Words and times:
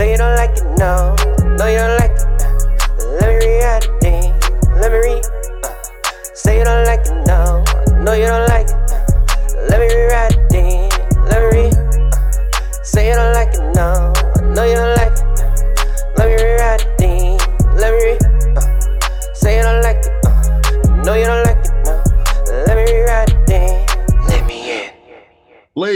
Say 0.00 0.12
you 0.12 0.16
don't 0.16 0.34
like 0.34 0.56
it, 0.56 0.64
no. 0.78 1.14
No, 1.58 1.66
you 1.66 1.76
don't 1.76 1.98
like 1.98 2.12
it. 2.12 2.24
Let 3.20 3.28
me 3.28 3.36
read 3.36 3.84
it. 3.84 4.64
Let 4.80 4.92
me 4.92 4.96
read. 4.96 5.24
Uh, 5.62 5.74
say 6.32 6.56
you 6.56 6.64
don't 6.64 6.86
like 6.86 7.00
it, 7.00 7.26
no. 7.26 7.62
No, 8.02 8.14
you 8.14 8.24
don't 8.24 8.48
like 8.48 8.70
it. 8.70 8.79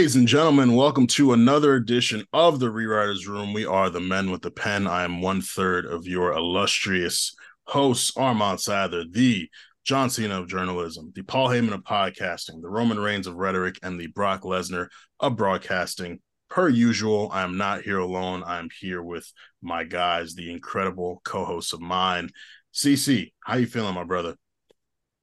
Ladies 0.05 0.17
and 0.17 0.27
gentlemen, 0.27 0.75
welcome 0.75 1.07
to 1.07 1.33
another 1.33 1.73
edition 1.73 2.27
of 2.31 2.59
the 2.59 2.67
Rewriters 2.67 3.25
Room. 3.27 3.53
We 3.53 3.65
are 3.65 3.89
the 3.89 3.99
men 3.99 4.29
with 4.29 4.43
the 4.43 4.51
pen. 4.51 4.85
I 4.85 5.03
am 5.03 5.19
one 5.19 5.41
third 5.41 5.87
of 5.87 6.05
your 6.05 6.31
illustrious 6.31 7.35
hosts, 7.63 8.11
Armon 8.11 8.57
Sather, 8.57 9.11
the 9.11 9.49
John 9.83 10.11
Cena 10.11 10.39
of 10.39 10.47
journalism, 10.47 11.11
the 11.15 11.23
Paul 11.23 11.49
Heyman 11.49 11.73
of 11.73 11.81
podcasting, 11.81 12.61
the 12.61 12.69
Roman 12.69 12.99
Reigns 12.99 13.25
of 13.25 13.33
rhetoric, 13.33 13.79
and 13.81 13.99
the 13.99 14.05
Brock 14.05 14.43
Lesnar 14.43 14.89
of 15.19 15.37
broadcasting. 15.37 16.19
Per 16.51 16.69
usual, 16.69 17.31
I 17.33 17.41
am 17.41 17.57
not 17.57 17.81
here 17.81 17.97
alone. 17.97 18.43
I 18.43 18.59
am 18.59 18.69
here 18.79 19.01
with 19.01 19.27
my 19.63 19.85
guys, 19.85 20.35
the 20.35 20.51
incredible 20.51 21.19
co-hosts 21.25 21.73
of 21.73 21.81
mine. 21.81 22.29
CC, 22.75 23.31
how 23.43 23.55
you 23.55 23.65
feeling, 23.65 23.95
my 23.95 24.03
brother? 24.03 24.35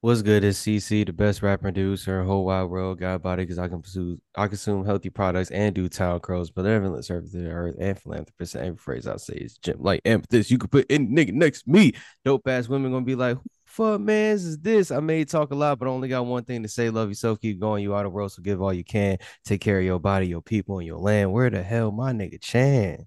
What's 0.02 0.20
good 0.20 0.42
is 0.42 0.59
CC, 0.59 1.06
the 1.06 1.12
best 1.12 1.42
rapper 1.42 1.62
producer 1.62 2.20
in 2.20 2.27
whole 2.27 2.45
wide 2.45 2.65
world. 2.65 2.98
Got 2.98 3.23
body 3.23 3.45
because 3.45 3.61
I 3.61 3.69
can 3.69 3.80
pursue, 3.80 4.20
I 4.34 4.48
consume 4.48 4.84
healthy 4.84 5.11
products 5.11 5.52
and 5.52 5.73
do 5.73 5.88
town 5.88 6.19
crows, 6.19 6.51
but 6.51 6.62
benevolent 6.62 7.05
service 7.05 7.30
to 7.30 7.38
the 7.38 7.51
earth 7.51 7.77
and 7.78 7.97
philanthropist. 7.97 8.56
And 8.56 8.65
Every 8.66 8.78
phrase 8.78 9.06
I 9.06 9.15
say 9.15 9.34
is 9.34 9.59
gym 9.59 9.77
like 9.78 10.01
emphasis. 10.05 10.51
You 10.51 10.59
could 10.59 10.73
put 10.73 10.91
in 10.91 11.11
nigga 11.15 11.33
next 11.33 11.69
me. 11.69 11.92
Dope 12.25 12.48
ass 12.48 12.67
women 12.67 12.91
gonna 12.91 13.05
be 13.05 13.14
like, 13.14 13.36
who 13.36 13.42
fuck 13.64 14.00
man's 14.00 14.45
is 14.45 14.58
this? 14.58 14.91
I 14.91 14.98
may 14.98 15.25
talk 15.25 15.53
a 15.53 15.55
lot, 15.55 15.78
but 15.78 15.86
only 15.86 16.08
got 16.08 16.27
one 16.27 16.42
thing 16.42 16.64
to 16.64 16.69
say. 16.69 16.91
Love 16.91 17.08
yourself, 17.08 17.41
keep 17.41 17.61
going. 17.61 17.84
You 17.84 17.95
out 17.95 18.05
of 18.05 18.12
world, 18.12 18.33
so 18.33 18.42
give 18.42 18.61
all 18.61 18.73
you 18.73 18.83
can. 18.83 19.19
Take 19.45 19.61
care 19.61 19.78
of 19.78 19.84
your 19.84 20.00
body, 20.00 20.27
your 20.27 20.42
people, 20.42 20.78
and 20.78 20.86
your 20.89 20.98
land. 20.98 21.33
Where 21.33 21.48
the 21.48 21.62
hell 21.62 21.92
my 21.92 22.12
nigga 22.12 22.41
Chan? 22.41 23.06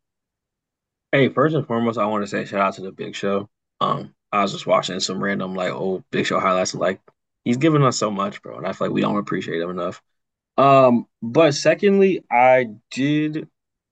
Hey, 1.12 1.28
first 1.28 1.56
and 1.56 1.68
foremost, 1.68 2.00
I 2.00 2.06
want 2.06 2.24
to 2.24 2.28
say 2.28 2.46
shout 2.46 2.62
out 2.62 2.76
to 2.76 2.84
the 2.84 2.94
Big 2.94 3.18
Show. 3.18 3.50
Um, 3.82 4.15
I 4.36 4.42
was 4.42 4.52
just 4.52 4.68
watching 4.68 5.00
some 5.00 5.24
random 5.24 5.56
like 5.56 5.72
old 5.72 6.04
Big 6.12 6.26
Show 6.26 6.40
highlights. 6.40 6.76
Like 6.76 7.02
he's 7.44 7.58
given 7.58 7.84
us 7.84 7.98
so 7.98 8.12
much, 8.12 8.42
bro, 8.42 8.58
and 8.58 8.68
I 8.68 8.74
feel 8.74 8.88
like 8.88 8.94
we 8.94 9.02
don't 9.02 9.18
appreciate 9.18 9.62
him 9.62 9.70
enough. 9.70 10.02
Um, 10.58 11.08
but 11.22 11.54
secondly, 11.54 12.24
I 12.32 12.68
did 12.92 13.48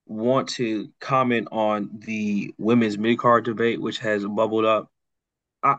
want 0.05 0.49
to 0.49 0.89
comment 0.99 1.47
on 1.51 1.89
the 1.93 2.53
women's 2.57 2.97
mid 2.97 3.17
card 3.19 3.45
debate, 3.45 3.81
which 3.81 3.99
has 3.99 4.25
bubbled 4.25 4.65
up. 4.65 4.91
I 5.63 5.75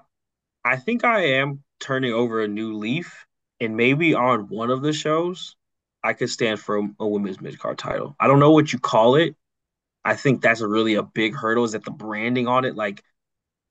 I 0.64 0.76
think 0.76 1.04
I 1.04 1.20
am 1.38 1.62
turning 1.80 2.12
over 2.12 2.42
a 2.42 2.48
new 2.48 2.74
leaf, 2.74 3.26
and 3.60 3.76
maybe 3.76 4.14
on 4.14 4.48
one 4.48 4.70
of 4.70 4.82
the 4.82 4.92
shows, 4.92 5.56
I 6.02 6.12
could 6.14 6.30
stand 6.30 6.60
for 6.60 6.78
a, 6.78 6.88
a 7.00 7.06
women's 7.06 7.40
mid 7.40 7.58
card 7.58 7.78
title. 7.78 8.16
I 8.20 8.26
don't 8.26 8.40
know 8.40 8.52
what 8.52 8.72
you 8.72 8.78
call 8.78 9.16
it. 9.16 9.36
I 10.04 10.16
think 10.16 10.42
that's 10.42 10.60
a 10.60 10.68
really 10.68 10.94
a 10.94 11.02
big 11.02 11.34
hurdle. 11.34 11.64
Is 11.64 11.72
that 11.72 11.84
the 11.84 11.90
branding 11.90 12.46
on 12.46 12.64
it? 12.64 12.76
Like, 12.76 13.02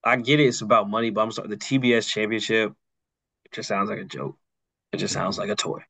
I 0.04 0.18
get 0.18 0.40
it, 0.40 0.46
it's 0.48 0.62
about 0.62 0.90
money, 0.90 1.10
but 1.10 1.22
I'm 1.22 1.32
sorry, 1.32 1.50
the 1.50 1.58
TBS 1.58 2.08
championship 2.08 2.74
just 3.52 3.70
sounds 3.70 3.90
like 3.90 4.00
a 4.00 4.06
joke. 4.06 4.38
It 4.94 4.98
just 4.98 5.14
sounds 5.14 5.38
like 5.38 5.50
a 5.50 5.56
toy. 5.56 5.82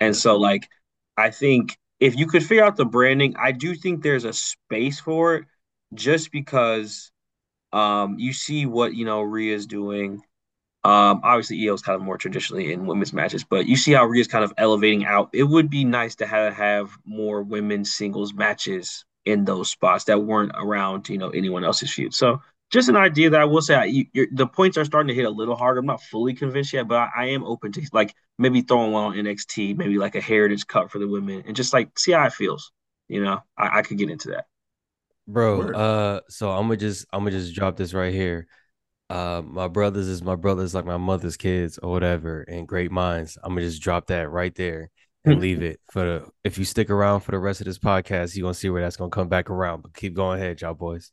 And 0.00 0.16
so, 0.16 0.36
like, 0.36 0.68
I 1.16 1.30
think 1.30 1.78
if 2.00 2.16
you 2.16 2.26
could 2.26 2.44
figure 2.44 2.64
out 2.64 2.76
the 2.76 2.84
branding, 2.86 3.36
I 3.38 3.52
do 3.52 3.74
think 3.74 4.02
there's 4.02 4.24
a 4.24 4.32
space 4.32 5.00
for 5.00 5.36
it 5.36 5.44
just 5.94 6.32
because 6.32 7.12
um 7.72 8.18
you 8.18 8.32
see 8.32 8.66
what 8.66 8.94
you 8.94 9.04
know 9.04 9.22
Rhea's 9.22 9.66
doing. 9.66 10.22
Um, 10.84 11.20
obviously 11.24 11.58
Iyo's 11.58 11.82
kind 11.82 11.96
of 11.96 12.02
more 12.02 12.16
traditionally 12.16 12.72
in 12.72 12.86
women's 12.86 13.12
matches, 13.12 13.44
but 13.44 13.66
you 13.66 13.76
see 13.76 13.92
how 13.92 14.04
Rhea's 14.06 14.28
kind 14.28 14.44
of 14.44 14.52
elevating 14.56 15.04
out. 15.04 15.30
It 15.32 15.42
would 15.44 15.68
be 15.68 15.84
nice 15.84 16.14
to 16.16 16.26
have 16.26 16.54
have 16.54 16.90
more 17.04 17.42
women's 17.42 17.92
singles 17.92 18.32
matches 18.34 19.04
in 19.24 19.44
those 19.44 19.70
spots 19.70 20.04
that 20.04 20.22
weren't 20.24 20.52
around, 20.54 21.08
you 21.08 21.18
know, 21.18 21.30
anyone 21.30 21.64
else's 21.64 21.92
feud. 21.92 22.14
So 22.14 22.40
just 22.70 22.88
an 22.88 22.96
idea 22.96 23.30
that 23.30 23.40
I 23.40 23.44
will 23.44 23.62
say, 23.62 23.74
I, 23.74 23.84
you, 23.84 24.06
you're, 24.12 24.26
the 24.32 24.46
points 24.46 24.76
are 24.76 24.84
starting 24.84 25.08
to 25.08 25.14
hit 25.14 25.24
a 25.24 25.30
little 25.30 25.56
harder. 25.56 25.80
I'm 25.80 25.86
not 25.86 26.02
fully 26.02 26.34
convinced 26.34 26.72
yet, 26.72 26.88
but 26.88 26.96
I, 26.96 27.10
I 27.16 27.24
am 27.26 27.44
open 27.44 27.72
to 27.72 27.82
like 27.92 28.14
maybe 28.38 28.62
throwing 28.62 28.92
one 28.92 29.04
on 29.04 29.24
NXT, 29.24 29.76
maybe 29.76 29.98
like 29.98 30.14
a 30.14 30.20
Heritage 30.20 30.66
Cup 30.66 30.90
for 30.90 30.98
the 30.98 31.08
women, 31.08 31.44
and 31.46 31.54
just 31.54 31.72
like 31.72 31.98
see 31.98 32.12
how 32.12 32.26
it 32.26 32.32
feels. 32.32 32.72
You 33.08 33.22
know, 33.22 33.40
I, 33.56 33.78
I 33.78 33.82
could 33.82 33.98
get 33.98 34.10
into 34.10 34.30
that. 34.30 34.46
Bro, 35.28 35.58
Word. 35.58 35.76
uh, 35.76 36.20
so 36.28 36.50
I'm 36.50 36.62
gonna 36.62 36.76
just 36.76 37.06
I'm 37.12 37.20
gonna 37.20 37.32
just 37.32 37.54
drop 37.54 37.76
this 37.76 37.94
right 37.94 38.12
here. 38.12 38.46
Uh, 39.08 39.42
my 39.44 39.68
brothers 39.68 40.08
is 40.08 40.22
my 40.22 40.34
brothers 40.34 40.74
like 40.74 40.84
my 40.84 40.96
mother's 40.96 41.36
kids 41.36 41.78
or 41.78 41.92
whatever, 41.92 42.42
and 42.42 42.66
great 42.66 42.90
minds. 42.90 43.38
I'm 43.42 43.54
gonna 43.54 43.66
just 43.66 43.82
drop 43.82 44.08
that 44.08 44.30
right 44.30 44.54
there 44.54 44.90
and 45.24 45.40
leave 45.40 45.62
it 45.62 45.80
for 45.92 46.04
the. 46.04 46.28
If 46.44 46.58
you 46.58 46.64
stick 46.64 46.90
around 46.90 47.20
for 47.20 47.30
the 47.30 47.38
rest 47.38 47.60
of 47.60 47.66
this 47.66 47.78
podcast, 47.78 48.34
you're 48.34 48.44
gonna 48.44 48.54
see 48.54 48.70
where 48.70 48.82
that's 48.82 48.96
gonna 48.96 49.10
come 49.10 49.28
back 49.28 49.50
around. 49.50 49.82
But 49.82 49.94
keep 49.94 50.14
going 50.14 50.40
ahead, 50.40 50.60
y'all 50.60 50.74
boys. 50.74 51.12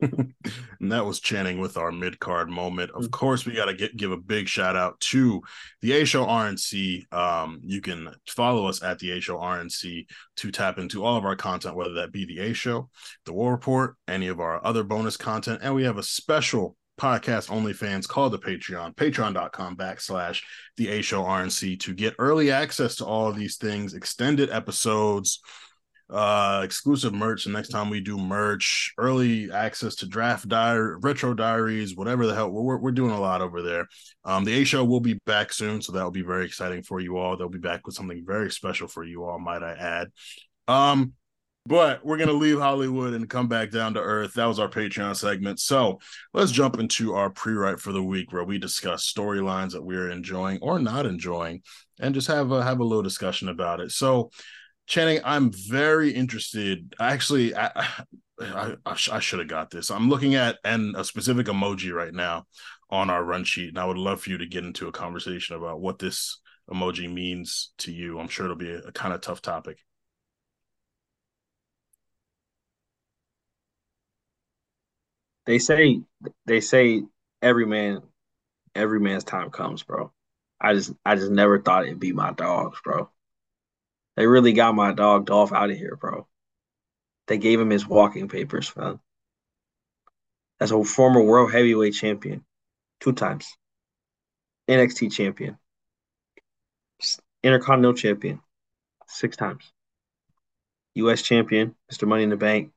And 0.00 0.34
that 0.80 1.04
was 1.04 1.20
Channing 1.20 1.60
with 1.60 1.76
our 1.76 1.92
mid 1.92 2.18
card 2.18 2.50
moment. 2.50 2.90
Of 2.92 3.10
course, 3.10 3.46
we 3.46 3.54
got 3.54 3.66
to 3.66 3.88
give 3.96 4.12
a 4.12 4.16
big 4.16 4.48
shout 4.48 4.76
out 4.76 4.98
to 5.00 5.42
the 5.82 5.92
A 5.92 6.04
Show 6.04 6.26
RNC. 6.26 7.12
Um, 7.12 7.60
you 7.62 7.80
can 7.80 8.14
follow 8.26 8.66
us 8.66 8.82
at 8.82 8.98
the 8.98 9.12
A 9.12 9.20
Show 9.20 9.38
RNC 9.38 10.06
to 10.36 10.50
tap 10.50 10.78
into 10.78 11.04
all 11.04 11.16
of 11.16 11.24
our 11.24 11.36
content, 11.36 11.76
whether 11.76 11.94
that 11.94 12.12
be 12.12 12.24
the 12.24 12.40
A 12.40 12.52
Show, 12.52 12.90
the 13.24 13.32
War 13.32 13.52
Report, 13.52 13.96
any 14.08 14.28
of 14.28 14.40
our 14.40 14.64
other 14.64 14.84
bonus 14.84 15.16
content, 15.16 15.60
and 15.62 15.74
we 15.74 15.84
have 15.84 15.98
a 15.98 16.02
special 16.02 16.76
podcast 17.00 17.50
only 17.50 17.72
fans 17.72 18.06
called 18.06 18.32
the 18.32 18.38
Patreon, 18.38 18.94
patreon.com 18.94 19.76
backslash 19.76 20.42
the 20.76 20.88
A 20.88 21.02
Show 21.02 21.22
RNC 21.22 21.80
to 21.80 21.94
get 21.94 22.14
early 22.18 22.50
access 22.50 22.96
to 22.96 23.04
all 23.04 23.28
of 23.28 23.36
these 23.36 23.56
things, 23.56 23.94
extended 23.94 24.50
episodes 24.50 25.40
uh 26.14 26.62
exclusive 26.62 27.12
merch 27.12 27.44
the 27.44 27.50
next 27.50 27.70
time 27.70 27.90
we 27.90 28.00
do 28.00 28.16
merch. 28.16 28.94
Early 28.96 29.50
access 29.50 29.96
to 29.96 30.06
draft 30.06 30.48
diary 30.48 30.96
retro 31.00 31.34
diaries 31.34 31.96
whatever 31.96 32.26
the 32.26 32.34
hell. 32.34 32.50
We're, 32.50 32.78
we're 32.78 32.92
doing 32.92 33.10
a 33.10 33.20
lot 33.20 33.40
over 33.42 33.62
there. 33.62 33.88
Um 34.24 34.44
the 34.44 34.52
a 34.54 34.64
show 34.64 34.84
will 34.84 35.00
be 35.00 35.18
back 35.26 35.52
soon 35.52 35.82
so 35.82 35.92
that 35.92 36.04
will 36.04 36.12
be 36.12 36.22
very 36.22 36.46
exciting 36.46 36.82
for 36.82 37.00
you 37.00 37.18
all. 37.18 37.36
They'll 37.36 37.48
be 37.48 37.58
back 37.58 37.84
with 37.84 37.96
something 37.96 38.22
very 38.24 38.50
special 38.50 38.86
for 38.86 39.04
you 39.04 39.24
all 39.24 39.38
might 39.40 39.64
i 39.64 39.72
add. 39.72 40.08
Um 40.68 41.14
but 41.66 42.04
we're 42.04 42.18
gonna 42.18 42.32
leave 42.32 42.60
hollywood 42.60 43.14
and 43.14 43.28
come 43.28 43.48
back 43.48 43.72
down 43.72 43.94
to 43.94 44.00
earth. 44.00 44.34
That 44.34 44.46
was 44.46 44.60
our 44.60 44.68
patreon 44.68 45.16
segment. 45.16 45.58
So 45.58 45.98
let's 46.32 46.52
jump 46.52 46.78
into 46.78 47.14
our 47.14 47.30
pre-write 47.30 47.80
for 47.80 47.90
the 47.90 48.02
week 48.02 48.32
where 48.32 48.44
we 48.44 48.58
discuss 48.58 49.12
storylines 49.12 49.72
that 49.72 49.84
we're 49.84 50.10
enjoying 50.10 50.60
or 50.62 50.78
not 50.78 51.06
enjoying 51.06 51.62
and 51.98 52.14
just 52.14 52.28
have 52.28 52.52
a 52.52 52.62
have 52.62 52.78
a 52.78 52.84
little 52.84 53.02
discussion 53.02 53.48
about 53.48 53.80
it. 53.80 53.90
So 53.90 54.30
Channing, 54.86 55.20
I'm 55.24 55.50
very 55.52 56.10
interested. 56.10 56.94
Actually, 57.00 57.54
I 57.56 57.68
I, 58.40 58.74
I, 58.84 58.96
I 59.12 59.18
should 59.20 59.38
have 59.38 59.48
got 59.48 59.70
this. 59.70 59.90
I'm 59.90 60.08
looking 60.08 60.34
at 60.34 60.58
and 60.64 60.94
a 60.96 61.04
specific 61.04 61.46
emoji 61.46 61.92
right 61.94 62.12
now 62.12 62.44
on 62.90 63.08
our 63.08 63.24
run 63.24 63.44
sheet, 63.44 63.68
and 63.70 63.78
I 63.78 63.86
would 63.86 63.96
love 63.96 64.20
for 64.22 64.30
you 64.30 64.38
to 64.38 64.46
get 64.46 64.64
into 64.64 64.88
a 64.88 64.92
conversation 64.92 65.56
about 65.56 65.80
what 65.80 65.98
this 65.98 66.40
emoji 66.70 67.12
means 67.12 67.72
to 67.78 67.92
you. 67.92 68.18
I'm 68.18 68.28
sure 68.28 68.44
it'll 68.46 68.56
be 68.56 68.72
a, 68.72 68.78
a 68.80 68.92
kind 68.92 69.14
of 69.14 69.20
tough 69.20 69.40
topic. 69.40 69.78
They 75.46 75.58
say 75.58 76.00
they 76.46 76.60
say 76.60 77.02
every 77.42 77.66
man 77.66 78.02
every 78.74 79.00
man's 79.00 79.24
time 79.24 79.50
comes, 79.50 79.84
bro. 79.84 80.12
I 80.60 80.74
just 80.74 80.92
I 81.04 81.16
just 81.16 81.32
never 81.32 81.60
thought 81.62 81.86
it'd 81.86 82.00
be 82.00 82.12
my 82.14 82.32
dogs, 82.32 82.80
bro. 82.84 83.10
They 84.16 84.26
really 84.26 84.52
got 84.52 84.74
my 84.74 84.92
dog 84.92 85.26
Dolph 85.26 85.52
out 85.52 85.70
of 85.70 85.76
here, 85.76 85.96
bro. 85.96 86.26
They 87.26 87.38
gave 87.38 87.60
him 87.60 87.70
his 87.70 87.86
walking 87.86 88.28
papers, 88.28 88.74
man. 88.76 89.00
As 90.60 90.70
a 90.70 90.84
former 90.84 91.22
world 91.22 91.52
heavyweight 91.52 91.94
champion, 91.94 92.44
two 93.00 93.12
times, 93.12 93.56
NXT 94.68 95.12
champion, 95.12 95.58
Intercontinental 97.42 97.94
champion, 97.94 98.40
six 99.06 99.36
times, 99.36 99.72
U.S. 100.94 101.22
champion, 101.22 101.74
Mr. 101.92 102.06
Money 102.06 102.22
in 102.22 102.30
the 102.30 102.36
Bank, 102.36 102.72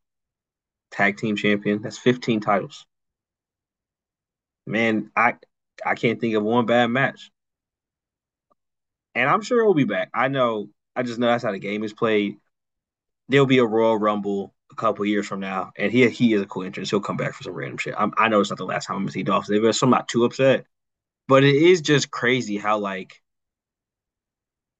tag 0.91 1.17
team 1.17 1.35
champion. 1.35 1.81
That's 1.81 1.97
15 1.97 2.39
titles. 2.39 2.85
Man, 4.65 5.11
I 5.15 5.35
I 5.85 5.95
can't 5.95 6.19
think 6.19 6.35
of 6.35 6.43
one 6.43 6.65
bad 6.65 6.87
match. 6.87 7.31
And 9.15 9.29
I'm 9.29 9.41
sure 9.41 9.63
he'll 9.63 9.73
be 9.73 9.83
back. 9.85 10.09
I 10.13 10.27
know 10.27 10.69
I 10.97 11.03
just 11.03 11.19
know 11.19 11.27
that's 11.27 11.43
how 11.43 11.51
the 11.51 11.59
game 11.59 11.83
is 11.83 11.93
played. 11.93 12.37
There'll 13.29 13.45
be 13.45 13.59
a 13.59 13.65
Royal 13.65 13.97
Rumble 13.97 14.53
a 14.71 14.75
couple 14.75 15.05
years 15.05 15.27
from 15.27 15.39
now, 15.39 15.71
and 15.77 15.91
he 15.91 16.09
he 16.09 16.33
is 16.33 16.41
a 16.41 16.45
cool 16.47 16.63
entrance. 16.63 16.89
He'll 16.89 16.99
come 16.99 17.17
back 17.17 17.33
for 17.33 17.43
some 17.43 17.53
random 17.53 17.77
shit. 17.77 17.93
I'm, 17.97 18.13
i 18.17 18.27
know 18.27 18.39
it's 18.39 18.49
not 18.49 18.57
the 18.57 18.65
last 18.65 18.87
time 18.87 18.97
I'm 18.97 19.03
gonna 19.03 19.11
see 19.11 19.23
Dolph 19.23 19.47
Ziggler, 19.47 19.75
so 19.75 19.85
I'm 19.85 19.91
not 19.91 20.07
too 20.07 20.25
upset. 20.25 20.65
But 21.27 21.43
it 21.43 21.55
is 21.55 21.81
just 21.81 22.09
crazy 22.09 22.57
how 22.57 22.79
like 22.79 23.21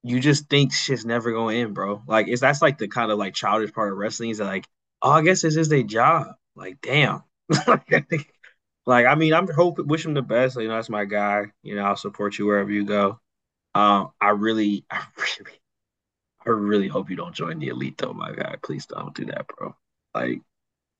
you 0.03 0.19
just 0.19 0.49
think 0.49 0.73
shit's 0.73 1.05
never 1.05 1.31
gonna 1.31 1.55
end, 1.55 1.75
bro. 1.75 2.01
Like 2.07 2.27
it's 2.27 2.41
that's 2.41 2.61
like 2.61 2.79
the 2.79 2.87
kind 2.87 3.11
of 3.11 3.19
like 3.19 3.35
childish 3.35 3.73
part 3.73 3.91
of 3.91 3.97
wrestling 3.97 4.31
is 4.31 4.39
that 4.39 4.45
like, 4.45 4.65
oh, 5.03 5.11
I 5.11 5.21
guess 5.21 5.41
this 5.41 5.55
is 5.55 5.69
their 5.69 5.83
job. 5.83 6.27
like 6.55 6.81
damn. 6.81 7.23
like 8.87 9.05
I 9.05 9.15
mean, 9.15 9.33
I'm 9.33 9.47
hope 9.47 9.79
wish 9.79 10.05
him 10.05 10.13
the 10.15 10.21
best. 10.21 10.57
You 10.57 10.67
know, 10.67 10.75
that's 10.75 10.89
my 10.89 11.05
guy. 11.05 11.45
You 11.61 11.75
know, 11.75 11.83
I'll 11.83 11.95
support 11.95 12.37
you 12.39 12.45
wherever 12.47 12.71
you 12.71 12.85
go. 12.85 13.19
Um, 13.75 14.11
I 14.19 14.29
really, 14.29 14.85
I 14.91 15.05
really, 15.17 15.59
I 16.47 16.51
really 16.51 16.87
hope 16.87 17.09
you 17.09 17.15
don't 17.15 17.35
join 17.35 17.59
the 17.59 17.67
elite 17.67 17.97
though, 17.97 18.13
my 18.13 18.31
guy. 18.31 18.55
Please 18.63 18.85
don't 18.85 19.13
do 19.13 19.25
that, 19.25 19.47
bro. 19.47 19.75
Like, 20.15 20.41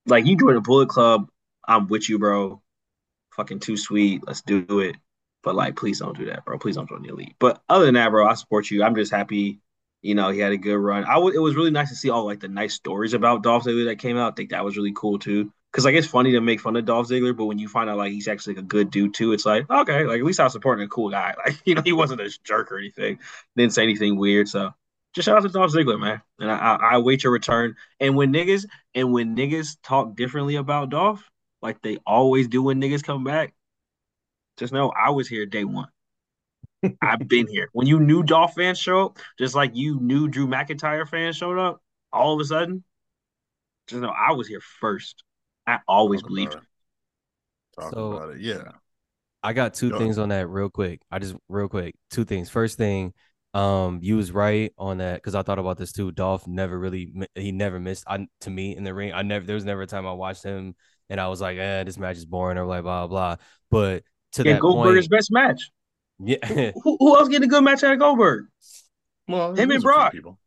like 0.06 0.26
you 0.26 0.38
join 0.38 0.56
the 0.56 0.62
Bullet 0.62 0.90
Club, 0.90 1.30
I'm 1.66 1.88
with 1.88 2.10
you, 2.10 2.20
bro. 2.20 2.62
Fucking 3.36 3.60
too 3.60 3.78
sweet. 3.78 4.26
Let's 4.26 4.42
do 4.42 4.80
it. 4.82 4.98
But 5.44 5.56
like, 5.56 5.76
please 5.78 6.00
don't 6.00 6.18
do 6.18 6.26
that, 6.26 6.44
bro. 6.44 6.58
Please 6.60 6.76
don't 6.76 6.90
join 6.90 7.04
the 7.04 7.10
elite. 7.10 7.36
But 7.40 7.62
other 7.70 7.86
than 7.86 7.94
that, 7.96 8.10
bro, 8.10 8.28
I 8.28 8.34
support 8.34 8.70
you. 8.70 8.84
I'm 8.84 8.96
just 8.96 9.12
happy. 9.12 9.62
You 10.02 10.16
know, 10.16 10.30
he 10.30 10.40
had 10.40 10.52
a 10.52 10.58
good 10.58 10.78
run. 10.78 11.06
I 11.06 11.14
w- 11.16 11.36
it 11.36 11.42
was 11.42 11.56
really 11.56 11.72
nice 11.72 11.90
to 11.90 11.96
see 11.96 12.10
all 12.10 12.26
like 12.26 12.40
the 12.42 12.48
nice 12.50 12.74
stories 12.74 13.14
about 13.14 13.44
Dolph 13.44 13.64
Ziggler 13.64 13.86
that 13.86 14.00
came 14.00 14.18
out. 14.18 14.34
I 14.34 14.36
think 14.36 14.50
that 14.50 14.66
was 14.66 14.76
really 14.78 14.94
cool 14.96 15.20
too. 15.20 15.52
Cause 15.72 15.86
like 15.86 15.96
it's 15.96 16.08
funny 16.08 16.32
to 16.32 16.42
make 16.42 16.60
fun 16.60 16.76
of 16.76 16.86
Dolph 16.86 17.08
Ziggler, 17.08 17.36
but 17.36 17.46
when 17.46 17.60
you 17.60 17.68
find 17.68 17.90
out 17.90 17.98
like 17.98 18.12
he's 18.12 18.28
actually 18.28 18.56
like, 18.56 18.64
a 18.64 18.68
good 18.68 18.90
dude 18.90 19.14
too, 19.14 19.34
it's 19.34 19.46
like 19.46 19.70
okay, 19.70 20.06
like 20.06 20.20
at 20.20 20.26
least 20.26 20.40
I 20.40 20.46
was 20.46 20.54
supporting 20.54 20.86
a 20.86 20.90
cool 20.90 21.10
guy. 21.10 21.36
Like 21.46 21.62
you 21.66 21.76
know, 21.76 21.82
he 21.84 21.94
wasn't 21.94 22.22
a 22.22 22.36
jerk 22.44 22.72
or 22.72 22.78
anything. 22.78 23.20
Didn't 23.56 23.74
say 23.74 23.84
anything 23.84 24.18
weird. 24.18 24.48
So 24.48 24.74
just 25.18 25.26
shout 25.26 25.36
out 25.38 25.42
to 25.42 25.50
Dolph 25.50 25.72
Ziggler, 25.72 26.00
man. 26.00 26.22
And 26.38 26.52
I, 26.52 26.56
I, 26.56 26.76
I 26.76 26.98
wait 27.00 27.24
your 27.24 27.34
return. 27.34 27.76
And 28.00 28.16
when 28.16 28.32
niggas 28.32 28.68
and 28.94 29.12
when 29.12 29.36
niggas 29.36 29.78
talk 29.82 30.16
differently 30.16 30.58
about 30.58 30.92
Dolph, 30.92 31.28
like 31.60 31.82
they 31.82 31.98
always 32.06 32.48
do 32.48 32.62
when 32.62 32.80
niggas 32.80 33.04
come 33.04 33.24
back, 33.24 33.56
just 34.58 34.72
know 34.72 34.92
I 34.92 35.10
was 35.10 35.28
here 35.28 35.48
day 35.48 35.64
one. 35.64 35.88
I've 37.02 37.28
been 37.28 37.48
here. 37.48 37.68
When 37.74 37.88
you 37.88 38.00
knew 38.00 38.22
Dolph 38.22 38.54
fans 38.54 38.78
show 38.78 39.06
up, 39.06 39.18
just 39.40 39.56
like 39.56 39.76
you 39.76 40.00
knew 40.00 40.28
Drew 40.28 40.46
McIntyre 40.46 41.10
fans 41.10 41.36
showed 41.36 41.58
up, 41.58 41.82
all 42.14 42.36
of 42.36 42.40
a 42.40 42.46
sudden, 42.46 42.84
just 43.88 44.00
know 44.00 44.14
I 44.16 44.34
was 44.34 44.48
here 44.48 44.62
first. 44.80 45.24
I 45.66 45.80
always 45.88 46.22
Talk 46.22 46.30
believed. 46.30 46.58
Talk 47.80 47.92
So- 47.92 48.12
about 48.12 48.36
it. 48.36 48.42
Yeah. 48.42 48.72
I 49.42 49.54
got 49.54 49.74
two 49.74 49.90
Go 49.90 49.98
things 49.98 50.20
on 50.20 50.30
that 50.30 50.48
real 50.48 50.70
quick. 50.70 51.02
I 51.10 51.18
just 51.18 51.36
real 51.50 51.70
quick, 51.70 51.96
two 52.12 52.24
things. 52.24 52.52
First 52.52 52.78
thing, 52.78 53.14
um, 53.58 54.00
you 54.04 54.18
was 54.18 54.32
right 54.32 54.72
on 54.78 54.98
that 55.00 55.16
because 55.16 55.36
I 55.36 55.42
thought 55.42 55.60
about 55.60 55.78
this 55.78 55.92
too. 55.92 56.12
Dolph 56.12 56.46
never 56.48 56.78
really 56.78 57.12
he 57.36 57.52
never 57.52 57.80
missed 57.80 58.04
I 58.08 58.28
to 58.42 58.50
me 58.50 58.76
in 58.76 58.84
the 58.84 58.94
ring. 58.94 59.14
I 59.14 59.22
never 59.24 59.46
there 59.46 59.56
was 59.56 59.66
never 59.66 59.82
a 59.82 59.88
time 59.88 60.06
I 60.06 60.14
watched 60.14 60.44
him 60.44 60.76
and 61.10 61.20
I 61.20 61.28
was 61.28 61.42
like, 61.42 61.58
eh, 61.58 61.84
this 61.84 61.98
match 61.98 62.18
is 62.18 62.26
boring 62.26 62.58
or 62.58 62.66
like 62.66 62.84
blah 62.84 63.08
blah. 63.08 63.36
blah. 63.36 63.44
But 63.72 64.04
to 64.34 64.44
Yeah, 64.44 64.54
that 64.54 64.62
Goldberg's 64.62 65.08
point, 65.08 65.12
best 65.12 65.32
match. 65.32 65.72
yeah. 66.20 66.72
Who, 66.84 66.98
who 67.00 67.18
else 67.18 67.30
getting 67.30 67.48
a 67.48 67.52
good 67.52 67.64
match 67.64 67.84
out 67.84 67.94
of 67.94 68.00
Goldberg? 68.00 68.46
Well, 69.28 69.54
Him 69.56 69.72
and 69.72 69.72
there's 69.72 69.84
a 69.84 69.88
few 69.88 69.92
Brock. 69.92 70.12
people. 70.14 70.40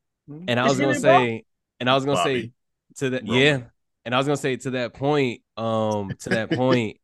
And 0.49 0.61
I 0.61 0.65
was 0.65 0.79
him 0.79 0.85
gonna 0.85 0.93
and 0.95 1.03
Brock. 1.03 1.21
say, 1.21 1.45
and 1.81 1.91
I 1.91 1.95
was 1.95 2.05
gonna 2.05 2.23
say 2.23 2.53
to 2.99 3.11
that, 3.11 3.23
Roman. 3.23 3.37
yeah. 3.37 3.61
And 4.05 4.15
I 4.15 4.19
was 4.19 4.27
gonna 4.27 4.37
say 4.37 4.57
to 4.57 4.71
that 4.73 4.95
point, 4.95 5.43
um, 5.57 6.13
to 6.21 6.31
that 6.31 6.51
point, 6.53 6.99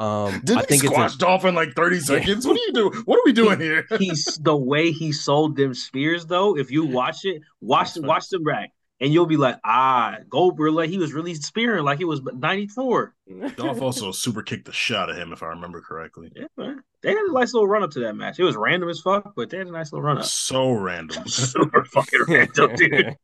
um, 0.00 0.40
Did 0.42 0.56
I 0.56 0.62
think 0.62 0.82
it's 0.82 0.92
squash 0.92 1.14
a, 1.14 1.18
in 1.44 1.54
like 1.54 1.74
30 1.74 2.00
seconds? 2.00 2.46
What 2.46 2.56
are 2.56 2.64
you 2.66 2.72
doing? 2.72 2.94
What 3.04 3.18
are 3.18 3.22
we 3.26 3.34
doing 3.34 3.60
here? 3.60 3.86
He's 3.98 4.24
the 4.40 4.56
way 4.56 4.92
he 4.92 5.12
sold 5.12 5.56
them 5.56 5.74
spears 5.74 6.24
though. 6.24 6.56
If 6.56 6.70
you 6.70 6.86
watch 6.86 7.26
it, 7.26 7.42
watch 7.60 7.96
watch 7.98 8.28
them 8.30 8.42
back, 8.42 8.72
and 9.00 9.12
you'll 9.12 9.26
be 9.26 9.36
like, 9.36 9.58
ah, 9.64 10.18
Goldberg, 10.28 10.74
like 10.74 10.90
he 10.90 10.98
was 10.98 11.12
really 11.12 11.34
spearing 11.34 11.84
like 11.84 11.98
he 11.98 12.04
was 12.04 12.20
94. 12.22 13.14
Dolph 13.56 13.82
also 13.82 14.12
super 14.12 14.42
kicked 14.42 14.66
the 14.66 14.72
shot 14.72 15.08
at 15.08 15.16
him, 15.16 15.32
if 15.32 15.42
I 15.42 15.46
remember 15.46 15.80
correctly. 15.80 16.30
Yeah, 16.36 16.46
man. 16.56 16.82
They 17.02 17.10
had 17.10 17.18
a 17.18 17.32
nice 17.32 17.54
little 17.54 17.66
run 17.66 17.82
up 17.82 17.90
to 17.92 18.00
that 18.00 18.14
match. 18.14 18.38
It 18.38 18.44
was 18.44 18.56
random 18.56 18.90
as 18.90 19.00
fuck, 19.00 19.32
but 19.34 19.48
they 19.48 19.56
had 19.56 19.68
a 19.68 19.72
nice 19.72 19.90
little 19.90 20.02
run 20.02 20.18
up. 20.18 20.24
So 20.24 20.70
random. 20.70 21.26
Super 21.26 21.84
fucking 21.86 22.20
random, 22.28 22.74
dude. 22.76 23.16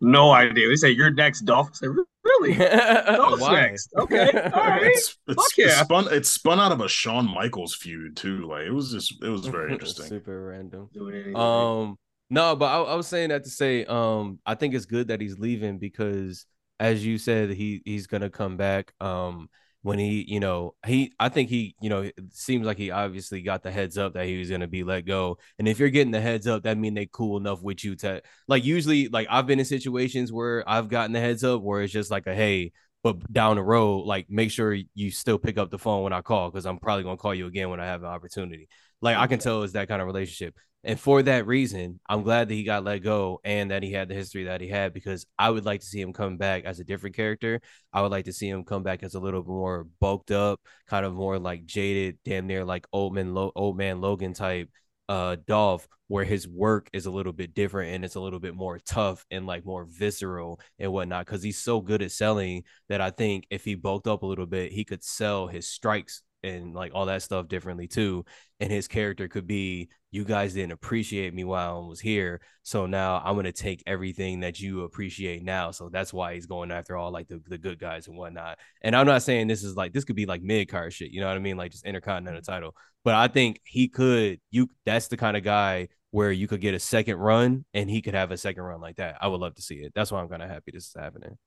No 0.00 0.30
idea. 0.30 0.68
They 0.68 0.76
say 0.76 0.90
you're 0.90 1.10
next, 1.10 1.40
Dolph. 1.40 1.70
I 1.72 1.74
said, 1.74 1.90
really? 2.22 2.54
Dolph's 2.54 3.42
Why? 3.42 3.60
next. 3.60 3.92
Okay, 3.96 4.30
all 4.30 4.62
right. 4.62 4.82
It's, 4.84 5.18
it's, 5.26 5.36
Fuck 5.36 5.46
it's 5.56 5.58
yeah. 5.58 5.82
spun 5.82 6.08
it's 6.10 6.28
spun 6.28 6.60
out 6.60 6.70
of 6.70 6.80
a 6.80 6.88
Shawn 6.88 7.28
Michaels 7.28 7.74
feud 7.74 8.16
too. 8.16 8.46
Like 8.46 8.66
it 8.66 8.72
was 8.72 8.92
just 8.92 9.22
it 9.22 9.28
was 9.28 9.46
very 9.46 9.72
interesting. 9.72 10.06
Super 10.06 10.48
random. 10.48 10.88
Doing 10.92 11.14
anything. 11.14 11.36
Um, 11.36 11.98
no, 12.30 12.56
but 12.56 12.66
I, 12.66 12.92
I 12.92 12.94
was 12.94 13.06
saying 13.06 13.30
that 13.30 13.44
to 13.44 13.50
say, 13.50 13.84
um, 13.86 14.38
I 14.44 14.54
think 14.54 14.74
it's 14.74 14.86
good 14.86 15.08
that 15.08 15.20
he's 15.20 15.38
leaving 15.38 15.78
because, 15.78 16.46
as 16.78 17.04
you 17.04 17.18
said, 17.18 17.50
he 17.50 17.82
he's 17.84 18.06
gonna 18.06 18.30
come 18.30 18.56
back. 18.56 18.92
Um, 19.00 19.48
when 19.82 19.98
he, 19.98 20.24
you 20.28 20.40
know, 20.40 20.74
he, 20.86 21.12
I 21.20 21.28
think 21.30 21.48
he, 21.48 21.74
you 21.80 21.88
know, 21.88 22.02
it 22.02 22.14
seems 22.30 22.66
like 22.66 22.76
he 22.78 22.90
obviously 22.90 23.42
got 23.42 23.62
the 23.62 23.70
heads 23.70 23.96
up 23.96 24.14
that 24.14 24.26
he 24.26 24.38
was 24.38 24.50
gonna 24.50 24.66
be 24.66 24.84
let 24.84 25.06
go. 25.06 25.38
And 25.58 25.66
if 25.68 25.78
you're 25.78 25.88
getting 25.88 26.10
the 26.12 26.20
heads 26.20 26.46
up, 26.46 26.64
that 26.64 26.76
mean 26.76 26.94
they 26.94 27.06
cool 27.06 27.38
enough 27.38 27.62
with 27.62 27.82
you 27.84 27.96
to, 27.96 28.20
like, 28.48 28.64
usually, 28.64 29.08
like 29.08 29.28
I've 29.30 29.46
been 29.46 29.58
in 29.60 29.64
situations 29.64 30.32
where 30.32 30.68
I've 30.68 30.88
gotten 30.88 31.12
the 31.12 31.20
heads 31.20 31.44
up 31.44 31.62
where 31.62 31.82
it's 31.82 31.92
just 31.92 32.10
like 32.10 32.26
a 32.26 32.34
hey. 32.34 32.72
But 33.04 33.32
down 33.32 33.56
the 33.56 33.62
road, 33.62 34.06
like 34.06 34.26
make 34.28 34.50
sure 34.50 34.76
you 34.94 35.10
still 35.12 35.38
pick 35.38 35.56
up 35.56 35.70
the 35.70 35.78
phone 35.78 36.02
when 36.02 36.12
I 36.12 36.20
call 36.20 36.50
because 36.50 36.66
I'm 36.66 36.78
probably 36.78 37.04
gonna 37.04 37.16
call 37.16 37.32
you 37.34 37.46
again 37.46 37.70
when 37.70 37.78
I 37.80 37.86
have 37.86 38.02
an 38.02 38.08
opportunity. 38.08 38.68
Like 39.00 39.16
I 39.16 39.28
can 39.28 39.38
tell 39.38 39.62
it's 39.62 39.74
that 39.74 39.86
kind 39.88 40.02
of 40.02 40.06
relationship. 40.06 40.56
And 40.84 40.98
for 40.98 41.22
that 41.24 41.46
reason, 41.46 41.98
I'm 42.08 42.22
glad 42.22 42.48
that 42.48 42.54
he 42.54 42.62
got 42.62 42.84
let 42.84 42.98
go 43.00 43.40
and 43.44 43.70
that 43.72 43.82
he 43.82 43.92
had 43.92 44.08
the 44.08 44.14
history 44.14 44.44
that 44.44 44.60
he 44.60 44.68
had 44.68 44.94
because 44.94 45.26
I 45.38 45.50
would 45.50 45.64
like 45.64 45.80
to 45.80 45.86
see 45.86 46.00
him 46.00 46.12
come 46.12 46.36
back 46.36 46.64
as 46.64 46.78
a 46.78 46.84
different 46.84 47.16
character. 47.16 47.60
I 47.92 48.00
would 48.00 48.12
like 48.12 48.26
to 48.26 48.32
see 48.32 48.48
him 48.48 48.64
come 48.64 48.84
back 48.84 49.02
as 49.02 49.14
a 49.14 49.20
little 49.20 49.42
more 49.44 49.88
bulked 50.00 50.30
up, 50.30 50.60
kind 50.86 51.04
of 51.04 51.14
more 51.14 51.38
like 51.38 51.66
jaded, 51.66 52.18
damn 52.24 52.46
near 52.46 52.64
like 52.64 52.86
old 52.92 53.12
man, 53.12 53.34
Lo- 53.34 53.52
old 53.56 53.76
man 53.76 54.00
Logan 54.00 54.34
type 54.34 54.70
uh 55.08 55.36
Dolph, 55.46 55.88
where 56.06 56.24
his 56.24 56.46
work 56.46 56.88
is 56.92 57.06
a 57.06 57.10
little 57.10 57.32
bit 57.32 57.54
different 57.54 57.94
and 57.94 58.04
it's 58.04 58.14
a 58.14 58.20
little 58.20 58.40
bit 58.40 58.54
more 58.54 58.78
tough 58.78 59.26
and 59.32 59.46
like 59.46 59.64
more 59.64 59.84
visceral 59.90 60.60
and 60.78 60.92
whatnot. 60.92 61.26
Cause 61.26 61.42
he's 61.42 61.58
so 61.58 61.80
good 61.80 62.02
at 62.02 62.12
selling 62.12 62.62
that 62.88 63.00
I 63.00 63.10
think 63.10 63.46
if 63.50 63.64
he 63.64 63.74
bulked 63.74 64.06
up 64.06 64.22
a 64.22 64.26
little 64.26 64.46
bit, 64.46 64.70
he 64.70 64.84
could 64.84 65.02
sell 65.02 65.48
his 65.48 65.66
strikes 65.68 66.22
and 66.42 66.74
like 66.74 66.92
all 66.94 67.06
that 67.06 67.22
stuff 67.22 67.48
differently 67.48 67.88
too 67.88 68.24
and 68.60 68.70
his 68.70 68.86
character 68.86 69.28
could 69.28 69.46
be 69.46 69.88
you 70.10 70.24
guys 70.24 70.54
didn't 70.54 70.72
appreciate 70.72 71.34
me 71.34 71.44
while 71.44 71.82
I 71.84 71.88
was 71.88 72.00
here 72.00 72.40
so 72.68 72.84
now 72.84 73.22
I'm 73.24 73.34
gonna 73.34 73.50
take 73.50 73.82
everything 73.86 74.40
that 74.40 74.60
you 74.60 74.82
appreciate 74.82 75.42
now. 75.42 75.70
So 75.70 75.88
that's 75.88 76.12
why 76.12 76.34
he's 76.34 76.44
going 76.44 76.70
after 76.70 76.98
all 76.98 77.10
like 77.10 77.28
the, 77.28 77.40
the 77.48 77.56
good 77.56 77.78
guys 77.78 78.06
and 78.06 78.18
whatnot. 78.18 78.58
And 78.82 78.94
I'm 78.94 79.06
not 79.06 79.22
saying 79.22 79.46
this 79.46 79.64
is 79.64 79.74
like 79.74 79.94
this 79.94 80.04
could 80.04 80.16
be 80.16 80.26
like 80.26 80.42
mid 80.42 80.68
card 80.68 80.92
shit 80.92 81.10
you 81.10 81.22
know 81.22 81.28
what 81.28 81.36
I 81.36 81.40
mean? 81.40 81.56
Like 81.56 81.72
just 81.72 81.86
intercontinental 81.86 82.42
title. 82.42 82.76
But 83.04 83.14
I 83.14 83.28
think 83.28 83.62
he 83.64 83.88
could 83.88 84.38
you 84.50 84.68
that's 84.84 85.08
the 85.08 85.16
kind 85.16 85.34
of 85.34 85.44
guy 85.44 85.88
where 86.10 86.30
you 86.30 86.46
could 86.46 86.60
get 86.60 86.74
a 86.74 86.78
second 86.78 87.16
run 87.16 87.64
and 87.72 87.88
he 87.88 88.02
could 88.02 88.12
have 88.12 88.32
a 88.32 88.36
second 88.36 88.62
run 88.62 88.82
like 88.82 88.96
that. 88.96 89.16
I 89.18 89.28
would 89.28 89.40
love 89.40 89.54
to 89.54 89.62
see 89.62 89.76
it. 89.76 89.92
That's 89.94 90.12
why 90.12 90.20
I'm 90.20 90.28
kind 90.28 90.42
of 90.42 90.50
happy 90.50 90.72
this 90.74 90.88
is 90.88 90.94
happening. 90.94 91.38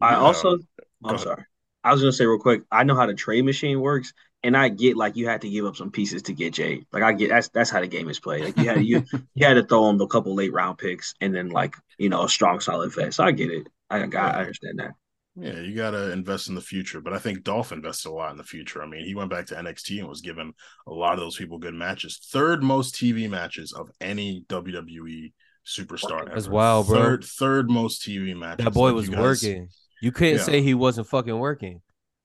I 0.00 0.14
also, 0.14 0.56
Go 0.56 0.64
I'm 1.04 1.14
ahead. 1.16 1.24
sorry. 1.24 1.44
I 1.84 1.92
was 1.92 2.00
gonna 2.00 2.12
say 2.12 2.24
real 2.24 2.38
quick. 2.38 2.62
I 2.70 2.84
know 2.84 2.94
how 2.94 3.04
the 3.04 3.14
trade 3.14 3.44
machine 3.44 3.80
works, 3.80 4.14
and 4.44 4.56
I 4.56 4.68
get 4.68 4.96
like 4.96 5.16
you 5.16 5.28
had 5.28 5.40
to 5.42 5.50
give 5.50 5.66
up 5.66 5.76
some 5.76 5.90
pieces 5.90 6.22
to 6.22 6.32
get 6.32 6.54
Jay. 6.54 6.84
Like 6.92 7.02
I 7.02 7.12
get 7.12 7.28
that's 7.30 7.48
that's 7.48 7.70
how 7.70 7.80
the 7.80 7.86
game 7.86 8.08
is 8.08 8.20
played. 8.20 8.44
Like 8.44 8.56
you 8.56 8.64
had 8.68 8.84
you 8.84 9.04
you 9.34 9.46
had 9.46 9.54
to 9.54 9.64
throw 9.64 9.88
him 9.88 10.00
a 10.00 10.06
couple 10.06 10.34
late 10.34 10.52
round 10.52 10.78
picks, 10.78 11.14
and 11.20 11.34
then 11.34 11.50
like 11.50 11.76
you 11.98 12.08
know 12.08 12.24
a 12.24 12.28
strong 12.28 12.60
solid 12.60 12.94
vet. 12.94 13.14
So 13.14 13.24
I 13.24 13.32
get 13.32 13.50
it. 13.50 13.68
I 13.90 14.06
got 14.06 14.34
I 14.34 14.40
understand 14.40 14.78
that. 14.78 14.92
Yeah, 15.34 15.60
you 15.60 15.74
got 15.74 15.92
to 15.92 16.12
invest 16.12 16.48
in 16.50 16.54
the 16.54 16.60
future. 16.60 17.00
But 17.00 17.14
I 17.14 17.18
think 17.18 17.42
Dolph 17.42 17.72
invested 17.72 18.10
a 18.10 18.12
lot 18.12 18.32
in 18.32 18.36
the 18.36 18.44
future. 18.44 18.82
I 18.82 18.86
mean, 18.86 19.06
he 19.06 19.14
went 19.14 19.30
back 19.30 19.46
to 19.46 19.54
NXT 19.54 20.00
and 20.00 20.08
was 20.08 20.20
given 20.20 20.52
a 20.86 20.92
lot 20.92 21.14
of 21.14 21.20
those 21.20 21.36
people 21.38 21.56
good 21.58 21.72
matches. 21.72 22.20
Third 22.30 22.62
most 22.62 22.94
TV 22.96 23.30
matches 23.30 23.72
of 23.72 23.90
any 23.98 24.44
WWE 24.50 25.32
superstar 25.66 26.26
That's 26.28 26.46
ever. 26.46 26.54
wild, 26.54 26.86
bro. 26.86 26.98
Third, 26.98 27.24
third 27.24 27.70
most 27.70 28.02
TV 28.06 28.36
matches. 28.36 28.64
that 28.64 28.74
boy 28.74 28.88
Like, 28.88 28.94
was 28.96 29.08
guys- 29.08 29.18
working 29.20 29.68
you 30.02 30.10
couldn't 30.12 30.38
Yeah. 30.38 30.42
say 30.42 30.60
he 30.62 30.74
wasn't 30.74 31.06
fucking 31.06 31.38
working 31.38 31.80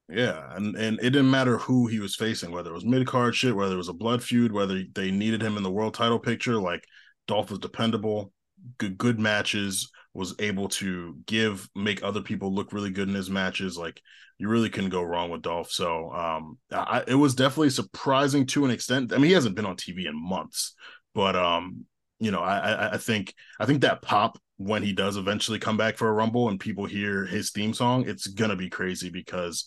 Yeah, 0.09 0.55
and 0.55 0.75
and 0.77 0.97
it 0.99 1.09
didn't 1.09 1.31
matter 1.31 1.57
who 1.57 1.87
he 1.87 1.99
was 1.99 2.15
facing, 2.15 2.51
whether 2.51 2.69
it 2.69 2.73
was 2.73 2.85
mid 2.85 3.05
card 3.07 3.35
shit, 3.35 3.55
whether 3.55 3.73
it 3.73 3.77
was 3.77 3.89
a 3.89 3.93
blood 3.93 4.23
feud, 4.23 4.53
whether 4.53 4.81
they 4.93 5.11
needed 5.11 5.41
him 5.41 5.57
in 5.57 5.63
the 5.63 5.71
world 5.71 5.93
title 5.95 6.19
picture. 6.19 6.55
Like 6.55 6.85
Dolph 7.27 7.49
was 7.49 7.59
dependable, 7.59 8.31
good 8.77 8.97
good 8.97 9.19
matches, 9.19 9.91
was 10.13 10.33
able 10.39 10.69
to 10.69 11.17
give 11.25 11.69
make 11.75 12.03
other 12.03 12.21
people 12.21 12.53
look 12.53 12.71
really 12.71 12.89
good 12.89 13.09
in 13.09 13.15
his 13.15 13.29
matches. 13.29 13.77
Like 13.77 14.01
you 14.37 14.47
really 14.47 14.69
couldn't 14.69 14.91
go 14.91 15.03
wrong 15.03 15.29
with 15.29 15.41
Dolph. 15.41 15.71
So 15.71 16.11
um, 16.13 16.57
I, 16.71 17.03
it 17.05 17.15
was 17.15 17.35
definitely 17.35 17.71
surprising 17.71 18.45
to 18.47 18.63
an 18.63 18.71
extent. 18.71 19.11
I 19.11 19.17
mean, 19.17 19.25
he 19.25 19.33
hasn't 19.33 19.55
been 19.55 19.65
on 19.65 19.75
TV 19.75 20.07
in 20.07 20.15
months, 20.15 20.73
but 21.13 21.35
um, 21.35 21.85
you 22.19 22.31
know, 22.31 22.39
I 22.39 22.57
I, 22.59 22.93
I 22.93 22.97
think 22.97 23.33
I 23.59 23.65
think 23.65 23.81
that 23.81 24.01
pop 24.01 24.37
when 24.55 24.83
he 24.83 24.93
does 24.93 25.17
eventually 25.17 25.59
come 25.59 25.75
back 25.77 25.97
for 25.97 26.07
a 26.07 26.13
rumble 26.13 26.49
and 26.49 26.59
people 26.59 26.85
hear 26.85 27.25
his 27.25 27.51
theme 27.51 27.73
song, 27.73 28.07
it's 28.07 28.27
gonna 28.27 28.55
be 28.55 28.69
crazy 28.69 29.09
because 29.09 29.65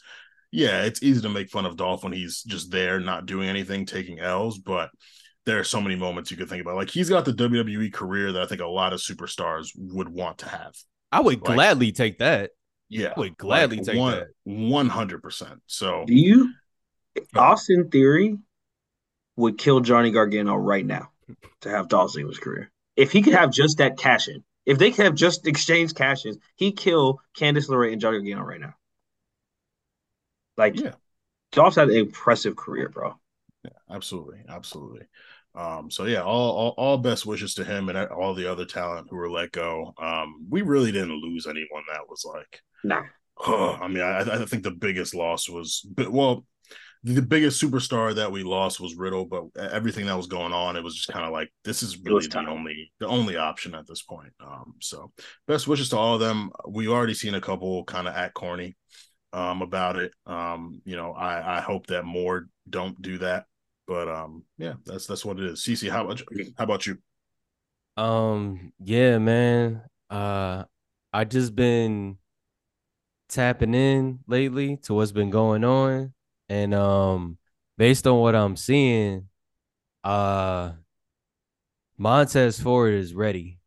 yeah, 0.53 0.83
it's 0.85 1.03
easy 1.03 1.21
to 1.23 1.29
make 1.29 1.51
fun 1.51 1.67
of 1.67 1.77
Dolph 1.77 2.03
when 2.05 2.13
he's 2.13 2.43
just 2.43 2.71
there, 2.71 3.01
not 3.01 3.27
doing 3.27 3.49
anything, 3.49 3.87
taking 3.87 4.19
L's, 4.21 4.59
but 4.59 4.91
there 5.47 5.59
are 5.59 5.65
so 5.65 5.81
many 5.81 5.97
moments 5.97 6.31
you 6.31 6.37
could 6.37 6.49
think 6.49 6.63
about. 6.63 6.77
Like 6.77 6.91
he's 6.91 7.09
got 7.09 7.25
the 7.25 7.33
WWE 7.33 7.93
career 7.93 8.33
that 8.33 8.43
I 8.43 8.47
think 8.47 8.61
a 8.61 8.67
lot 8.67 8.93
of 8.93 9.01
superstars 9.01 9.69
would 9.77 10.09
want 10.09 10.39
to 10.39 10.49
have. 10.49 10.75
I 11.13 11.21
would 11.21 11.41
Like- 11.43 11.55
gladly 11.57 11.93
take 11.93 12.19
that. 12.19 12.51
Yeah. 12.89 13.13
I 13.17 13.21
would 13.21 13.37
gladly 13.39 13.79
Like, 13.79 13.87
take 13.87 13.97
one, 13.99 14.19
that. 14.19 14.29
100%. 14.47 15.61
So 15.67 16.05
Do 16.07 16.15
you 16.15 16.53
Austin 17.37 17.89
Theory 17.91 18.37
would 19.37 19.59
kill 19.59 19.81
Johnny 19.81 20.11
Gargano 20.11 20.57
right 20.57 20.85
now 20.85 21.11
to 21.63 21.69
have 21.71 21.89
Dolph 21.89 22.13
Ziggler's 22.15 22.39
career. 22.39 22.71
If 22.97 23.13
he 23.13 23.23
could 23.23 23.35
have 23.35 23.51
just 23.53 23.79
that 23.79 23.97
cash 23.97 24.29
in, 24.29 24.45
if 24.67 24.79
they 24.79 24.91
could 24.91 25.05
have 25.07 25.15
just 25.15 25.47
exchanged 25.47 25.97
cash 25.97 26.27
ins, 26.27 26.37
he'd 26.57 26.77
kill 26.77 27.21
Candice 27.39 27.69
LeRae 27.69 27.93
and 27.93 28.01
Johnny 28.01 28.19
Gargano 28.19 28.43
right 28.43 28.61
now. 28.61 28.75
Like, 30.61 30.79
Yeah. 30.79 30.93
Dolph's 31.53 31.77
had 31.77 31.89
an 31.89 31.97
impressive 31.97 32.55
career, 32.55 32.89
bro. 32.89 33.15
Yeah, 33.65 33.71
absolutely, 33.91 34.39
absolutely. 34.49 35.03
Um, 35.55 35.91
so 35.91 36.05
yeah, 36.05 36.23
all, 36.23 36.51
all 36.57 36.75
all 36.77 36.99
best 36.99 37.27
wishes 37.27 37.55
to 37.55 37.65
him 37.65 37.89
and 37.89 37.99
all 37.99 38.35
the 38.35 38.47
other 38.51 38.65
talent 38.65 39.09
who 39.11 39.17
were 39.17 39.29
let 39.31 39.51
go. 39.51 39.93
Um, 40.01 40.47
we 40.49 40.63
really 40.63 40.93
didn't 40.93 41.21
lose 41.21 41.47
anyone 41.47 41.83
that 41.93 42.09
was 42.09 42.25
like, 42.25 42.63
Nah. 42.85 43.03
oh, 43.45 43.77
I 43.81 43.89
mean, 43.89 44.03
I, 44.03 44.21
I 44.21 44.45
think 44.45 44.63
the 44.63 44.71
biggest 44.71 45.13
loss 45.15 45.49
was, 45.49 45.85
but 45.93 46.13
well, 46.13 46.47
the 47.03 47.23
biggest 47.23 47.61
superstar 47.61 48.15
that 48.15 48.31
we 48.31 48.43
lost 48.45 48.79
was 48.79 48.95
Riddle, 48.95 49.25
but 49.25 49.45
everything 49.59 50.07
that 50.07 50.17
was 50.17 50.27
going 50.29 50.53
on, 50.53 50.77
it 50.77 50.85
was 50.85 50.95
just 50.95 51.09
kind 51.09 51.25
of 51.25 51.33
like 51.33 51.51
this 51.65 51.83
is 51.83 51.99
really 51.99 52.27
the 52.27 52.47
only 52.47 52.93
the 53.01 53.09
only 53.09 53.37
option 53.37 53.75
at 53.75 53.89
this 53.89 54.03
point. 54.03 54.33
Um, 54.41 54.75
so 54.81 55.11
best 55.49 55.67
wishes 55.67 55.89
to 55.89 55.97
all 55.97 56.15
of 56.15 56.21
them. 56.21 56.51
We've 56.69 56.91
already 56.91 57.15
seen 57.15 57.35
a 57.35 57.41
couple 57.41 57.85
kind 57.85 58.07
of 58.07 58.15
act 58.15 58.35
corny 58.35 58.77
um 59.33 59.63
about 59.63 59.97
it. 59.97 60.13
Um, 60.27 60.83
you 60.85 60.97
know, 60.97 61.13
I 61.13 61.59
I 61.59 61.61
hope 61.61 61.87
that 61.89 62.05
more 62.05 62.49
don't 62.69 63.01
do 63.01 63.19
that. 63.19 63.47
But 63.87 64.09
um, 64.09 64.45
yeah, 64.57 64.75
that's 64.87 65.07
that's 65.07 65.25
what 65.25 65.39
it 65.41 65.45
is. 65.47 65.63
CC, 65.63 65.91
how 65.91 66.05
about 66.05 66.21
you? 66.21 66.53
How 66.57 66.65
about 66.65 66.87
you? 66.87 66.99
Um, 67.97 68.73
yeah, 68.79 69.19
man. 69.19 69.83
Uh, 70.09 70.65
I 71.13 71.25
just 71.25 71.57
been 71.57 72.19
tapping 73.29 73.75
in 73.75 74.21
lately 74.27 74.77
to 74.79 74.95
what's 74.95 75.13
been 75.13 75.31
going 75.31 75.65
on, 75.65 76.13
and 76.49 76.75
um, 76.75 77.39
based 77.79 78.07
on 78.07 78.21
what 78.21 78.37
I'm 78.37 78.57
seeing, 78.57 79.29
uh, 80.05 80.73
Montez 81.99 82.61
Ford 82.61 82.95
is 82.95 83.13
ready. 83.13 83.60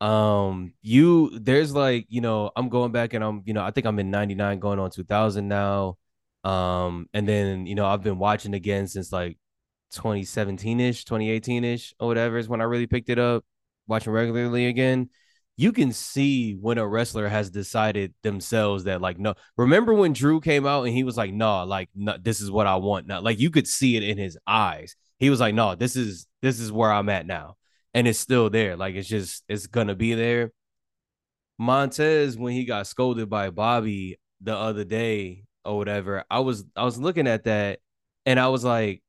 Um, 0.00 0.74
you 0.80 1.38
there's 1.40 1.74
like 1.74 2.06
you 2.08 2.20
know 2.20 2.50
I'm 2.54 2.68
going 2.68 2.92
back 2.92 3.14
and 3.14 3.24
I'm 3.24 3.42
you 3.46 3.52
know 3.52 3.64
I 3.64 3.70
think 3.72 3.86
I'm 3.86 3.98
in 3.98 4.10
'99 4.10 4.58
going 4.60 4.78
on 4.78 4.90
2000 4.90 5.48
now. 5.48 5.98
Um, 6.44 7.08
and 7.12 7.28
then 7.28 7.66
you 7.66 7.74
know 7.74 7.86
I've 7.86 8.02
been 8.02 8.18
watching 8.18 8.54
again 8.54 8.86
since 8.86 9.12
like 9.12 9.38
2017ish, 9.92 11.04
2018ish, 11.04 11.94
or 11.98 12.08
whatever 12.08 12.38
is 12.38 12.48
when 12.48 12.60
I 12.60 12.64
really 12.64 12.86
picked 12.86 13.10
it 13.10 13.18
up, 13.18 13.44
watching 13.86 14.12
regularly 14.12 14.66
again. 14.66 15.10
You 15.56 15.72
can 15.72 15.92
see 15.92 16.54
when 16.54 16.78
a 16.78 16.86
wrestler 16.86 17.26
has 17.28 17.50
decided 17.50 18.14
themselves 18.22 18.84
that 18.84 19.00
like 19.00 19.18
no. 19.18 19.34
Remember 19.56 19.92
when 19.92 20.12
Drew 20.12 20.40
came 20.40 20.66
out 20.66 20.84
and 20.84 20.94
he 20.94 21.02
was 21.02 21.16
like, 21.16 21.32
"No, 21.32 21.46
nah, 21.46 21.62
like 21.64 21.90
no, 21.96 22.16
this 22.22 22.40
is 22.40 22.50
what 22.50 22.68
I 22.68 22.76
want 22.76 23.08
now." 23.08 23.20
Like 23.20 23.40
you 23.40 23.50
could 23.50 23.66
see 23.66 23.96
it 23.96 24.04
in 24.04 24.18
his 24.18 24.38
eyes. 24.46 24.94
He 25.18 25.30
was 25.30 25.40
like, 25.40 25.54
"No, 25.54 25.74
this 25.74 25.96
is 25.96 26.28
this 26.42 26.60
is 26.60 26.70
where 26.70 26.92
I'm 26.92 27.08
at 27.08 27.26
now," 27.26 27.56
and 27.98 28.06
it's 28.06 28.20
still 28.20 28.48
there. 28.48 28.76
Like 28.76 28.94
it's 28.94 29.08
just 29.08 29.42
it's 29.48 29.66
gonna 29.66 29.96
be 29.96 30.14
there. 30.14 30.52
Montez 31.58 32.38
when 32.38 32.52
he 32.52 32.64
got 32.64 32.86
scolded 32.86 33.28
by 33.28 33.50
Bobby 33.50 34.20
the 34.40 34.56
other 34.56 34.84
day 34.84 35.42
or 35.64 35.76
whatever, 35.76 36.24
I 36.30 36.38
was 36.38 36.64
I 36.76 36.84
was 36.84 37.00
looking 37.00 37.26
at 37.26 37.44
that 37.44 37.80
and 38.24 38.38
I 38.38 38.48
was 38.48 38.62
like, 38.62 39.02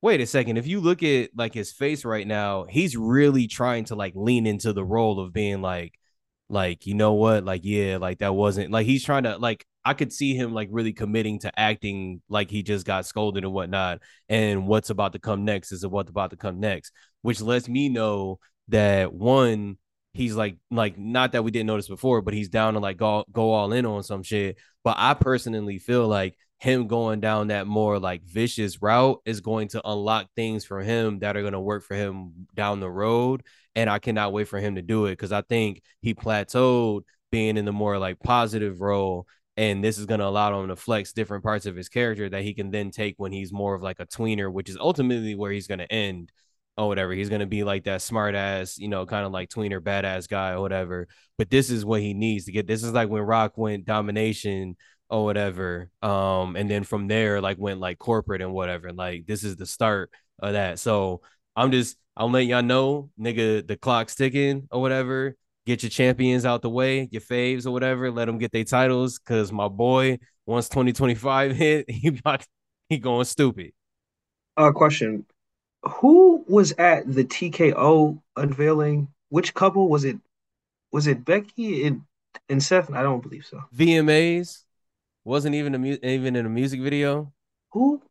wait 0.00 0.20
a 0.20 0.26
second. 0.26 0.56
If 0.56 0.66
you 0.66 0.80
look 0.80 1.04
at 1.04 1.30
like 1.36 1.54
his 1.54 1.70
face 1.70 2.04
right 2.04 2.26
now, 2.26 2.64
he's 2.68 2.96
really 2.96 3.46
trying 3.46 3.84
to 3.84 3.94
like 3.94 4.14
lean 4.16 4.46
into 4.46 4.72
the 4.72 4.84
role 4.84 5.20
of 5.20 5.32
being 5.32 5.62
like, 5.62 5.96
like, 6.48 6.86
you 6.86 6.94
know 6.94 7.12
what? 7.12 7.44
Like, 7.44 7.60
yeah, 7.62 7.98
like 7.98 8.18
that 8.18 8.34
wasn't 8.34 8.72
like 8.72 8.84
he's 8.84 9.04
trying 9.04 9.22
to 9.24 9.38
like 9.38 9.64
I 9.84 9.94
could 9.94 10.12
see 10.12 10.34
him 10.34 10.52
like 10.52 10.68
really 10.70 10.92
committing 10.92 11.40
to 11.40 11.58
acting 11.58 12.22
like 12.28 12.50
he 12.50 12.62
just 12.62 12.86
got 12.86 13.06
scolded 13.06 13.44
and 13.44 13.52
whatnot. 13.52 14.00
And 14.28 14.66
what's 14.66 14.90
about 14.90 15.12
to 15.14 15.18
come 15.18 15.44
next 15.44 15.72
is 15.72 15.86
what's 15.86 16.10
about 16.10 16.30
to 16.30 16.36
come 16.36 16.60
next, 16.60 16.92
which 17.22 17.40
lets 17.40 17.68
me 17.68 17.88
know 17.88 18.38
that 18.68 19.12
one, 19.12 19.78
he's 20.14 20.34
like 20.36 20.56
like 20.70 20.98
not 20.98 21.32
that 21.32 21.42
we 21.42 21.50
didn't 21.50 21.66
notice 21.66 21.88
before, 21.88 22.22
but 22.22 22.34
he's 22.34 22.48
down 22.48 22.74
to 22.74 22.80
like 22.80 22.96
go 22.96 23.24
go 23.32 23.52
all 23.52 23.72
in 23.72 23.86
on 23.86 24.02
some 24.02 24.22
shit. 24.22 24.58
But 24.84 24.96
I 24.98 25.14
personally 25.14 25.78
feel 25.78 26.06
like 26.06 26.36
him 26.62 26.86
going 26.86 27.18
down 27.18 27.48
that 27.48 27.66
more 27.66 27.98
like 27.98 28.22
vicious 28.22 28.80
route 28.80 29.20
is 29.24 29.40
going 29.40 29.66
to 29.66 29.82
unlock 29.84 30.28
things 30.36 30.64
for 30.64 30.80
him 30.80 31.18
that 31.18 31.36
are 31.36 31.40
going 31.40 31.54
to 31.54 31.60
work 31.60 31.82
for 31.82 31.96
him 31.96 32.46
down 32.54 32.78
the 32.78 32.90
road. 32.90 33.42
And 33.74 33.90
I 33.90 33.98
cannot 33.98 34.32
wait 34.32 34.46
for 34.46 34.60
him 34.60 34.76
to 34.76 34.82
do 34.82 35.06
it 35.06 35.12
because 35.12 35.32
I 35.32 35.42
think 35.42 35.82
he 36.02 36.14
plateaued 36.14 37.02
being 37.32 37.56
in 37.56 37.64
the 37.64 37.72
more 37.72 37.98
like 37.98 38.20
positive 38.20 38.80
role. 38.80 39.26
And 39.56 39.84
this 39.84 39.98
is 39.98 40.06
going 40.06 40.20
to 40.20 40.26
allow 40.26 40.60
him 40.60 40.68
to 40.68 40.76
flex 40.76 41.12
different 41.12 41.44
parts 41.44 41.66
of 41.66 41.76
his 41.76 41.90
character 41.90 42.28
that 42.30 42.42
he 42.42 42.54
can 42.54 42.70
then 42.70 42.90
take 42.90 43.16
when 43.18 43.32
he's 43.32 43.52
more 43.52 43.74
of 43.74 43.82
like 43.82 44.00
a 44.00 44.06
tweener, 44.06 44.50
which 44.50 44.70
is 44.70 44.78
ultimately 44.78 45.34
where 45.34 45.52
he's 45.52 45.66
going 45.66 45.80
to 45.80 45.92
end 45.92 46.32
or 46.76 46.88
whatever. 46.88 47.12
He's 47.12 47.28
gonna 47.28 47.46
be 47.46 47.64
like 47.64 47.84
that 47.84 48.02
smart 48.02 48.34
ass, 48.34 48.78
you 48.78 48.88
know, 48.88 49.04
kind 49.06 49.26
of 49.26 49.32
like 49.32 49.50
tweener 49.50 49.80
badass 49.80 50.28
guy 50.28 50.52
or 50.52 50.60
whatever. 50.60 51.08
But 51.38 51.50
this 51.50 51.70
is 51.70 51.84
what 51.84 52.00
he 52.00 52.14
needs 52.14 52.46
to 52.46 52.52
get. 52.52 52.66
This 52.66 52.82
is 52.82 52.92
like 52.92 53.08
when 53.08 53.22
Rock 53.22 53.58
went 53.58 53.84
domination 53.84 54.76
or 55.10 55.24
whatever. 55.24 55.90
Um, 56.02 56.56
and 56.56 56.70
then 56.70 56.84
from 56.84 57.08
there, 57.08 57.40
like 57.40 57.58
went 57.58 57.80
like 57.80 57.98
corporate 57.98 58.42
and 58.42 58.52
whatever. 58.52 58.92
Like 58.92 59.26
this 59.26 59.44
is 59.44 59.56
the 59.56 59.66
start 59.66 60.10
of 60.40 60.54
that. 60.54 60.78
So 60.78 61.20
I'm 61.56 61.72
just 61.72 61.96
I'm 62.16 62.32
letting 62.32 62.50
y'all 62.50 62.62
know, 62.62 63.10
nigga, 63.20 63.66
the 63.66 63.76
clock's 63.76 64.14
ticking 64.14 64.68
or 64.70 64.80
whatever. 64.80 65.36
Get 65.64 65.82
your 65.82 65.90
champions 65.90 66.44
out 66.44 66.62
the 66.62 66.70
way, 66.70 67.08
your 67.12 67.20
faves 67.22 67.66
or 67.66 67.70
whatever. 67.70 68.10
Let 68.10 68.24
them 68.24 68.38
get 68.38 68.50
their 68.50 68.64
titles, 68.64 69.18
cause 69.18 69.52
my 69.52 69.68
boy, 69.68 70.18
once 70.44 70.68
2025 70.68 71.54
hit, 71.56 71.90
he 71.90 72.08
about 72.08 72.44
he 72.88 72.98
going 72.98 73.24
stupid. 73.24 73.72
Uh, 74.56 74.72
question: 74.72 75.24
Who 75.84 76.44
was 76.48 76.72
at 76.72 77.12
the 77.12 77.24
TKO 77.24 78.20
unveiling? 78.36 79.08
Which 79.28 79.54
couple 79.54 79.88
was 79.88 80.04
it? 80.04 80.18
Was 80.90 81.06
it 81.06 81.24
Becky 81.24 81.86
and 81.86 82.02
and 82.48 82.62
Seth? 82.62 82.92
I 82.92 83.02
don't 83.02 83.22
believe 83.22 83.46
so. 83.46 83.62
VMAs 83.74 84.64
wasn't 85.24 85.54
even 85.54 85.74
a 85.74 85.78
mu- 85.78 85.98
even 86.02 86.34
in 86.36 86.44
a 86.44 86.50
music 86.50 86.80
video. 86.80 87.32
Who 87.70 88.02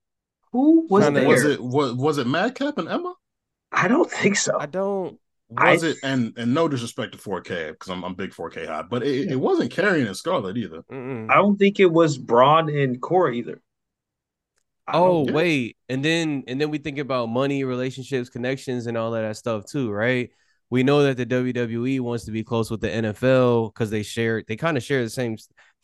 who 0.54 0.88
was 0.90 1.04
Kinda- 1.04 1.20
there? 1.20 1.30
Was 1.30 1.44
it 1.44 1.62
was 1.62 1.94
was 1.94 2.18
it 2.18 2.28
Madcap 2.28 2.78
and 2.78 2.88
Emma? 2.88 3.14
I 3.74 3.88
don't 3.88 4.10
think 4.10 4.38
so. 4.38 4.58
I 4.60 4.66
don't. 4.66 5.20
Was 5.52 5.84
I- 5.84 5.88
it 5.88 5.98
and 6.04 6.34
and 6.38 6.54
no 6.54 6.68
disrespect 6.68 7.12
to 7.14 7.18
4K 7.18 7.72
because 7.72 7.90
I'm 7.90 8.04
I'm 8.04 8.16
big 8.16 8.32
4K 8.32 8.68
high, 8.68 8.84
but 8.84 9.04
it, 9.04 9.32
it 9.32 9.36
wasn't 9.36 9.72
Karrion 9.74 10.08
and 10.08 10.16
Scarlett 10.16 10.58
either. 10.58 10.84
Mm-mm. 10.92 11.30
I 11.30 11.36
don't 11.36 11.58
think 11.58 11.80
it 11.80 11.92
was 11.92 12.18
Bron 12.18 12.70
and 12.70 13.02
Cora 13.02 13.34
either. 13.34 13.62
I 14.88 14.98
Oh 14.98 15.26
yeah. 15.26 15.34
wait, 15.34 15.78
and 15.90 16.04
then 16.04 16.44
and 16.48 16.60
then 16.60 16.70
we 16.70 16.78
think 16.78 16.98
about 16.98 17.28
money, 17.30 17.64
relationships, 17.64 18.30
connections, 18.30 18.88
and 18.88 18.98
all 18.98 19.14
of 19.14 19.22
that 19.22 19.38
stuff 19.38 19.66
too, 19.66 19.92
right? 19.92 20.30
We 20.70 20.84
know 20.84 21.04
that 21.04 21.18
the 21.18 21.26
WWE 21.26 22.00
wants 22.00 22.24
to 22.26 22.32
be 22.32 22.44
close 22.46 22.72
with 22.72 22.80
the 22.82 22.88
NFL 22.88 23.74
because 23.74 23.90
they 23.90 24.04
share 24.04 24.44
they 24.48 24.56
kind 24.56 24.78
of 24.78 24.84
share 24.84 25.04
the 25.04 25.10
same 25.10 25.36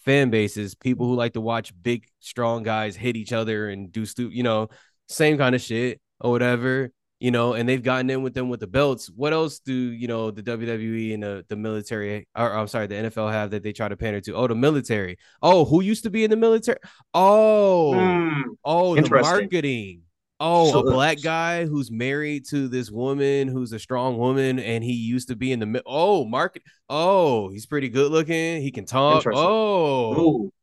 fan 0.05 0.29
bases. 0.29 0.75
People 0.75 1.07
who 1.07 1.15
like 1.15 1.33
to 1.33 1.41
watch 1.41 1.73
big, 1.83 2.07
strong 2.21 2.63
guys 2.63 2.95
hit 2.95 3.17
each 3.17 3.33
other 3.33 3.67
and 3.69 3.91
do 3.91 4.05
stu, 4.05 4.29
you 4.29 4.43
know, 4.43 4.69
same 5.09 5.37
kind 5.37 5.55
of 5.55 5.61
shit 5.61 5.99
or 6.21 6.31
whatever, 6.31 6.91
you 7.19 7.31
know. 7.31 7.53
And 7.53 7.67
they've 7.67 7.81
gotten 7.83 8.09
in 8.09 8.21
with 8.23 8.33
them 8.33 8.49
with 8.49 8.59
the 8.59 8.67
belts. 8.67 9.07
What 9.15 9.33
else 9.33 9.59
do 9.59 9.73
you 9.73 10.07
know 10.07 10.31
the 10.31 10.43
WWE 10.43 11.13
and 11.13 11.23
the 11.23 11.45
the 11.49 11.55
military, 11.55 12.27
or 12.35 12.53
I'm 12.53 12.67
sorry, 12.67 12.87
the 12.87 12.95
NFL 12.95 13.31
have 13.31 13.51
that 13.51 13.63
they 13.63 13.73
try 13.73 13.87
to 13.87 13.97
pander 13.97 14.21
to? 14.21 14.33
Oh, 14.35 14.47
the 14.47 14.55
military. 14.55 15.17
Oh, 15.41 15.65
who 15.65 15.81
used 15.81 16.03
to 16.03 16.09
be 16.09 16.23
in 16.23 16.29
the 16.29 16.37
military? 16.37 16.77
Oh. 17.13 17.93
Hmm. 17.93 18.41
Oh, 18.63 18.95
the 18.95 19.09
marketing. 19.09 20.01
Oh, 20.39 20.71
So- 20.71 20.79
a 20.81 20.83
black 20.91 21.19
guy 21.21 21.65
who's 21.65 21.89
married 21.89 22.45
to 22.49 22.67
this 22.67 22.91
woman 22.91 23.47
who's 23.47 23.71
a 23.73 23.79
strong 23.79 24.17
woman, 24.19 24.59
and 24.59 24.83
he 24.83 24.93
used 24.93 25.29
to 25.29 25.35
be 25.35 25.51
in 25.51 25.59
the 25.59 25.65
mi- 25.65 25.81
oh 25.85 26.25
market. 26.25 26.61
Oh, 26.89 27.49
he's 27.49 27.65
pretty 27.65 27.89
good 27.89 28.11
looking. 28.11 28.61
He 28.61 28.69
can 28.71 28.85
talk. 28.85 29.17
Interesting. 29.17 29.43
Oh, 29.47 30.19
Ooh, 30.19 30.53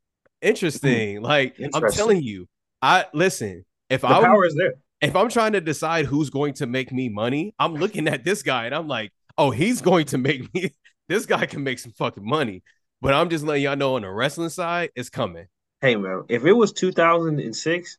interesting. 0.41 1.23
Like 1.23 1.57
I'm 1.75 1.91
telling 1.91 2.23
you, 2.23 2.47
I 2.81 3.07
listen. 3.13 3.65
If 3.91 4.03
the 4.03 4.09
I'm 4.09 4.23
power 4.23 4.45
is 4.47 4.55
there. 4.55 4.75
If 5.01 5.15
I'm 5.17 5.29
trying 5.29 5.53
to 5.53 5.61
decide 5.61 6.07
who's 6.07 6.31
going 6.31 6.55
to 6.55 6.67
make 6.67 6.93
me 6.93 7.09
money, 7.09 7.55
I'm 7.59 7.75
looking 7.75 8.09
at 8.09 8.25
this 8.25 8.43
guy 8.43 8.67
and 8.67 8.75
I'm 8.75 8.89
like, 8.89 9.13
oh, 9.37 9.51
he's 9.51 9.81
going 9.83 10.07
to 10.07 10.19
make 10.19 10.53
me. 10.55 10.73
This 11.07 11.27
guy 11.27 11.45
can 11.45 11.63
make 11.63 11.79
some 11.79 11.93
fucking 11.93 12.27
money. 12.27 12.63
But 13.03 13.13
I'm 13.13 13.29
just 13.29 13.45
letting 13.45 13.65
y'all 13.65 13.77
know 13.77 13.97
on 13.97 14.03
the 14.03 14.11
wrestling 14.11 14.49
side, 14.49 14.89
it's 14.97 15.11
coming. 15.11 15.49
Hey 15.83 15.97
man, 15.97 16.25
if 16.31 16.47
it 16.47 16.53
was 16.55 16.73
2006, 16.73 17.99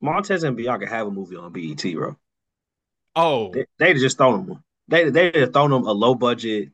Montez 0.00 0.42
and 0.42 0.56
Bianca 0.56 0.86
have 0.88 1.06
a 1.06 1.10
movie 1.10 1.36
on 1.36 1.52
BET, 1.52 1.82
bro. 1.94 2.16
Oh, 3.14 3.52
They, 3.52 3.66
they'd 3.78 3.98
just 3.98 4.16
thrown 4.16 4.46
them. 4.46 4.64
They 4.88 5.10
they'd 5.10 5.34
have 5.36 5.52
thrown 5.52 5.70
them 5.70 5.86
a 5.86 5.92
low 5.92 6.14
budget. 6.14 6.70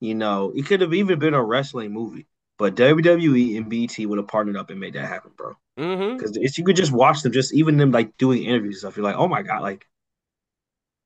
You 0.00 0.14
know, 0.14 0.52
it 0.54 0.66
could 0.66 0.80
have 0.82 0.94
even 0.94 1.18
been 1.18 1.34
a 1.34 1.42
wrestling 1.42 1.92
movie, 1.92 2.26
but 2.58 2.74
WWE 2.76 3.56
and 3.56 3.68
BET 3.70 3.98
would 4.08 4.18
have 4.18 4.28
partnered 4.28 4.56
up 4.56 4.70
and 4.70 4.80
made 4.80 4.94
that 4.94 5.08
happen, 5.08 5.32
bro. 5.36 5.56
Mm-hmm. 5.78 6.16
Because 6.18 6.58
you 6.58 6.64
could 6.64 6.76
just 6.76 6.92
watch 6.92 7.22
them, 7.22 7.32
just 7.32 7.54
even 7.54 7.76
them 7.78 7.90
like 7.92 8.16
doing 8.18 8.42
interviews 8.44 8.76
and 8.76 8.80
stuff. 8.80 8.96
You're 8.96 9.04
like, 9.04 9.16
oh 9.16 9.28
my 9.28 9.42
god, 9.42 9.62
like 9.62 9.86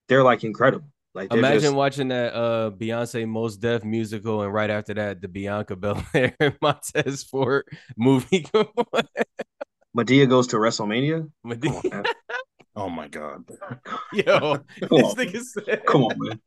they're 0.09 0.25
like 0.25 0.45
incredible. 0.45 0.87
Like 1.15 1.33
Imagine 1.33 1.61
just, 1.63 1.75
watching 1.75 2.09
that 2.09 2.35
uh 2.35 2.71
Beyonce 2.73 3.27
Mos 3.27 3.57
Def 3.57 3.85
musical, 3.85 4.43
and 4.43 4.53
right 4.53 4.69
after 4.69 4.93
that, 4.95 5.23
the 5.23 5.29
Bianca 5.29 5.75
Belair 5.77 6.35
and 6.41 6.55
Montez 6.63 7.23
Ford 7.25 7.65
movie. 7.97 8.43
Come 8.53 8.69
on. 8.93 9.03
Madea 9.97 10.29
goes 10.29 10.49
to 10.49 10.57
WrestleMania. 10.57 11.31
Madea- 11.47 11.63
Come 11.63 11.77
on, 11.77 11.91
man. 11.91 12.05
Oh 12.79 12.91
my 12.91 13.09
god. 13.09 13.45
Yo, 14.13 14.25
Come 14.37 14.63
this 14.91 15.03
on, 15.03 15.15
nigga 15.17 15.41
said, 15.41 15.87
come 15.87 16.03
on, 16.05 16.15
man. 16.19 16.41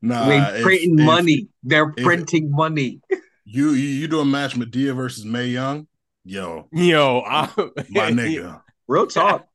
Nah, 0.00 0.28
We're 0.28 0.54
if- 0.58 0.62
printing 0.62 0.98
if 1.00 1.04
money. 1.04 1.48
They're 1.64 1.92
if- 1.96 2.04
printing 2.04 2.50
money. 2.52 3.00
You 3.44 3.70
you, 3.70 3.88
you 3.88 4.06
do 4.06 4.20
a 4.20 4.24
match 4.24 4.54
Madea 4.54 4.94
versus 4.94 5.24
Mae 5.24 5.46
Young. 5.46 5.88
Yo, 6.28 6.68
Yo, 6.72 7.20
I, 7.24 7.48
my 7.88 8.10
nigga. 8.10 8.60
Real 8.88 9.06
talk. 9.06 9.46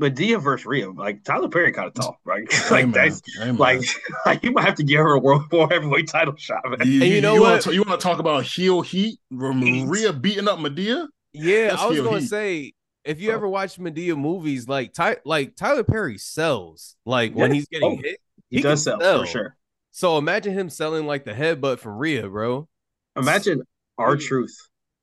Madea 0.00 0.40
versus 0.40 0.64
Rhea, 0.64 0.90
like 0.90 1.24
Tyler 1.24 1.48
Perry 1.48 1.72
kind 1.72 1.88
of 1.88 1.94
tough, 1.94 2.16
right? 2.24 2.44
Like 2.70 2.84
man. 2.86 2.92
that's 2.92 3.20
Hey, 3.38 3.50
like, 3.50 3.82
like 4.26 4.42
you 4.42 4.50
might 4.52 4.64
have 4.64 4.76
to 4.76 4.82
give 4.82 4.98
her 5.00 5.12
a 5.14 5.18
world 5.18 5.50
war 5.52 5.68
heavyweight 5.68 6.08
title 6.08 6.34
shot, 6.36 6.62
man. 6.64 6.78
you, 6.86 7.00
you 7.00 7.20
know 7.20 7.34
you 7.34 7.40
what? 7.42 7.50
Want 7.50 7.62
to, 7.62 7.74
you 7.74 7.82
want 7.82 8.00
to 8.00 8.04
talk 8.06 8.18
about 8.18 8.44
heel 8.44 8.80
heat? 8.80 9.18
Heat. 9.30 9.84
Maria 9.84 10.12
beating 10.12 10.48
up 10.48 10.58
Madea? 10.58 11.08
Yeah, 11.32 11.68
That's 11.68 11.82
I 11.82 11.86
was 11.86 11.98
gonna 11.98 12.20
heat. 12.20 12.28
say 12.28 12.72
if 13.04 13.20
you 13.20 13.28
Bro. 13.28 13.36
ever 13.36 13.48
watch 13.48 13.76
Madea 13.78 14.16
movies, 14.16 14.66
like 14.68 14.94
Ty, 14.94 15.18
like 15.26 15.54
Tyler 15.56 15.84
Perry 15.84 16.16
sells, 16.16 16.96
like 17.04 17.34
when 17.34 17.50
Yeah. 17.50 17.54
he's 17.56 17.66
getting 17.68 17.98
Oh, 17.98 18.02
hit. 18.02 18.20
He, 18.48 18.56
He 18.58 18.62
does 18.62 18.82
sell, 18.84 19.00
sell. 19.00 19.20
for 19.20 19.26
sure. 19.26 19.56
So 19.90 20.16
imagine 20.18 20.54
him 20.54 20.70
selling 20.70 21.06
like 21.06 21.24
the 21.24 21.32
headbutt 21.32 21.78
from 21.78 21.98
Rhea, 21.98 22.28
bro. 22.28 22.68
Imagine 23.16 23.62
R-Truth 23.98 24.56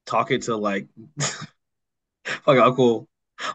talking 0.08 0.42
to 0.42 0.56
like 0.56 0.88
like 2.48 2.58
Uncle 2.58 3.08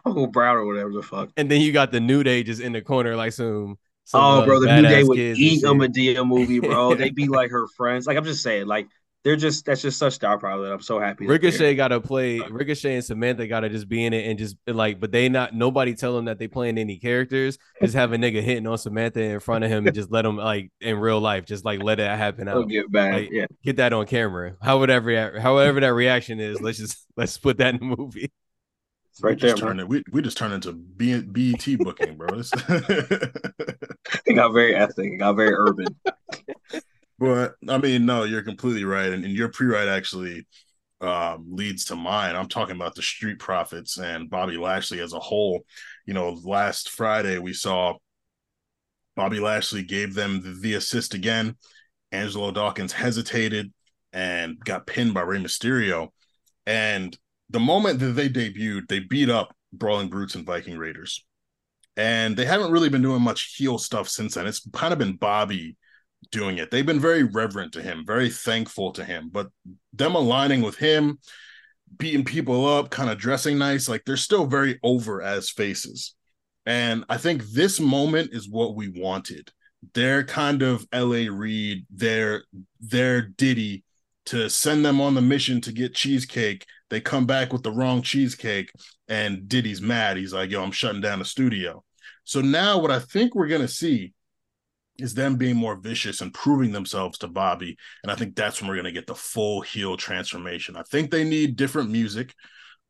Uncle 0.05 0.27
Brown 0.27 0.55
or 0.57 0.65
whatever 0.65 0.91
the 0.91 1.01
fuck. 1.01 1.29
And 1.35 1.51
then 1.51 1.61
you 1.61 1.71
got 1.71 1.91
the 1.91 1.99
New 1.99 2.23
Day 2.23 2.43
just 2.43 2.61
in 2.61 2.71
the 2.71 2.81
corner, 2.81 3.15
like 3.15 3.33
some. 3.33 3.77
some 4.05 4.21
Oh, 4.21 4.41
uh, 4.41 4.45
bro, 4.45 4.59
the 4.61 4.81
New 4.81 4.87
Day 4.87 5.03
would 5.03 5.17
eat 5.17 5.63
a. 5.63 5.67
Madea 5.67 6.25
movie, 6.25 6.59
bro. 6.59 6.95
They'd 6.95 7.15
be 7.15 7.27
like 7.27 7.51
her 7.51 7.67
friends. 7.75 8.07
Like 8.07 8.17
I'm 8.17 8.23
just 8.23 8.43
saying, 8.43 8.67
like 8.67 8.87
they're 9.23 9.35
just 9.37 9.65
that's 9.65 9.81
just 9.81 9.97
such 9.97 10.13
star 10.13 10.37
power 10.37 10.61
that 10.63 10.73
I'm 10.73 10.81
so 10.81 10.99
happy. 10.99 11.25
Ricochet 11.25 11.75
got 11.75 11.89
to 11.89 12.01
play. 12.01 12.39
Ricochet 12.39 12.95
and 12.95 13.03
Samantha 13.05 13.47
got 13.47 13.61
to 13.61 13.69
just 13.69 13.87
be 13.87 14.03
in 14.03 14.13
it 14.13 14.27
and 14.27 14.37
just 14.37 14.57
like, 14.67 14.99
but 14.99 15.11
they 15.11 15.29
not 15.29 15.53
nobody 15.55 15.93
tell 15.95 16.13
them 16.15 16.25
that 16.25 16.39
they 16.39 16.47
playing 16.47 16.77
any 16.77 16.97
characters. 16.97 17.57
Just 17.81 17.93
have 17.95 18.11
a 18.11 18.17
nigga 18.17 18.41
hitting 18.41 18.67
on 18.67 18.77
Samantha 18.77 19.21
in 19.21 19.39
front 19.39 19.63
of 19.63 19.69
him 19.71 19.87
and 19.87 19.95
just 19.95 20.11
let 20.11 20.25
him 20.25 20.35
like 20.37 20.71
in 20.81 20.97
real 20.97 21.21
life, 21.21 21.45
just 21.45 21.63
like 21.63 21.81
let 21.81 21.99
it 21.99 22.07
happen 22.09 22.47
out. 22.49 22.67
get 22.67 22.91
bad. 22.91 23.13
Like, 23.15 23.29
yeah, 23.31 23.45
Get 23.63 23.77
that 23.77 23.93
on 23.93 24.05
camera. 24.07 24.55
However 24.61 24.87
that 24.87 25.03
rea- 25.05 25.39
however 25.39 25.79
that 25.79 25.93
reaction 25.93 26.39
is, 26.41 26.59
let's 26.61 26.77
just 26.77 27.05
let's 27.17 27.37
put 27.37 27.57
that 27.59 27.75
in 27.75 27.79
the 27.89 27.95
movie. 27.95 28.29
it's 29.09 29.23
right 29.23 29.35
we 29.35 29.39
there, 29.41 29.51
just 29.51 29.61
turned 29.61 29.79
it. 29.79 29.87
We, 29.87 30.03
we 30.11 30.21
just 30.21 30.37
turned 30.37 30.53
into 30.53 30.73
B, 30.73 31.21
BET 31.21 31.65
booking, 31.79 32.17
bro. 32.17 32.35
This- 32.35 32.51
It 34.25 34.33
got 34.35 34.51
very 34.53 34.75
ethnic. 34.75 35.13
It 35.13 35.17
got 35.17 35.33
very 35.33 35.53
urban. 35.53 35.87
but 37.23 37.55
I 37.69 37.77
mean, 37.77 38.05
no, 38.05 38.25
you're 38.25 38.43
completely 38.43 38.83
right, 38.83 39.09
and, 39.09 39.23
and 39.23 39.33
your 39.33 39.47
pre-write 39.47 39.87
actually 39.87 40.45
um, 40.99 41.45
leads 41.49 41.85
to 41.85 41.95
mine. 41.95 42.35
I'm 42.35 42.49
talking 42.49 42.75
about 42.75 42.95
the 42.95 43.01
Street 43.01 43.39
Profits 43.39 43.97
and 43.97 44.29
Bobby 44.29 44.57
Lashley 44.57 44.99
as 44.99 45.13
a 45.13 45.19
whole. 45.19 45.63
You 46.05 46.13
know, 46.13 46.37
last 46.43 46.89
Friday 46.89 47.39
we 47.39 47.53
saw 47.53 47.93
Bobby 49.15 49.39
Lashley 49.39 49.83
gave 49.83 50.13
them 50.13 50.41
the, 50.41 50.49
the 50.49 50.73
assist 50.73 51.13
again. 51.13 51.55
Angelo 52.11 52.51
Dawkins 52.51 52.91
hesitated 52.91 53.71
and 54.11 54.59
got 54.59 54.85
pinned 54.85 55.13
by 55.13 55.21
Rey 55.21 55.39
Mysterio. 55.39 56.09
And 56.65 57.17
the 57.49 57.59
moment 57.61 57.99
that 57.99 58.17
they 58.17 58.27
debuted, 58.27 58.89
they 58.89 58.99
beat 58.99 59.29
up 59.29 59.55
Brawling 59.71 60.09
Brutes 60.09 60.35
and 60.35 60.45
Viking 60.45 60.77
Raiders. 60.77 61.25
And 61.95 62.35
they 62.35 62.45
haven't 62.45 62.71
really 62.71 62.89
been 62.89 63.01
doing 63.01 63.21
much 63.21 63.55
heel 63.55 63.77
stuff 63.77 64.09
since 64.09 64.33
then. 64.33 64.45
It's 64.45 64.67
kind 64.73 64.91
of 64.91 64.99
been 64.99 65.15
Bobby 65.15 65.77
doing 66.31 66.57
it. 66.57 66.71
They've 66.71 66.85
been 66.85 66.99
very 66.99 67.23
reverent 67.23 67.73
to 67.73 67.81
him, 67.81 68.03
very 68.05 68.29
thankful 68.29 68.91
to 68.93 69.03
him. 69.03 69.29
But 69.31 69.47
them 69.93 70.15
aligning 70.15 70.61
with 70.61 70.77
him, 70.77 71.19
beating 71.97 72.25
people 72.25 72.67
up, 72.67 72.89
kind 72.89 73.09
of 73.09 73.17
dressing 73.17 73.57
nice, 73.57 73.87
like 73.87 74.03
they're 74.05 74.17
still 74.17 74.45
very 74.45 74.79
over 74.83 75.21
as 75.21 75.49
faces. 75.49 76.15
And 76.65 77.03
I 77.09 77.17
think 77.17 77.43
this 77.43 77.79
moment 77.79 78.29
is 78.33 78.49
what 78.49 78.75
we 78.75 78.89
wanted. 78.89 79.51
Their 79.93 80.23
kind 80.23 80.61
of 80.61 80.87
LA 80.93 81.27
Reid, 81.29 81.85
their 81.89 82.43
their 82.79 83.21
Diddy 83.21 83.83
to 84.27 84.49
send 84.49 84.85
them 84.85 85.01
on 85.01 85.13
the 85.13 85.21
mission 85.21 85.59
to 85.61 85.73
get 85.73 85.93
cheesecake. 85.93 86.65
They 86.89 87.01
come 87.01 87.25
back 87.25 87.51
with 87.51 87.63
the 87.63 87.71
wrong 87.71 88.01
cheesecake, 88.01 88.71
and 89.09 89.49
Diddy's 89.49 89.81
mad. 89.81 90.15
He's 90.15 90.33
like, 90.33 90.51
"Yo, 90.51 90.63
I'm 90.63 90.71
shutting 90.71 91.01
down 91.01 91.19
the 91.19 91.25
studio." 91.25 91.83
So 92.23 92.39
now, 92.39 92.79
what 92.79 92.91
I 92.91 92.99
think 92.99 93.35
we're 93.35 93.47
gonna 93.47 93.67
see 93.67 94.13
is 94.99 95.13
them 95.15 95.35
being 95.37 95.55
more 95.55 95.75
vicious 95.75 96.21
and 96.21 96.33
proving 96.33 96.71
themselves 96.71 97.17
to 97.19 97.27
Bobby, 97.27 97.77
and 98.03 98.11
I 98.11 98.15
think 98.15 98.35
that's 98.35 98.61
when 98.61 98.69
we're 98.69 98.75
gonna 98.77 98.91
get 98.91 99.07
the 99.07 99.15
full 99.15 99.61
heel 99.61 99.97
transformation. 99.97 100.75
I 100.75 100.83
think 100.83 101.11
they 101.11 101.23
need 101.23 101.55
different 101.55 101.89
music. 101.91 102.33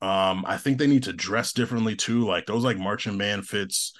Um, 0.01 0.43
I 0.47 0.57
think 0.57 0.77
they 0.77 0.87
need 0.87 1.03
to 1.03 1.13
dress 1.13 1.53
differently 1.53 1.95
too. 1.95 2.25
Like 2.25 2.45
those 2.45 2.63
like 2.63 2.77
marching 2.77 3.17
band 3.17 3.47
fits, 3.47 3.93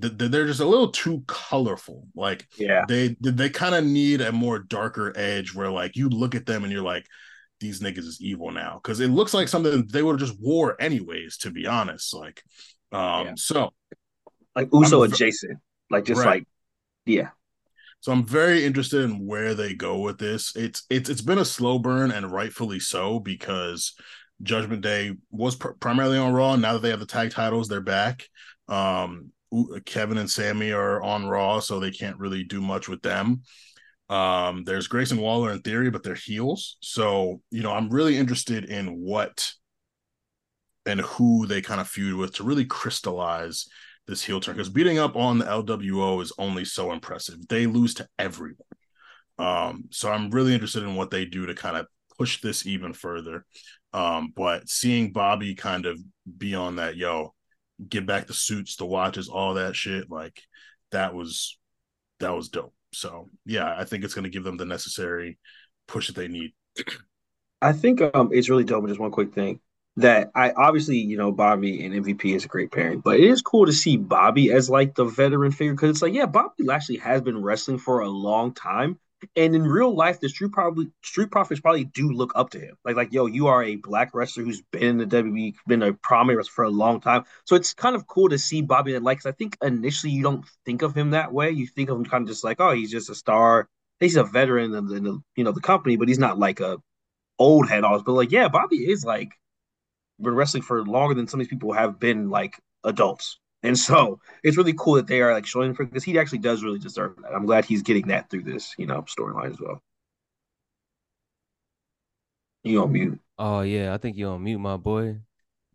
th- 0.00 0.16
th- 0.16 0.30
they're 0.30 0.46
just 0.46 0.60
a 0.60 0.64
little 0.64 0.90
too 0.92 1.24
colorful. 1.26 2.06
Like 2.14 2.46
Yeah, 2.56 2.84
they 2.88 3.16
they 3.20 3.50
kind 3.50 3.74
of 3.74 3.84
need 3.84 4.20
a 4.20 4.32
more 4.32 4.60
darker 4.60 5.12
edge 5.16 5.54
where 5.54 5.70
like 5.70 5.96
you 5.96 6.08
look 6.08 6.34
at 6.34 6.46
them 6.46 6.62
and 6.64 6.72
you're 6.72 6.82
like 6.82 7.06
these 7.58 7.80
niggas 7.80 7.98
is 7.98 8.18
evil 8.22 8.50
now 8.50 8.80
because 8.82 9.00
it 9.00 9.08
looks 9.08 9.34
like 9.34 9.48
something 9.48 9.86
they 9.92 10.02
would 10.02 10.20
have 10.20 10.28
just 10.28 10.40
wore 10.40 10.80
anyways 10.80 11.36
to 11.38 11.50
be 11.50 11.66
honest 11.66 12.14
like 12.14 12.42
um 12.92 13.26
Yeah. 13.26 13.32
so 13.36 13.70
like 14.56 14.68
Uso 14.72 15.02
I'm 15.02 15.12
adjacent, 15.12 15.58
like 15.90 16.04
just 16.04 16.20
Right. 16.20 16.26
like 16.26 16.44
yeah, 17.06 17.30
so 18.00 18.12
i'm 18.12 18.24
very 18.24 18.64
interested 18.64 19.02
in 19.02 19.26
where 19.26 19.54
they 19.54 19.74
go 19.74 19.98
with 19.98 20.18
this. 20.18 20.54
It's 20.56 20.84
it's 20.90 21.08
it's 21.10 21.22
been 21.22 21.38
a 21.38 21.44
slow 21.44 21.78
burn 21.78 22.10
and 22.10 22.32
rightfully 22.32 22.80
so 22.80 23.20
because 23.20 23.94
judgment 24.42 24.82
day 24.82 25.12
was 25.30 25.56
pr- 25.56 25.72
primarily 25.80 26.18
on 26.18 26.32
raw. 26.32 26.56
Now 26.56 26.72
that 26.74 26.82
they 26.82 26.90
have 26.90 27.00
the 27.00 27.06
tag 27.06 27.30
titles 27.30 27.68
they're 27.68 27.80
back. 27.80 28.26
Um 28.68 29.32
kevin 29.84 30.18
and 30.18 30.30
sammy 30.30 30.70
are 30.70 31.02
on 31.02 31.28
raw 31.28 31.58
so 31.58 31.80
they 31.80 31.90
can't 31.90 32.18
really 32.18 32.44
do 32.44 32.60
much 32.60 32.88
with 32.88 33.02
them. 33.02 33.42
Um, 34.10 34.64
there's 34.64 34.88
Grayson 34.88 35.18
Waller 35.18 35.52
in 35.52 35.60
theory, 35.60 35.88
but 35.88 36.02
they're 36.02 36.16
heels. 36.16 36.76
So, 36.80 37.42
you 37.52 37.62
know, 37.62 37.72
I'm 37.72 37.88
really 37.88 38.16
interested 38.16 38.64
in 38.64 39.00
what 39.00 39.52
and 40.84 41.00
who 41.00 41.46
they 41.46 41.62
kind 41.62 41.80
of 41.80 41.88
feud 41.88 42.16
with 42.16 42.34
to 42.34 42.44
really 42.44 42.64
crystallize 42.64 43.68
this 44.10 44.22
heel 44.22 44.40
turn. 44.40 44.54
Because 44.54 44.68
beating 44.68 44.98
up 44.98 45.16
on 45.16 45.38
the 45.38 45.46
LWO 45.46 46.22
is 46.22 46.32
only 46.38 46.64
so 46.64 46.92
impressive. 46.92 47.48
They 47.48 47.66
lose 47.66 47.94
to 47.94 48.08
everyone. 48.18 48.56
Um, 49.38 49.84
so 49.90 50.10
I'm 50.10 50.30
really 50.30 50.52
interested 50.52 50.82
in 50.82 50.96
what 50.96 51.10
they 51.10 51.24
do 51.24 51.46
to 51.46 51.54
kind 51.54 51.78
of 51.78 51.86
push 52.18 52.42
this 52.42 52.66
even 52.66 52.92
further. 52.92 53.46
Um, 53.94 54.32
but 54.36 54.68
seeing 54.68 55.12
Bobby 55.12 55.54
kind 55.54 55.86
of 55.86 55.98
be 56.36 56.54
on 56.54 56.76
that, 56.76 56.96
yo, 56.96 57.34
get 57.88 58.04
back 58.06 58.26
the 58.26 58.34
suits, 58.34 58.76
the 58.76 58.84
watches, 58.84 59.28
all 59.28 59.54
that 59.54 59.74
shit, 59.74 60.10
like 60.10 60.42
that 60.92 61.14
was 61.14 61.58
that 62.18 62.36
was 62.36 62.50
dope. 62.50 62.74
So 62.92 63.30
yeah, 63.46 63.74
I 63.76 63.84
think 63.84 64.04
it's 64.04 64.14
going 64.14 64.24
to 64.24 64.30
give 64.30 64.44
them 64.44 64.58
the 64.58 64.66
necessary 64.66 65.38
push 65.88 66.08
that 66.08 66.16
they 66.16 66.28
need. 66.28 66.52
I 67.62 67.72
think 67.72 68.02
um 68.14 68.30
it's 68.32 68.50
really 68.50 68.64
dope. 68.64 68.86
Just 68.86 69.00
one 69.00 69.10
quick 69.10 69.32
thing 69.32 69.60
that 70.00 70.30
I 70.34 70.52
obviously 70.52 70.98
you 70.98 71.16
know 71.16 71.32
Bobby 71.32 71.84
and 71.84 71.94
MVP 71.94 72.34
is 72.34 72.44
a 72.44 72.48
great 72.48 72.70
pairing, 72.70 73.00
but 73.00 73.18
it 73.18 73.24
is 73.24 73.42
cool 73.42 73.66
to 73.66 73.72
see 73.72 73.96
Bobby 73.96 74.52
as 74.52 74.70
like 74.70 74.94
the 74.94 75.04
veteran 75.04 75.52
figure 75.52 75.74
because 75.74 75.90
it's 75.90 76.02
like 76.02 76.14
yeah, 76.14 76.26
Bobby 76.26 76.64
Lashley 76.64 76.96
has 76.98 77.20
been 77.20 77.42
wrestling 77.42 77.78
for 77.78 78.00
a 78.00 78.08
long 78.08 78.52
time, 78.52 78.98
and 79.36 79.54
in 79.54 79.62
real 79.62 79.94
life, 79.94 80.20
the 80.20 80.28
street 80.28 80.52
probably 80.52 80.90
street 81.02 81.30
profits 81.30 81.60
probably 81.60 81.84
do 81.84 82.10
look 82.10 82.32
up 82.34 82.50
to 82.50 82.60
him. 82.60 82.76
Like 82.84 82.96
like 82.96 83.12
yo, 83.12 83.26
you 83.26 83.46
are 83.46 83.62
a 83.62 83.76
black 83.76 84.10
wrestler 84.14 84.44
who's 84.44 84.62
been 84.72 84.82
in 84.82 84.98
the 84.98 85.06
WWE, 85.06 85.54
been 85.66 85.82
a 85.82 85.92
prominent 85.92 86.38
wrestler 86.38 86.52
for 86.52 86.64
a 86.64 86.70
long 86.70 87.00
time. 87.00 87.24
So 87.44 87.56
it's 87.56 87.74
kind 87.74 87.96
of 87.96 88.06
cool 88.06 88.28
to 88.28 88.38
see 88.38 88.62
Bobby 88.62 88.92
that 88.92 89.02
like. 89.02 89.24
I 89.26 89.32
think 89.32 89.56
initially 89.62 90.12
you 90.12 90.22
don't 90.22 90.44
think 90.64 90.82
of 90.82 90.94
him 90.94 91.10
that 91.10 91.32
way. 91.32 91.50
You 91.50 91.66
think 91.66 91.90
of 91.90 91.98
him 91.98 92.04
kind 92.04 92.22
of 92.22 92.28
just 92.28 92.44
like 92.44 92.60
oh, 92.60 92.72
he's 92.72 92.90
just 92.90 93.10
a 93.10 93.14
star. 93.14 93.68
He's 94.00 94.16
a 94.16 94.24
veteran 94.24 94.72
in 94.72 94.86
the, 94.86 94.94
in 94.94 95.04
the 95.04 95.20
you 95.36 95.44
know 95.44 95.52
the 95.52 95.60
company, 95.60 95.96
but 95.96 96.08
he's 96.08 96.18
not 96.18 96.38
like 96.38 96.60
a 96.60 96.78
old 97.40 97.68
head 97.68 97.82
odds, 97.82 98.04
but 98.04 98.12
like, 98.12 98.30
yeah, 98.30 98.46
Bobby 98.48 98.88
is 98.88 99.04
like 99.04 99.32
been 100.22 100.34
wrestling 100.34 100.62
for 100.62 100.84
longer 100.84 101.14
than 101.14 101.26
some 101.28 101.40
of 101.40 101.46
these 101.46 101.50
people 101.50 101.72
have 101.72 101.98
been 102.00 102.28
like 102.30 102.58
adults. 102.84 103.38
And 103.62 103.78
so 103.78 104.20
it's 104.42 104.56
really 104.56 104.72
cool 104.74 104.94
that 104.94 105.06
they 105.06 105.20
are 105.20 105.32
like 105.34 105.46
showing 105.46 105.74
for 105.74 105.84
because 105.84 106.04
he 106.04 106.18
actually 106.18 106.38
does 106.38 106.62
really 106.62 106.78
deserve 106.78 107.16
that. 107.22 107.32
I'm 107.34 107.46
glad 107.46 107.64
he's 107.66 107.82
getting 107.82 108.08
that 108.08 108.30
through 108.30 108.44
this, 108.44 108.74
you 108.78 108.86
know, 108.86 109.02
storyline 109.02 109.50
as 109.50 109.60
well. 109.60 109.82
You 112.62 112.82
on 112.82 112.92
mute. 112.92 113.20
Oh 113.38 113.62
yeah, 113.62 113.94
I 113.94 113.98
think 113.98 114.16
you 114.16 114.28
on 114.28 114.44
mute, 114.44 114.58
my 114.58 114.76
boy. 114.76 115.20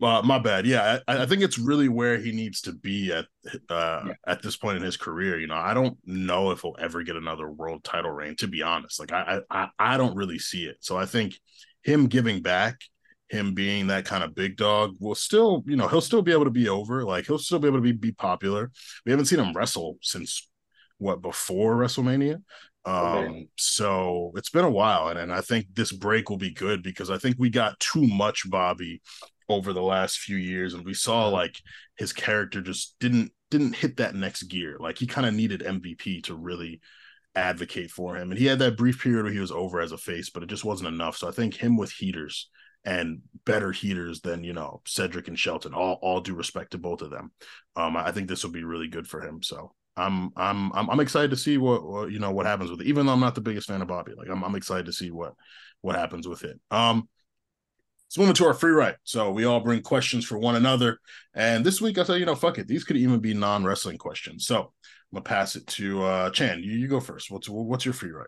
Uh, 0.02 0.22
my 0.24 0.38
bad. 0.40 0.66
Yeah, 0.66 1.00
I, 1.08 1.24
I 1.24 1.26
think 1.26 1.42
it's 1.42 1.58
really 1.58 1.88
where 1.88 2.18
he 2.18 2.32
needs 2.34 2.62
to 2.62 2.74
be 2.74 3.12
at 3.14 3.26
uh, 3.70 4.08
Yeah. 4.08 4.14
at 4.28 4.42
this 4.42 4.58
point 4.58 4.78
in 4.78 4.84
his 4.84 4.98
career. 4.98 5.40
You 5.40 5.48
know, 5.48 5.56
I 5.56 5.74
don't 5.74 5.98
know 6.06 6.52
if 6.52 6.62
he'll 6.62 6.76
ever 6.80 7.02
get 7.04 7.16
another 7.16 7.50
world 7.50 7.84
title 7.84 8.12
reign. 8.12 8.36
To 8.38 8.48
be 8.48 8.62
honest, 8.62 9.00
like 9.00 9.14
I 9.14 9.40
I 9.50 9.70
I 9.80 9.98
don't 9.98 10.16
really 10.16 10.38
see 10.40 10.66
it. 10.66 10.78
So 10.82 10.98
I 10.98 11.06
think 11.06 11.36
him 11.84 12.08
giving 12.08 12.42
back, 12.42 12.82
him 13.30 13.54
being 13.54 13.88
that 13.88 14.06
kind 14.06 14.24
of 14.24 14.36
big 14.36 14.58
dog, 14.58 14.96
will 15.00 15.16
still 15.16 15.64
you 15.66 15.76
know 15.76 15.88
he'll 15.88 16.02
still 16.02 16.22
be 16.22 16.32
able 16.32 16.46
to 16.46 16.52
be 16.52 16.70
over. 16.70 17.04
Like 17.04 17.26
he'll 17.26 17.40
still 17.40 17.60
be 17.60 17.68
able 17.68 17.78
to 17.78 17.82
be 17.84 17.92
be 17.92 18.12
popular. 18.12 18.72
We 19.06 19.12
haven't 19.12 19.26
seen 19.26 19.40
him 19.40 19.54
wrestle 19.54 19.98
since 20.02 20.48
what 20.98 21.22
before 21.22 21.76
WrestleMania. 21.76 22.42
Um, 22.86 23.26
Okay. 23.26 23.48
so 23.58 24.32
it's 24.36 24.52
been 24.52 24.66
a 24.66 24.70
while, 24.70 25.08
and, 25.10 25.18
and 25.20 25.34
I 25.34 25.42
think 25.42 25.68
this 25.74 25.92
break 25.92 26.30
will 26.30 26.38
be 26.38 26.52
good 26.52 26.84
because 26.84 27.10
I 27.10 27.18
think 27.18 27.36
we 27.40 27.50
got 27.50 27.80
too 27.80 28.06
much 28.08 28.50
Bobby 28.50 29.02
over 29.50 29.74
the 29.74 29.82
last 29.82 30.18
few 30.20 30.38
years 30.38 30.74
and 30.74 30.84
we 30.86 30.94
saw 30.94 31.28
like 31.28 31.62
his 31.98 32.12
character 32.14 32.62
just 32.62 32.96
didn't 33.00 33.32
didn't 33.52 33.76
hit 33.76 33.98
that 33.98 34.16
next 34.16 34.44
gear 34.44 34.76
like 34.80 34.98
he 34.98 35.06
kind 35.06 35.28
of 35.28 35.34
needed 35.34 35.62
mvp 35.62 36.24
to 36.24 36.34
really 36.34 36.82
advocate 37.36 37.92
for 37.92 38.16
him 38.16 38.32
and 38.32 38.40
he 38.40 38.46
had 38.46 38.60
that 38.60 38.78
brief 38.78 39.02
period 39.02 39.24
where 39.24 39.34
he 39.34 39.40
was 39.40 39.52
over 39.52 39.82
as 39.82 39.92
a 39.92 39.98
face 39.98 40.30
but 40.30 40.42
it 40.42 40.50
just 40.50 40.66
wasn't 40.66 40.88
enough 40.88 41.18
so 41.18 41.28
i 41.28 41.32
think 41.32 41.54
him 41.56 41.78
with 41.78 41.92
heaters 41.92 42.50
and 42.86 43.22
better 43.46 43.72
heaters 43.72 44.22
than 44.22 44.44
you 44.44 44.54
know 44.54 44.82
Cedric 44.86 45.28
and 45.28 45.38
Shelton. 45.38 45.74
All 45.74 46.00
all 46.02 46.22
due 46.22 46.36
respect 46.36 46.72
to 46.72 46.78
both 46.78 47.02
of 47.02 47.12
them. 47.12 47.32
Um, 47.76 47.98
I 47.98 48.12
think 48.12 48.30
this 48.30 48.44
will 48.44 48.52
be 48.52 48.64
really 48.64 48.88
good 48.88 49.08
for 49.08 49.22
him. 49.22 49.44
So 49.44 49.74
I'm 49.98 50.32
I'm 50.36 50.72
I'm, 50.74 50.90
I'm 50.90 51.00
excited 51.00 51.32
to 51.32 51.38
see 51.38 51.58
what, 51.58 51.86
what, 51.86 52.12
you 52.12 52.20
know 52.20 52.32
what 52.32 52.46
happens 52.46 52.70
with 52.70 52.82
it. 52.82 52.88
Even 52.88 53.06
though 53.06 53.14
I'm 53.14 53.20
not 53.20 53.36
the 53.36 53.42
biggest 53.42 53.68
fan 53.68 53.82
of 53.82 53.88
Bobby, 53.88 54.14
like 54.18 54.30
I'm 54.30 54.44
I'm 54.44 54.56
excited 54.56 54.86
to 54.86 54.94
see 54.94 55.12
what 55.12 55.34
what 55.82 55.96
happens 55.96 56.28
with 56.28 56.44
it. 56.44 56.60
Um, 56.72 57.08
let's 58.08 58.18
move 58.18 58.30
into 58.30 58.46
our 58.46 58.54
free 58.54 58.72
write. 58.72 58.96
So 59.04 59.32
we 59.32 59.46
all 59.46 59.60
bring 59.60 59.82
questions 59.82 60.26
for 60.26 60.38
one 60.38 60.56
another, 60.56 61.00
and 61.34 61.66
this 61.66 61.82
week 61.82 61.98
I 61.98 62.04
said, 62.04 62.20
you 62.20 62.26
know, 62.26 62.36
fuck 62.36 62.58
it, 62.58 62.68
these 62.68 62.84
could 62.84 62.98
even 62.98 63.20
be 63.20 63.34
non 63.34 63.64
wrestling 63.64 63.98
questions. 63.98 64.46
So 64.46 64.60
I'm 64.60 64.70
gonna 65.14 65.24
pass 65.24 65.56
it 65.56 65.66
to 65.68 66.04
uh 66.04 66.30
Chan. 66.32 66.62
You, 66.62 66.72
you 66.74 66.88
go 66.88 67.00
first. 67.00 67.32
What's 67.32 67.50
what's 67.50 67.86
your 67.86 67.94
free 67.94 68.12
write? 68.12 68.28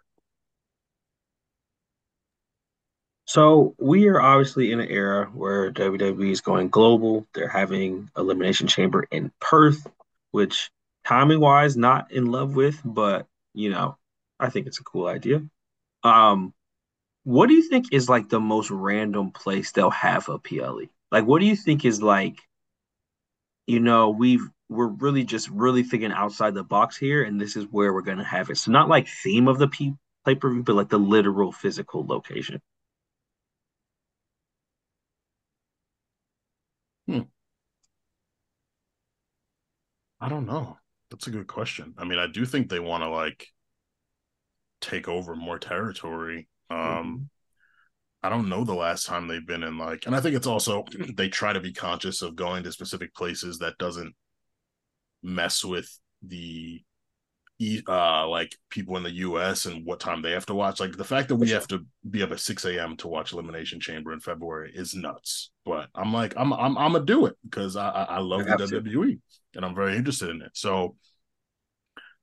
So 3.27 3.75
we 3.77 4.07
are 4.07 4.21
obviously 4.21 4.71
in 4.71 4.79
an 4.79 4.89
era 4.89 5.29
where 5.33 5.69
WWE 5.69 6.31
is 6.31 6.39
going 6.39 6.69
global. 6.69 7.27
They're 7.33 7.49
having 7.49 8.09
Elimination 8.17 8.67
Chamber 8.67 9.05
in 9.11 9.33
Perth, 9.41 9.85
which 10.31 10.71
timing 11.05 11.41
wise, 11.41 11.75
not 11.75 12.09
in 12.13 12.27
love 12.27 12.55
with, 12.55 12.79
but 12.85 13.27
you 13.53 13.69
know, 13.69 13.97
I 14.39 14.49
think 14.49 14.65
it's 14.65 14.79
a 14.79 14.83
cool 14.85 15.07
idea. 15.07 15.43
Um, 16.03 16.53
what 17.25 17.47
do 17.47 17.55
you 17.55 17.67
think 17.67 17.87
is 17.91 18.07
like 18.07 18.29
the 18.29 18.39
most 18.39 18.71
random 18.71 19.31
place 19.31 19.73
they'll 19.73 19.89
have 19.89 20.29
a 20.29 20.39
PLE? 20.39 20.87
Like, 21.11 21.25
what 21.25 21.39
do 21.39 21.47
you 21.47 21.55
think 21.57 21.83
is 21.83 22.01
like, 22.01 22.37
you 23.65 23.81
know, 23.81 24.09
we've 24.11 24.47
we're 24.69 24.87
really 24.87 25.25
just 25.25 25.49
really 25.49 25.83
thinking 25.83 26.13
outside 26.13 26.53
the 26.53 26.63
box 26.63 26.95
here, 26.95 27.23
and 27.23 27.41
this 27.41 27.57
is 27.57 27.65
where 27.71 27.93
we're 27.93 28.01
gonna 28.03 28.23
have 28.23 28.49
it. 28.49 28.57
So 28.57 28.71
not 28.71 28.87
like 28.87 29.09
theme 29.09 29.49
of 29.49 29.57
the 29.57 29.67
P- 29.67 29.95
pay 30.25 30.35
per 30.35 30.49
view, 30.49 30.63
but 30.63 30.75
like 30.77 30.89
the 30.89 30.97
literal 30.97 31.51
physical 31.51 32.05
location. 32.05 32.61
Hmm. 37.07 37.21
I 40.19 40.29
don't 40.29 40.45
know. 40.45 40.77
That's 41.09 41.27
a 41.27 41.31
good 41.31 41.47
question. 41.47 41.93
I 41.97 42.05
mean, 42.05 42.19
I 42.19 42.27
do 42.27 42.45
think 42.45 42.69
they 42.69 42.79
want 42.79 43.03
to 43.03 43.09
like 43.09 43.47
take 44.81 45.07
over 45.07 45.35
more 45.35 45.59
territory. 45.59 46.47
Um 46.69 46.77
mm-hmm. 46.77 47.23
I 48.23 48.29
don't 48.29 48.49
know 48.49 48.63
the 48.63 48.73
last 48.73 49.05
time 49.05 49.27
they've 49.27 49.45
been 49.45 49.63
in 49.63 49.77
like 49.77 50.05
and 50.05 50.15
I 50.15 50.19
think 50.19 50.35
it's 50.35 50.47
also 50.47 50.85
they 51.15 51.29
try 51.29 51.53
to 51.53 51.59
be 51.61 51.73
conscious 51.73 52.21
of 52.21 52.35
going 52.35 52.63
to 52.63 52.71
specific 52.71 53.13
places 53.15 53.59
that 53.59 53.77
doesn't 53.77 54.13
mess 55.23 55.63
with 55.63 55.89
the 56.21 56.81
uh 57.87 58.27
like 58.27 58.55
people 58.69 58.97
in 58.97 59.03
the 59.03 59.11
US 59.11 59.65
and 59.65 59.85
what 59.85 59.99
time 59.99 60.21
they 60.21 60.31
have 60.31 60.45
to 60.47 60.53
watch. 60.53 60.79
Like 60.79 60.95
the 60.95 61.03
fact 61.03 61.29
that 61.29 61.35
we 61.35 61.49
have 61.49 61.67
to 61.67 61.85
be 62.09 62.21
up 62.21 62.31
at 62.31 62.39
6 62.39 62.65
a.m. 62.65 62.97
to 62.97 63.07
watch 63.07 63.33
Elimination 63.33 63.79
Chamber 63.79 64.13
in 64.13 64.19
February 64.19 64.71
is 64.73 64.93
nuts. 64.93 65.51
But 65.65 65.89
I'm 65.95 66.13
like, 66.13 66.33
I'm 66.37 66.53
I'm 66.53 66.77
I'm 66.77 66.93
gonna 66.93 67.05
do 67.05 67.25
it 67.25 67.35
because 67.43 67.75
I 67.75 67.89
I 67.89 68.19
love 68.19 68.45
the 68.45 68.51
WWE 68.51 68.91
to. 68.91 69.19
and 69.55 69.65
I'm 69.65 69.75
very 69.75 69.95
interested 69.95 70.29
in 70.29 70.41
it. 70.41 70.51
So 70.53 70.95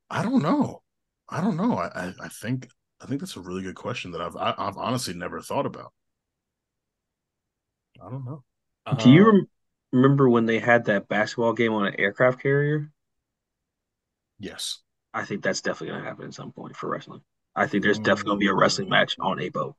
I 0.09 0.23
don't 0.23 0.43
know. 0.43 0.83
I 1.29 1.41
don't 1.41 1.57
know. 1.57 1.79
I 1.79 2.13
I 2.23 2.29
think 2.29 2.69
I 3.01 3.07
think 3.07 3.21
that's 3.21 3.37
a 3.37 3.41
really 3.41 3.63
good 3.63 3.75
question 3.75 4.13
that 4.13 4.21
I've 4.21 4.37
I, 4.37 4.47
have 4.47 4.59
i 4.59 4.65
have 4.67 4.79
honestly 4.79 5.15
never 5.15 5.41
thought 5.41 5.67
about. 5.67 5.93
I 8.01 8.11
don't 8.11 8.25
know. 8.25 8.45
Do 8.99 9.11
you 9.11 9.27
um, 9.27 9.49
remember 9.93 10.29
when 10.29 10.47
they 10.47 10.59
had 10.59 10.85
that 10.87 11.09
basketball 11.09 11.55
game 11.55 11.73
on 11.73 11.87
an 11.87 11.95
aircraft 11.99 12.41
carrier? 12.41 12.93
Yes. 14.39 14.84
I 15.15 15.25
think 15.25 15.43
that's 15.43 15.61
definitely 15.61 15.93
going 15.93 16.03
to 16.03 16.09
happen 16.09 16.27
at 16.27 16.35
some 16.35 16.51
point 16.51 16.77
for 16.77 16.91
wrestling. 16.91 17.23
I 17.55 17.69
think 17.69 17.85
there's 17.85 18.01
definitely 18.01 18.25
going 18.25 18.39
to 18.39 18.41
be 18.41 18.49
a 18.49 18.55
wrestling 18.55 18.89
match 18.89 19.17
on 19.21 19.41
a 19.41 19.49
boat, 19.49 19.77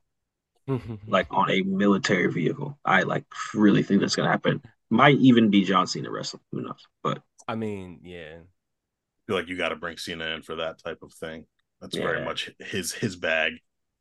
like 1.06 1.26
on 1.30 1.50
a 1.50 1.60
military 1.60 2.32
vehicle. 2.32 2.78
I 2.84 3.02
like 3.02 3.26
really 3.52 3.82
think 3.82 4.00
that's 4.00 4.16
going 4.16 4.26
to 4.26 4.32
happen. 4.32 4.62
Might 4.88 5.18
even 5.18 5.50
be 5.50 5.62
John 5.64 5.86
Cena 5.86 6.10
wrestling. 6.10 6.42
Who 6.52 6.62
knows? 6.62 6.86
But 7.02 7.20
I 7.46 7.54
mean, 7.54 8.00
yeah. 8.02 8.38
I 8.38 9.20
feel 9.26 9.36
like 9.36 9.48
you 9.48 9.58
got 9.58 9.68
to 9.68 9.76
bring 9.76 9.98
Cena 9.98 10.24
in 10.28 10.42
for 10.42 10.56
that 10.56 10.82
type 10.82 11.02
of 11.02 11.12
thing. 11.12 11.44
That's 11.82 11.94
yeah. 11.94 12.02
very 12.02 12.24
much 12.24 12.50
his 12.58 12.92
his 12.92 13.16
bag. 13.16 13.54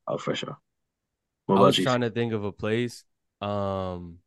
Oh, 0.07 0.17
for 0.17 0.35
sure. 0.35 0.57
What 1.47 1.57
I 1.57 1.61
was 1.61 1.75
trying 1.75 2.01
to 2.01 2.09
think 2.09 2.31
of 2.31 2.45
a 2.45 2.51
place, 2.51 3.03
um, 3.41 4.19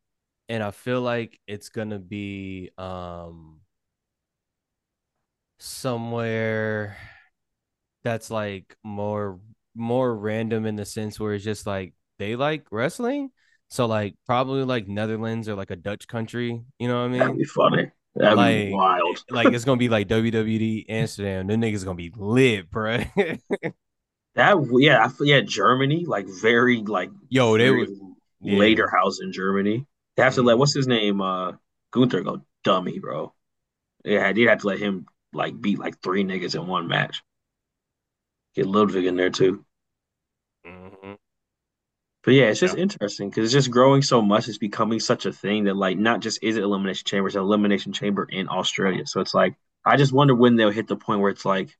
and 0.47 0.61
I 0.61 0.71
feel 0.71 1.01
like 1.01 1.39
it's 1.47 1.69
gonna 1.69 1.99
be 1.99 2.69
um 2.77 3.61
somewhere 5.59 6.97
that's 8.03 8.31
like 8.31 8.75
more 8.83 9.39
more 9.75 10.15
random 10.15 10.65
in 10.65 10.75
the 10.75 10.85
sense 10.85 11.19
where 11.19 11.33
it's 11.33 11.43
just 11.43 11.67
like 11.67 11.93
they 12.17 12.35
like 12.35 12.65
wrestling. 12.71 13.31
So 13.69 13.85
like 13.85 14.15
probably 14.25 14.63
like 14.63 14.87
Netherlands 14.87 15.47
or 15.47 15.55
like 15.55 15.71
a 15.71 15.75
Dutch 15.75 16.07
country, 16.07 16.63
you 16.79 16.87
know 16.87 17.01
what 17.01 17.05
I 17.05 17.07
mean? 17.09 17.19
That'd 17.19 17.37
be 17.37 17.43
funny. 17.43 17.91
That'd 18.15 18.37
like, 18.37 18.67
be 18.67 18.73
wild. 18.73 19.23
like 19.29 19.53
it's 19.53 19.65
gonna 19.65 19.77
be 19.77 19.89
like 19.89 20.07
WWE 20.07 20.85
Amsterdam. 20.89 21.47
Them 21.47 21.61
niggas 21.61 21.85
gonna 21.85 21.95
be 21.95 22.11
lit, 22.15 22.71
bro. 22.71 22.97
that 24.35 24.69
yeah, 24.71 25.09
yeah, 25.21 25.41
Germany, 25.41 26.05
like 26.05 26.25
very 26.41 26.77
like 26.77 27.11
yo, 27.29 27.57
they 27.57 27.69
were 27.69 27.85
yeah. 28.41 28.57
later 28.57 28.89
house 28.89 29.19
in 29.21 29.31
Germany. 29.31 29.85
They 30.15 30.23
have 30.23 30.35
to 30.35 30.41
let 30.41 30.57
what's 30.57 30.73
his 30.73 30.87
name, 30.87 31.21
uh 31.21 31.53
Gunther 31.91 32.21
go 32.21 32.41
dummy, 32.63 32.99
bro. 32.99 33.33
Yeah, 34.03 34.31
they'd 34.33 34.47
have 34.47 34.61
to 34.61 34.67
let 34.67 34.79
him 34.79 35.05
like 35.33 35.59
beat 35.59 35.79
like 35.79 36.01
three 36.01 36.23
niggas 36.23 36.55
in 36.55 36.67
one 36.67 36.87
match. 36.87 37.21
Get 38.55 38.65
Ludwig 38.65 39.05
in 39.05 39.15
there 39.15 39.29
too. 39.29 39.65
Mm-hmm. 40.65 41.13
But 42.23 42.33
yeah, 42.33 42.45
it's 42.45 42.59
just 42.59 42.75
yeah. 42.75 42.83
interesting 42.83 43.29
because 43.29 43.45
it's 43.45 43.53
just 43.53 43.71
growing 43.71 44.01
so 44.01 44.21
much. 44.21 44.47
It's 44.47 44.57
becoming 44.57 44.99
such 44.99 45.25
a 45.25 45.31
thing 45.31 45.65
that 45.65 45.77
like 45.77 45.97
not 45.97 46.19
just 46.19 46.43
is 46.43 46.57
it 46.57 46.63
elimination 46.63 47.05
chamber, 47.05 47.27
it's 47.27 47.35
an 47.35 47.41
elimination 47.41 47.93
chamber 47.93 48.27
in 48.29 48.49
Australia. 48.49 49.05
So 49.05 49.21
it's 49.21 49.33
like 49.33 49.55
I 49.85 49.97
just 49.97 50.11
wonder 50.11 50.35
when 50.35 50.55
they'll 50.55 50.71
hit 50.71 50.87
the 50.87 50.97
point 50.97 51.21
where 51.21 51.31
it's 51.31 51.45
like, 51.45 51.77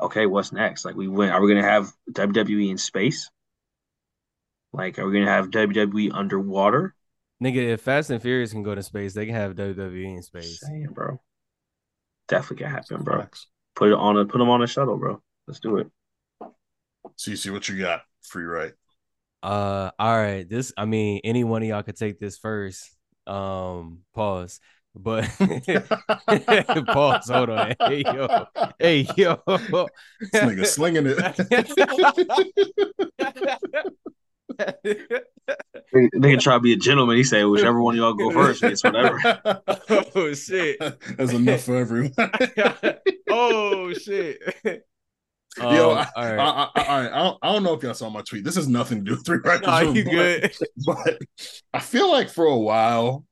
okay, 0.00 0.26
what's 0.26 0.52
next? 0.52 0.84
Like 0.84 0.96
we 0.96 1.08
went, 1.08 1.32
are 1.32 1.40
we 1.40 1.48
gonna 1.48 1.66
have 1.66 1.92
WWE 2.10 2.70
in 2.70 2.78
space? 2.78 3.30
Like, 4.72 4.98
are 4.98 5.06
we 5.06 5.12
gonna 5.12 5.30
have 5.30 5.50
WWE 5.50 6.10
underwater? 6.12 6.94
Nigga, 7.42 7.68
if 7.68 7.82
Fast 7.82 8.10
and 8.10 8.20
Furious 8.20 8.52
can 8.52 8.62
go 8.62 8.74
to 8.74 8.82
space, 8.82 9.14
they 9.14 9.26
can 9.26 9.34
have 9.34 9.54
WWE 9.54 10.16
in 10.16 10.22
space. 10.22 10.60
Saying, 10.60 10.88
bro. 10.92 11.20
Definitely 12.28 12.64
can 12.64 12.72
happen, 12.72 13.02
bro. 13.02 13.26
Put 13.74 13.88
it 13.90 13.94
on 13.94 14.16
a 14.16 14.24
put 14.24 14.38
them 14.38 14.48
on 14.48 14.62
a 14.62 14.66
shuttle, 14.66 14.96
bro. 14.96 15.20
Let's 15.46 15.60
do 15.60 15.76
it. 15.78 15.88
CC, 17.16 17.52
what 17.52 17.68
you 17.68 17.78
got? 17.78 18.02
Free 18.22 18.44
right. 18.44 18.72
Uh 19.42 19.90
all 19.98 20.16
right. 20.16 20.48
This 20.48 20.72
I 20.76 20.86
mean, 20.86 21.20
any 21.24 21.44
one 21.44 21.62
of 21.62 21.68
y'all 21.68 21.82
could 21.82 21.96
take 21.96 22.18
this 22.18 22.38
first. 22.38 22.90
Um, 23.26 24.00
pause. 24.14 24.60
But 24.94 25.28
pause, 26.86 27.28
hold 27.28 27.50
on. 27.50 27.74
Hey 27.80 28.02
yo, 28.02 28.46
hey 28.78 29.06
yo. 29.16 29.42
This 29.46 30.42
nigga 30.42 30.66
slinging 30.66 31.06
it. 31.06 31.18
they, 35.96 36.18
they 36.18 36.30
can 36.30 36.38
try 36.38 36.54
to 36.54 36.60
be 36.60 36.72
a 36.72 36.76
gentleman. 36.76 37.16
He 37.16 37.24
said, 37.24 37.44
whichever 37.44 37.80
one 37.80 37.94
of 37.94 37.98
y'all 37.98 38.14
go 38.14 38.30
first, 38.30 38.62
it's 38.62 38.84
whatever. 38.84 39.18
oh 40.14 40.34
shit. 40.34 40.78
That's 41.16 41.32
enough 41.32 41.62
for 41.62 41.76
everyone. 41.76 42.12
oh 43.30 43.92
shit. 43.94 44.38
Yo, 45.58 45.92
um, 45.92 45.98
I, 45.98 46.08
all 46.16 46.36
right. 46.36 46.38
I, 46.38 46.68
I, 46.74 46.82
I, 46.82 47.06
I, 47.06 47.22
don't, 47.22 47.38
I 47.42 47.52
don't 47.52 47.62
know 47.62 47.74
if 47.74 47.82
y'all 47.82 47.94
saw 47.94 48.10
my 48.10 48.22
tweet. 48.22 48.44
This 48.44 48.56
has 48.56 48.68
nothing 48.68 48.98
to 48.98 49.04
do 49.04 49.10
with 49.12 49.24
three 49.24 49.38
right. 49.42 49.64
Are 49.64 49.84
you 49.84 50.04
but, 50.04 50.10
good? 50.10 50.54
But 50.84 51.18
I 51.72 51.80
feel 51.80 52.10
like 52.10 52.28
for 52.28 52.44
a 52.44 52.58
while, 52.58 53.24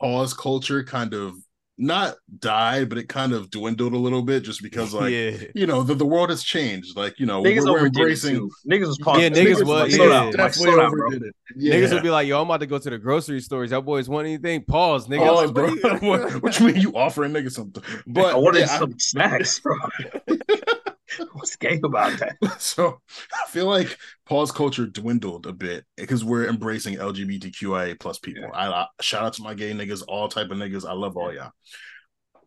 pause 0.00 0.34
culture 0.34 0.84
kind 0.84 1.14
of 1.14 1.36
not 1.82 2.14
died, 2.38 2.88
but 2.88 2.96
it 2.96 3.08
kind 3.08 3.32
of 3.32 3.50
dwindled 3.50 3.92
a 3.92 3.98
little 3.98 4.22
bit 4.22 4.44
just 4.44 4.62
because, 4.62 4.94
like, 4.94 5.12
yeah. 5.12 5.36
you 5.54 5.66
know, 5.66 5.82
the, 5.82 5.94
the 5.94 6.06
world 6.06 6.30
has 6.30 6.42
changed. 6.42 6.96
Like, 6.96 7.18
you 7.18 7.26
know, 7.26 7.42
niggas 7.42 7.64
we're, 7.64 7.72
we're 7.72 7.86
embracing 7.86 8.48
niggas 8.68 8.86
was 8.86 8.98
yeah, 9.00 9.28
niggas, 9.28 9.56
niggas 9.56 9.66
was 9.66 9.96
yeah, 9.96 10.04
like, 10.04 10.34
definitely 10.34 10.76
like, 10.76 10.86
overdid 10.86 11.22
it. 11.22 11.36
Yeah. 11.56 11.74
Niggas 11.74 11.92
would 11.92 12.02
be 12.02 12.10
like, 12.10 12.28
"Yo, 12.28 12.40
I'm 12.40 12.46
about 12.46 12.60
to 12.60 12.66
go 12.66 12.78
to 12.78 12.90
the 12.90 12.98
grocery 12.98 13.40
stores. 13.40 13.72
Y'all 13.72 13.82
boys 13.82 14.08
want 14.08 14.26
anything? 14.26 14.64
Pause, 14.64 15.08
nigga." 15.08 15.26
Pause, 15.26 15.52
like, 15.52 15.54
bro. 15.54 16.08
what, 16.08 16.32
what 16.42 16.60
you 16.60 16.66
mean 16.66 16.76
you 16.76 16.92
offering 16.94 17.32
niggas 17.32 17.52
something? 17.52 17.82
But 18.06 18.34
I 18.34 18.36
wanted 18.36 18.60
yeah, 18.60 18.78
some 18.78 18.92
I, 18.92 18.98
snacks, 18.98 19.58
bro. 19.58 19.76
What's 21.32 21.56
gay 21.56 21.80
about 21.82 22.18
that? 22.20 22.36
So 22.60 23.00
I 23.32 23.50
feel 23.50 23.66
like 23.66 23.98
pause 24.26 24.52
culture 24.52 24.86
dwindled 24.86 25.46
a 25.46 25.52
bit 25.52 25.84
because 25.96 26.24
we're 26.24 26.48
embracing 26.48 26.96
LGBTQIA 26.96 27.98
plus 27.98 28.18
people. 28.18 28.42
Yeah. 28.42 28.50
I, 28.50 28.82
I, 28.82 28.86
shout 29.00 29.24
out 29.24 29.34
to 29.34 29.42
my 29.42 29.54
gay 29.54 29.72
niggas, 29.72 30.02
all 30.06 30.28
type 30.28 30.50
of 30.50 30.58
niggas. 30.58 30.88
I 30.88 30.92
love 30.92 31.16
all 31.16 31.32
y'all. 31.32 31.50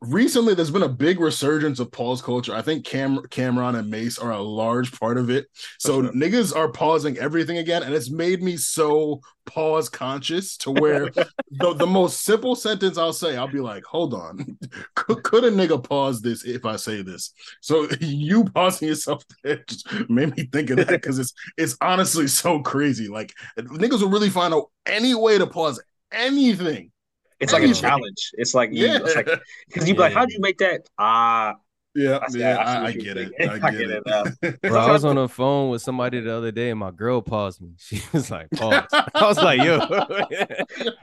Recently 0.01 0.53
there's 0.53 0.71
been 0.71 0.83
a 0.83 0.89
big 0.89 1.19
resurgence 1.19 1.79
of 1.79 1.91
pause 1.91 2.21
culture. 2.21 2.53
I 2.53 2.61
think 2.61 2.85
Cam 2.85 3.17
Cam'ron 3.29 3.77
and 3.77 3.89
Mase 3.89 4.17
are 4.17 4.31
a 4.31 4.41
large 4.41 4.97
part 4.99 5.17
of 5.17 5.29
it. 5.29 5.47
So 5.79 6.03
niggas 6.03 6.55
are 6.55 6.71
pausing 6.71 7.17
everything 7.17 7.57
again, 7.57 7.83
and 7.83 7.93
it's 7.93 8.11
made 8.11 8.43
me 8.43 8.57
so 8.57 9.21
pause 9.45 9.89
conscious 9.89 10.57
to 10.57 10.71
where 10.71 11.09
the, 11.51 11.73
the 11.75 11.87
most 11.87 12.23
simple 12.23 12.55
sentence 12.55 12.97
I'll 12.97 13.13
say, 13.13 13.37
I'll 13.37 13.47
be 13.47 13.59
like, 13.59 13.83
hold 13.83 14.13
on. 14.13 14.57
could, 14.95 15.23
could 15.23 15.43
a 15.43 15.51
nigga 15.51 15.81
pause 15.81 16.21
this 16.21 16.43
if 16.43 16.65
I 16.65 16.75
say 16.75 17.01
this? 17.01 17.31
So 17.61 17.87
you 17.99 18.45
pausing 18.45 18.87
yourself 18.89 19.23
there 19.43 19.63
just 19.67 19.87
made 20.09 20.35
me 20.35 20.47
think 20.51 20.69
of 20.69 20.77
that 20.77 20.87
because 20.87 21.19
it's 21.19 21.33
it's 21.57 21.77
honestly 21.81 22.27
so 22.27 22.61
crazy. 22.61 23.07
Like 23.07 23.33
niggas 23.57 24.01
will 24.01 24.09
really 24.09 24.29
find 24.29 24.53
out 24.53 24.71
any 24.85 25.15
way 25.15 25.37
to 25.37 25.47
pause 25.47 25.81
anything. 26.11 26.91
It's 27.39 27.53
like 27.53 27.63
a 27.63 27.73
challenge. 27.73 28.31
It's 28.33 28.53
like 28.53 28.71
you, 28.71 28.85
Yeah. 28.87 28.99
it's 29.03 29.15
like 29.15 29.29
because 29.67 29.87
you 29.87 29.95
be 29.95 29.99
like, 30.01 30.13
how 30.13 30.25
do 30.25 30.33
you 30.33 30.39
make 30.39 30.57
that? 30.59 30.81
Ah, 30.97 31.55
Yeah, 31.93 32.17
I 32.17 32.25
yeah, 32.31 32.55
I 32.57 32.75
I, 32.75 32.85
I 32.87 32.91
get 32.93 33.17
it. 33.17 33.31
thinking. 33.37 33.49
I 33.63 33.67
I 33.67 33.71
get, 33.71 33.79
get 33.79 33.89
it. 33.91 34.03
it 34.41 34.61
Bro, 34.69 34.79
I 34.79 34.91
was 34.91 35.05
on 35.05 35.15
the 35.15 35.27
phone 35.29 35.69
with 35.69 35.81
somebody 35.81 36.19
the 36.21 36.33
other 36.33 36.51
day 36.51 36.69
and 36.69 36.79
my 36.79 36.91
girl 36.91 37.21
paused 37.21 37.61
me. 37.61 37.69
She 37.77 38.01
was 38.13 38.29
like, 38.31 38.49
pause. 38.51 38.85
I 38.91 39.25
was 39.27 39.37
like, 39.37 39.61
yo. 39.61 39.79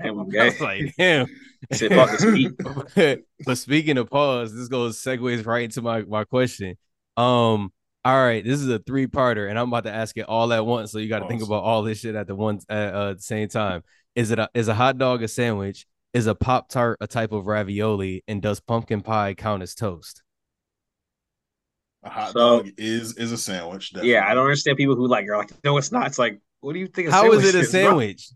damn, 0.03 0.19
I'm 0.21 0.29
I 0.29 0.31
gay. 0.31 0.45
was 0.47 0.61
like, 0.61 0.95
damn. 0.99 1.27
Said, 1.73 1.93
fuck 1.93 2.11
this 2.19 2.25
beat. 2.25 3.21
but 3.47 3.57
speaking 3.59 3.99
of 3.99 4.11
pause, 4.11 4.55
this 4.55 4.69
goes 4.69 4.99
segues 5.01 5.47
right 5.47 5.65
into 5.65 5.81
my, 5.83 6.03
my 6.03 6.25
question. 6.25 6.77
Um, 7.17 7.73
all 8.05 8.25
right, 8.25 8.45
this 8.45 8.59
is 8.61 8.69
a 8.69 8.81
three 8.81 9.07
parter, 9.07 9.49
and 9.49 9.57
I'm 9.59 9.69
about 9.69 9.85
to 9.85 9.93
ask 9.93 10.17
it 10.17 10.23
all 10.27 10.53
at 10.53 10.67
once. 10.67 10.91
So 10.91 10.99
you 10.99 11.09
got 11.09 11.21
to 11.21 11.29
think 11.29 11.41
about 11.43 11.63
all 11.63 11.83
this 11.85 12.01
shit 12.01 12.17
at 12.17 12.27
the 12.27 12.35
one 12.35 12.59
at 12.69 12.93
uh, 12.95 13.15
the 13.15 13.21
same 13.21 13.49
time. 13.49 13.85
Is 14.17 14.33
it 14.33 14.41
a, 14.41 14.51
is 14.55 14.67
a 14.69 14.75
hot 14.75 14.99
dog 14.99 15.23
a 15.23 15.29
sandwich? 15.29 15.87
Is 16.15 16.27
a 16.27 16.35
pop 16.35 16.69
tart 16.69 16.99
a 17.01 17.07
type 17.07 17.33
of 17.33 17.47
ravioli? 17.47 18.23
And 18.29 18.43
does 18.43 18.61
pumpkin 18.61 19.01
pie 19.01 19.35
count 19.35 19.63
as 19.63 19.75
toast? 19.75 20.23
A 22.05 22.11
hot 22.11 22.33
So- 22.33 22.39
dog 22.63 22.71
is 22.77 23.17
is 23.17 23.33
a 23.33 23.39
sandwich. 23.39 23.93
Yeah, 24.03 24.27
I 24.29 24.35
don't 24.35 24.45
understand 24.45 24.77
people 24.77 24.97
who 24.97 25.07
like 25.09 25.27
are 25.29 25.39
like, 25.39 25.51
no, 25.65 25.77
it's 25.79 25.93
not. 25.93 26.07
It's 26.09 26.19
like, 26.19 26.41
what 26.61 26.73
do 26.75 26.79
you 26.81 26.87
think? 26.89 27.09
How 27.11 27.31
is 27.33 27.45
it 27.45 27.55
a 27.55 27.59
bro? 27.61 27.69
sandwich? 27.69 28.29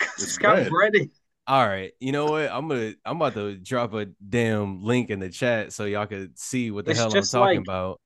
it's 0.18 0.36
got 0.38 0.56
bread. 0.56 0.70
bread. 0.70 0.94
in- 0.96 1.10
All 1.46 1.66
right, 1.66 1.92
you 2.00 2.12
know 2.12 2.26
what? 2.26 2.50
I'm 2.50 2.68
gonna 2.68 2.94
I'm 3.04 3.16
about 3.16 3.34
to 3.34 3.56
drop 3.56 3.94
a 3.94 4.06
damn 4.28 4.82
link 4.82 5.10
in 5.10 5.20
the 5.20 5.30
chat 5.30 5.72
so 5.72 5.84
y'all 5.84 6.06
could 6.06 6.38
see 6.38 6.70
what 6.70 6.84
the 6.84 6.90
It's 6.90 7.00
hell 7.00 7.08
I'm 7.16 7.22
talking 7.22 7.40
like- 7.40 7.58
about. 7.60 8.00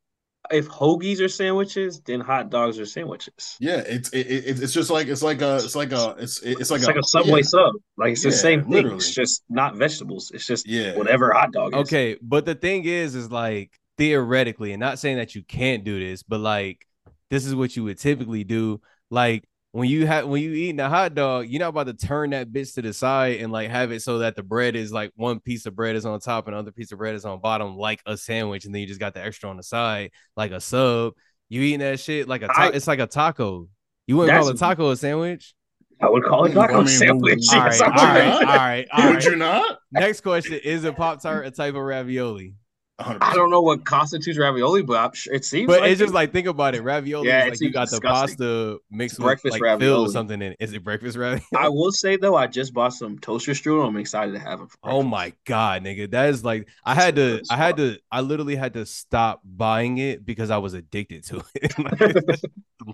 If 0.51 0.69
hoagies 0.69 1.21
are 1.21 1.29
sandwiches, 1.29 2.01
then 2.01 2.21
hot 2.21 2.51
dogs 2.51 2.79
are 2.79 2.87
sandwiches. 2.87 3.57
Yeah, 3.61 3.83
it's 3.87 4.11
it, 4.11 4.27
it, 4.27 4.63
it's 4.63 4.73
just 4.73 4.91
like 4.91 5.07
it's 5.07 5.23
like 5.23 5.43
a 5.43 5.57
it's 5.57 5.77
like 5.77 5.93
a 5.93 6.17
it's 6.19 6.43
it's 6.43 6.71
like 6.71 6.81
It's 6.81 6.89
like 6.89 6.97
a 6.97 7.03
Subway 7.03 7.39
yeah, 7.41 7.43
sub. 7.43 7.73
Like 7.97 8.13
it's 8.13 8.23
the 8.23 8.31
Yeah, 8.31 8.37
same 8.37 8.63
thing. 8.63 8.73
literally. 8.73 8.97
It's 8.97 9.15
just 9.15 9.45
not 9.49 9.77
vegetables. 9.77 10.31
It's 10.35 10.47
just 10.47 10.67
Yeah. 10.67 10.97
whatever 10.97 11.33
hot 11.33 11.53
dog 11.53 11.75
is. 11.75 11.83
Okay, 11.83 12.17
but 12.21 12.45
the 12.45 12.55
thing 12.55 12.85
is, 12.85 13.15
is 13.15 13.31
like 13.31 13.71
theoretically, 13.97 14.73
and 14.73 14.81
not 14.81 14.99
saying 14.99 15.17
that 15.19 15.35
you 15.35 15.43
can't 15.43 15.85
do 15.85 16.01
this, 16.01 16.23
but 16.23 16.41
like 16.41 16.87
this 17.31 17.47
is 17.47 17.55
what 17.55 17.77
you 17.77 17.85
would 17.85 17.99
typically 17.99 18.45
do. 18.45 18.81
Like 19.11 19.45
when 19.73 19.89
you 19.89 20.07
have 20.07 20.27
when 20.27 20.43
you 20.43 20.53
eating 20.53 20.81
a 20.81 20.89
hot 20.89 21.15
dog, 21.15 21.47
you're 21.49 21.61
not 21.61 21.69
about 21.69 21.87
to 21.87 21.95
turn 21.95 22.31
that 22.31 22.51
bitch 22.53 22.75
to 22.75 22.83
the 22.83 22.93
side 22.93 23.41
and 23.41 23.53
like 23.53 23.71
have 23.71 23.93
it 23.93 24.03
so 24.03 24.19
that 24.19 24.35
the 24.37 24.43
bread 24.43 24.75
is 24.77 24.93
like 24.93 25.13
one 25.15 25.39
piece 25.41 25.67
of 25.67 25.77
bread 25.77 25.95
is 25.97 26.05
on 26.05 26.19
top 26.21 26.47
and 26.47 26.55
another 26.55 26.73
piece 26.73 26.91
of 26.93 26.99
bread 26.99 27.15
is 27.15 27.25
on 27.25 27.41
bottom, 27.41 27.77
like 27.77 28.01
a 28.07 28.17
sandwich, 28.17 28.65
and 28.65 28.75
then 28.75 28.81
you 28.81 28.87
just 28.89 29.01
got 29.01 29.15
the 29.15 29.23
extra 29.25 29.49
on 29.49 29.57
the 29.57 29.63
side, 29.63 30.11
like 30.37 30.51
a 30.51 30.61
sub. 30.61 31.13
You 31.49 31.63
eating 31.63 31.81
that 31.81 32.01
shit 32.01 32.29
like 32.29 32.43
a 32.43 32.47
ta- 32.49 32.55
I- 32.57 32.69
it's 32.71 32.87
like 32.87 32.99
a 33.01 33.07
taco. 33.07 33.69
You 34.07 34.17
wouldn't 34.17 34.37
call 34.39 34.49
a 34.49 34.55
taco 34.57 34.91
a 34.91 34.97
sandwich? 34.97 35.55
I 36.03 36.09
would 36.09 36.25
call 36.25 36.47
it 36.47 36.53
I 36.57 36.67
taco 36.67 36.79
mean, 36.79 36.89
sandwich. 36.89 37.45
All 37.53 37.61
right, 37.61 37.73
Yes, 37.79 37.81
all 37.81 37.91
I 37.93 38.15
would. 38.39 38.47
right, 38.47 38.89
all 38.91 39.05
right, 39.05 39.15
Would 39.15 39.25
you 39.33 39.37
not? 39.37 39.79
Next 39.93 40.23
question: 40.23 40.55
Is 40.65 40.85
a 40.85 40.93
pop 40.93 41.23
tart 41.23 41.47
a 41.47 41.51
type 41.51 41.75
of 41.75 41.83
ravioli? 41.83 42.55
100%. 43.01 43.19
I 43.23 43.35
don't 43.35 43.51
know 43.51 43.61
what 43.63 43.85
constitutes 43.85 44.39
ravioli, 44.39 44.83
but 44.83 44.97
I'm 44.99 45.13
sure 45.15 45.35
it 45.35 45.45
seems 45.45 45.67
But 45.69 45.81
like 45.81 45.91
it's 45.93 45.99
just 45.99 46.13
like 46.15 46.33
think 46.33 46.47
about 46.47 46.75
it. 46.75 46.83
Ravioli 46.83 47.29
Yeah, 47.29 47.45
is 47.45 47.51
like 47.51 47.61
you 47.61 47.73
got 47.73 47.91
the 47.91 48.01
pasta 48.01 48.79
mixed 48.91 49.19
with 49.19 49.25
breakfast 49.27 49.53
like 49.53 49.63
ravioli. 49.63 50.03
with 50.05 50.13
something 50.13 50.41
in 50.43 50.53
it. 50.53 50.57
Is 50.61 50.73
it 50.73 50.85
breakfast 50.85 51.17
ravioli? 51.17 51.43
I 51.57 51.69
will 51.71 51.93
say 51.93 52.17
though, 52.17 52.37
I 52.37 52.47
just 52.47 52.75
bought 52.75 52.93
some 52.93 53.19
toaster 53.19 53.53
strudel. 53.53 53.87
I'm 53.89 53.97
excited 53.97 54.33
to 54.33 54.39
have 54.39 54.61
it. 54.61 54.69
oh 54.83 55.03
my 55.03 55.33
god, 55.47 55.83
nigga. 55.85 56.11
That 56.11 56.29
is 56.31 56.45
like 56.45 56.69
I 56.85 56.95
had 56.95 57.17
to 57.17 57.43
I 57.51 57.57
had 57.57 57.77
to 57.79 57.99
I 58.11 58.21
literally 58.21 58.57
had 58.57 58.75
to 58.75 58.85
stop 58.85 59.41
buying 59.45 59.99
it 59.99 60.27
because 60.27 60.51
I 60.51 60.59
was 60.59 60.75
addicted 60.75 61.25
to 61.25 61.43
it. 61.55 61.73
Like, 61.79 61.95
it's 62.01 62.43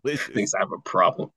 delicious. 0.02 0.34
Thinks 0.34 0.54
I 0.54 0.60
have 0.60 0.72
a 0.72 0.78
problem. 0.78 1.30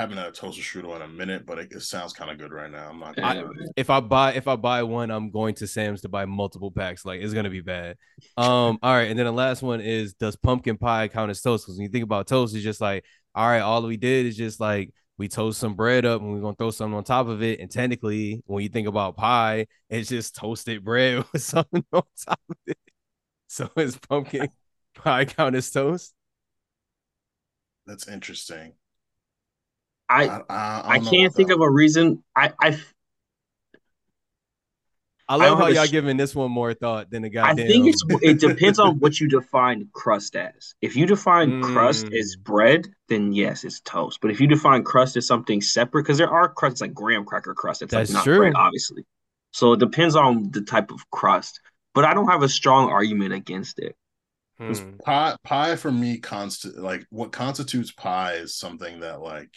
I 0.00 0.04
haven't 0.04 0.16
had 0.16 0.28
a 0.28 0.32
toaster 0.32 0.62
strudel 0.62 0.96
in 0.96 1.02
a 1.02 1.08
minute, 1.08 1.44
but 1.44 1.58
it, 1.58 1.72
it 1.72 1.82
sounds 1.82 2.14
kind 2.14 2.30
of 2.30 2.38
good 2.38 2.54
right 2.54 2.70
now. 2.70 2.88
I'm 2.88 2.98
not 2.98 3.18
lie. 3.18 3.44
If 3.76 3.90
I 3.90 4.00
buy 4.00 4.32
if 4.32 4.48
I 4.48 4.56
buy 4.56 4.82
one, 4.82 5.10
I'm 5.10 5.30
going 5.30 5.54
to 5.56 5.66
Sam's 5.66 6.00
to 6.00 6.08
buy 6.08 6.24
multiple 6.24 6.70
packs. 6.70 7.04
Like 7.04 7.20
it's 7.20 7.34
gonna 7.34 7.50
be 7.50 7.60
bad. 7.60 7.98
Um, 8.38 8.78
all 8.82 8.94
right, 8.94 9.10
and 9.10 9.18
then 9.18 9.26
the 9.26 9.32
last 9.32 9.60
one 9.60 9.82
is 9.82 10.14
does 10.14 10.36
pumpkin 10.36 10.78
pie 10.78 11.08
count 11.08 11.30
as 11.30 11.42
toast? 11.42 11.66
Because 11.66 11.76
when 11.76 11.82
you 11.82 11.90
think 11.90 12.04
about 12.04 12.26
toast, 12.28 12.54
it's 12.54 12.64
just 12.64 12.80
like, 12.80 13.04
all 13.34 13.46
right, 13.46 13.60
all 13.60 13.82
we 13.82 13.98
did 13.98 14.24
is 14.24 14.38
just 14.38 14.58
like 14.58 14.90
we 15.18 15.28
toast 15.28 15.60
some 15.60 15.74
bread 15.74 16.06
up 16.06 16.22
and 16.22 16.32
we're 16.32 16.40
gonna 16.40 16.56
throw 16.56 16.70
something 16.70 16.96
on 16.96 17.04
top 17.04 17.28
of 17.28 17.42
it. 17.42 17.60
And 17.60 17.70
technically, 17.70 18.42
when 18.46 18.62
you 18.62 18.70
think 18.70 18.88
about 18.88 19.18
pie, 19.18 19.66
it's 19.90 20.08
just 20.08 20.34
toasted 20.34 20.82
bread 20.82 21.26
with 21.34 21.42
something 21.42 21.84
on 21.92 22.04
top 22.26 22.40
of 22.48 22.56
it. 22.66 22.78
So 23.48 23.68
is 23.76 23.98
pumpkin 23.98 24.48
pie 24.94 25.26
count 25.26 25.56
as 25.56 25.70
toast? 25.70 26.14
That's 27.84 28.08
interesting. 28.08 28.72
I 30.10 30.24
I, 30.26 30.42
I, 30.48 30.82
I 30.94 30.98
can't 30.98 31.32
think 31.34 31.50
of 31.50 31.60
a 31.60 31.70
reason. 31.70 32.22
I 32.36 32.52
I 32.60 32.78
I 35.28 35.34
I 35.34 35.36
love 35.36 35.58
don't 35.58 35.58
how 35.60 35.66
y'all 35.68 35.86
sh- 35.86 35.92
giving 35.92 36.16
this 36.16 36.34
one 36.34 36.50
more 36.50 36.74
thought 36.74 37.08
than 37.10 37.22
the 37.22 37.28
guy. 37.28 37.48
I 37.50 37.54
think 37.54 37.86
it's 37.86 38.02
it 38.20 38.40
depends 38.40 38.80
on 38.80 38.98
what 38.98 39.20
you 39.20 39.28
define 39.28 39.88
crust 39.92 40.34
as. 40.34 40.74
If 40.82 40.96
you 40.96 41.06
define 41.06 41.62
crust 41.62 42.06
Mm. 42.06 42.18
as 42.18 42.34
bread, 42.34 42.88
then 43.08 43.32
yes, 43.32 43.62
it's 43.62 43.80
toast. 43.82 44.18
But 44.20 44.32
if 44.32 44.40
you 44.40 44.48
define 44.48 44.82
crust 44.82 45.16
as 45.16 45.28
something 45.28 45.60
separate, 45.60 46.02
because 46.02 46.18
there 46.18 46.28
are 46.30 46.48
crusts 46.48 46.80
like 46.80 46.92
graham 46.92 47.24
cracker 47.24 47.54
crust, 47.54 47.80
it's 47.82 47.92
That's 47.92 48.10
like 48.10 48.14
not 48.14 48.24
true. 48.24 48.38
bread, 48.38 48.54
obviously. 48.56 49.04
So 49.52 49.74
it 49.74 49.78
depends 49.80 50.16
on 50.16 50.50
the 50.50 50.62
type 50.62 50.90
of 50.90 51.08
crust. 51.10 51.60
But 51.94 52.04
I 52.04 52.14
don't 52.14 52.28
have 52.28 52.42
a 52.42 52.48
strong 52.48 52.90
argument 52.90 53.32
against 53.32 53.78
it. 53.78 53.94
Hmm. 54.58 54.72
pie, 55.04 55.36
pie 55.44 55.76
for 55.76 55.90
me, 55.92 56.18
const 56.18 56.66
like 56.76 57.06
what 57.10 57.30
constitutes 57.32 57.92
pie 57.92 58.34
is 58.34 58.54
something 58.56 59.00
that 59.00 59.20
like 59.22 59.56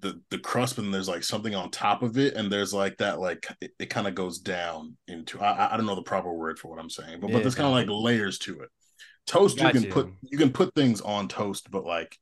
the 0.00 0.20
the 0.30 0.38
crust, 0.38 0.78
and 0.78 0.92
there's 0.92 1.08
like 1.08 1.24
something 1.24 1.54
on 1.54 1.70
top 1.70 2.02
of 2.02 2.18
it, 2.18 2.34
and 2.34 2.50
there's 2.50 2.72
like 2.74 2.96
that 2.98 3.18
like 3.20 3.46
it, 3.60 3.72
it 3.78 3.86
kind 3.90 4.06
of 4.06 4.14
goes 4.14 4.38
down 4.38 4.96
into. 5.08 5.40
I 5.40 5.72
I- 5.74 5.76
don't 5.76 5.86
know 5.86 5.94
the 5.94 6.02
proper 6.02 6.32
word 6.32 6.58
for 6.58 6.68
what 6.68 6.78
I'm 6.78 6.90
saying, 6.90 7.20
but 7.20 7.30
but 7.32 7.42
there's 7.42 7.54
kind 7.54 7.66
of 7.66 7.72
like 7.72 7.86
layers 7.88 8.38
to 8.40 8.60
it. 8.60 8.68
Toast, 9.26 9.60
you 9.60 9.70
can 9.70 9.86
put 9.86 10.10
you 10.22 10.38
can 10.38 10.52
put 10.52 10.74
things 10.74 11.00
on 11.00 11.28
toast, 11.28 11.70
but 11.70 11.84
like 11.84 12.18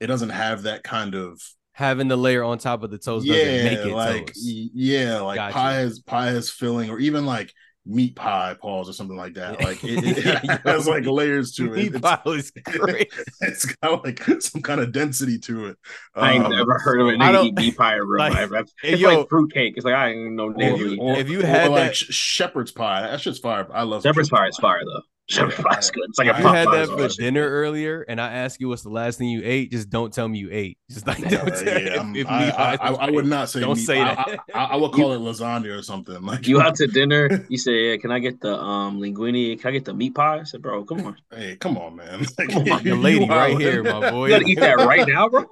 it 0.00 0.08
doesn't 0.08 0.30
have 0.30 0.62
that 0.64 0.84
kind 0.84 1.14
of 1.14 1.40
Having 1.72 2.08
the 2.08 2.16
layer 2.16 2.42
on 2.42 2.56
top 2.56 2.82
of 2.82 2.90
the 2.90 2.96
toast 2.96 3.28
doesn't 3.28 3.62
yeah, 3.62 3.62
make 3.62 3.84
it 3.84 3.92
like 3.92 4.28
toast. 4.28 4.40
yeah, 4.74 5.20
like 5.20 5.46
pie 5.46 5.80
is 5.80 6.00
pie 6.00 6.30
is 6.30 6.50
filling, 6.50 6.88
or 6.88 6.98
even 6.98 7.26
like 7.26 7.52
meat 7.88 8.16
pie 8.16 8.54
balls 8.60 8.88
or 8.88 8.92
something 8.92 9.16
like 9.16 9.34
that. 9.34 9.60
Like 9.62 9.82
it, 9.84 10.02
it 10.04 10.44
Yo, 10.44 10.56
has 10.72 10.88
like 10.88 11.06
layers 11.06 11.52
to 11.52 11.72
it. 11.72 11.76
Meat 11.76 11.94
It's- 11.94 12.00
pie 12.02 12.30
is 12.32 12.50
great. 12.64 13.12
it's 13.40 13.64
got 13.76 14.04
like 14.04 14.22
some 14.40 14.60
kind 14.62 14.80
of 14.80 14.90
density 14.92 15.38
to 15.40 15.66
it. 15.66 15.78
I 16.14 16.32
ain't 16.32 16.44
Um, 16.44 16.50
never 16.50 16.78
heard 16.78 17.00
of 17.00 17.06
a 17.06 17.10
I 17.10 17.14
nigga 17.14 17.32
don't- 17.32 17.46
eat 17.46 17.54
meat 17.56 17.76
pie 17.76 17.94
in 17.96 18.02
real 18.02 18.18
like, 18.18 18.34
life. 18.34 18.50
That's- 18.50 18.72
It's 18.82 19.00
yo- 19.00 19.20
like 19.20 19.28
fruitcake. 19.28 19.74
It's 19.76 19.84
like 19.84 19.94
I 19.94 20.10
ain't 20.10 20.32
know 20.32 20.46
Or, 20.46 20.54
nigga 20.54 20.78
who 20.78 20.86
eat 20.88 20.98
or- 21.00 21.16
If 21.16 21.28
you 21.30 21.40
or 21.42 21.46
had 21.46 21.70
like 21.70 21.84
that- 21.90 21.96
sh- 21.96 22.12
shepherd's 22.12 22.72
pie, 22.72 23.02
that 23.02 23.20
shit's 23.20 23.38
fire. 23.38 23.66
I 23.72 23.82
love 23.84 24.02
Shepherd's 24.02 24.30
pie 24.30 24.48
is 24.48 24.56
fire 24.58 24.80
though. 24.84 25.02
Shepherd's 25.28 25.56
pie. 25.56 25.76
It's 25.78 26.18
like 26.18 26.28
a 26.28 26.36
I 26.36 26.38
you 26.40 26.46
had 26.46 26.66
pie 26.68 26.74
that 26.76 26.82
is 26.82 26.88
all 26.90 26.96
for 26.96 27.02
that 27.02 27.12
shit. 27.12 27.18
dinner 27.18 27.48
earlier, 27.48 28.02
and 28.08 28.20
I 28.20 28.32
ask 28.32 28.60
you 28.60 28.68
what's 28.68 28.82
the 28.82 28.90
last 28.90 29.18
thing 29.18 29.28
you 29.28 29.40
ate, 29.44 29.72
just 29.72 29.90
don't 29.90 30.12
tell 30.12 30.28
me 30.28 30.38
you 30.38 30.48
ate. 30.52 30.78
Just 30.88 31.06
like 31.06 31.18
Uh, 31.26 31.28
don't 31.30 31.46
tell 31.48 31.82
yeah, 31.82 31.94
I'm- 31.96 32.14
if 32.14 32.26
I, 32.28 32.48
I, 32.50 32.74
I, 32.76 32.92
I 33.06 33.10
would 33.10 33.26
not 33.26 33.48
say 33.48 33.58
Don't 33.60 33.76
meat. 33.76 33.84
say 33.86 33.98
that. 33.98 34.38
I, 34.54 34.64
I 34.64 34.76
would 34.76 34.92
call 34.92 35.12
it 35.14 35.18
lasagna 35.18 35.76
or 35.76 35.82
something. 35.82 36.22
Like 36.22 36.46
You 36.46 36.60
out 36.60 36.76
to 36.76 36.86
dinner? 36.98 37.44
You 37.48 37.58
say, 37.58 37.90
yeah, 37.90 37.96
"Can 37.96 38.12
I 38.12 38.20
get 38.20 38.40
the 38.40 38.56
um 38.56 39.00
linguine? 39.00 39.58
Can 39.60 39.68
I 39.68 39.72
get 39.72 39.84
the 39.84 39.94
meat 39.94 40.14
pie?" 40.14 40.38
I 40.38 40.42
said, 40.44 40.62
"Bro, 40.62 40.84
come 40.84 41.04
on, 41.06 41.16
Hey, 41.34 41.56
come 41.56 41.76
on, 41.76 41.96
man! 41.96 42.24
Like, 42.38 42.48
Come 42.50 42.68
on, 42.70 42.82
The 42.84 42.90
you 42.90 42.96
lady 42.96 43.28
right 43.28 43.58
here, 43.58 43.82
my 43.82 44.10
boy. 44.10 44.26
you 44.26 44.32
gotta 44.34 44.46
eat 44.46 44.60
that 44.60 44.76
right 44.78 45.06
now, 45.08 45.28
bro. 45.28 45.44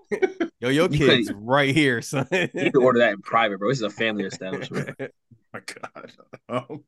Yo, 0.60 0.68
your 0.68 0.88
kid's 0.88 1.28
couldn't- 1.28 1.44
right 1.44 1.74
here, 1.74 2.00
son. 2.00 2.28
You 2.30 2.48
need 2.54 2.72
to 2.74 2.80
order 2.82 3.00
that 3.00 3.12
in 3.14 3.22
private, 3.22 3.58
bro. 3.58 3.70
This 3.70 3.78
is 3.78 3.82
a 3.82 3.90
family 3.90 4.24
establishment. 4.24 4.96
my 5.52 5.60
god 5.60 6.12
um, 6.48 6.84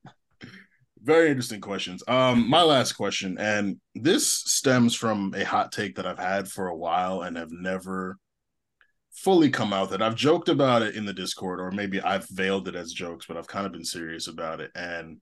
very 1.06 1.28
interesting 1.30 1.60
questions. 1.60 2.02
Um 2.08 2.50
my 2.50 2.62
last 2.62 2.94
question 2.94 3.38
and 3.38 3.76
this 3.94 4.28
stems 4.28 4.94
from 4.94 5.32
a 5.34 5.44
hot 5.44 5.70
take 5.72 5.96
that 5.96 6.06
i've 6.06 6.18
had 6.18 6.48
for 6.48 6.66
a 6.66 6.76
while 6.76 7.22
and 7.22 7.36
have 7.36 7.52
never 7.52 8.18
fully 9.12 9.48
come 9.48 9.72
out 9.72 9.90
that. 9.90 10.02
I've 10.02 10.14
joked 10.14 10.50
about 10.50 10.82
it 10.82 10.94
in 10.94 11.06
the 11.06 11.12
discord 11.12 11.60
or 11.60 11.70
maybe 11.70 12.02
i've 12.02 12.28
veiled 12.28 12.68
it 12.68 12.74
as 12.74 12.92
jokes 12.92 13.26
but 13.26 13.36
i've 13.36 13.46
kind 13.46 13.66
of 13.66 13.72
been 13.72 13.84
serious 13.84 14.26
about 14.26 14.60
it. 14.60 14.70
And 14.74 15.18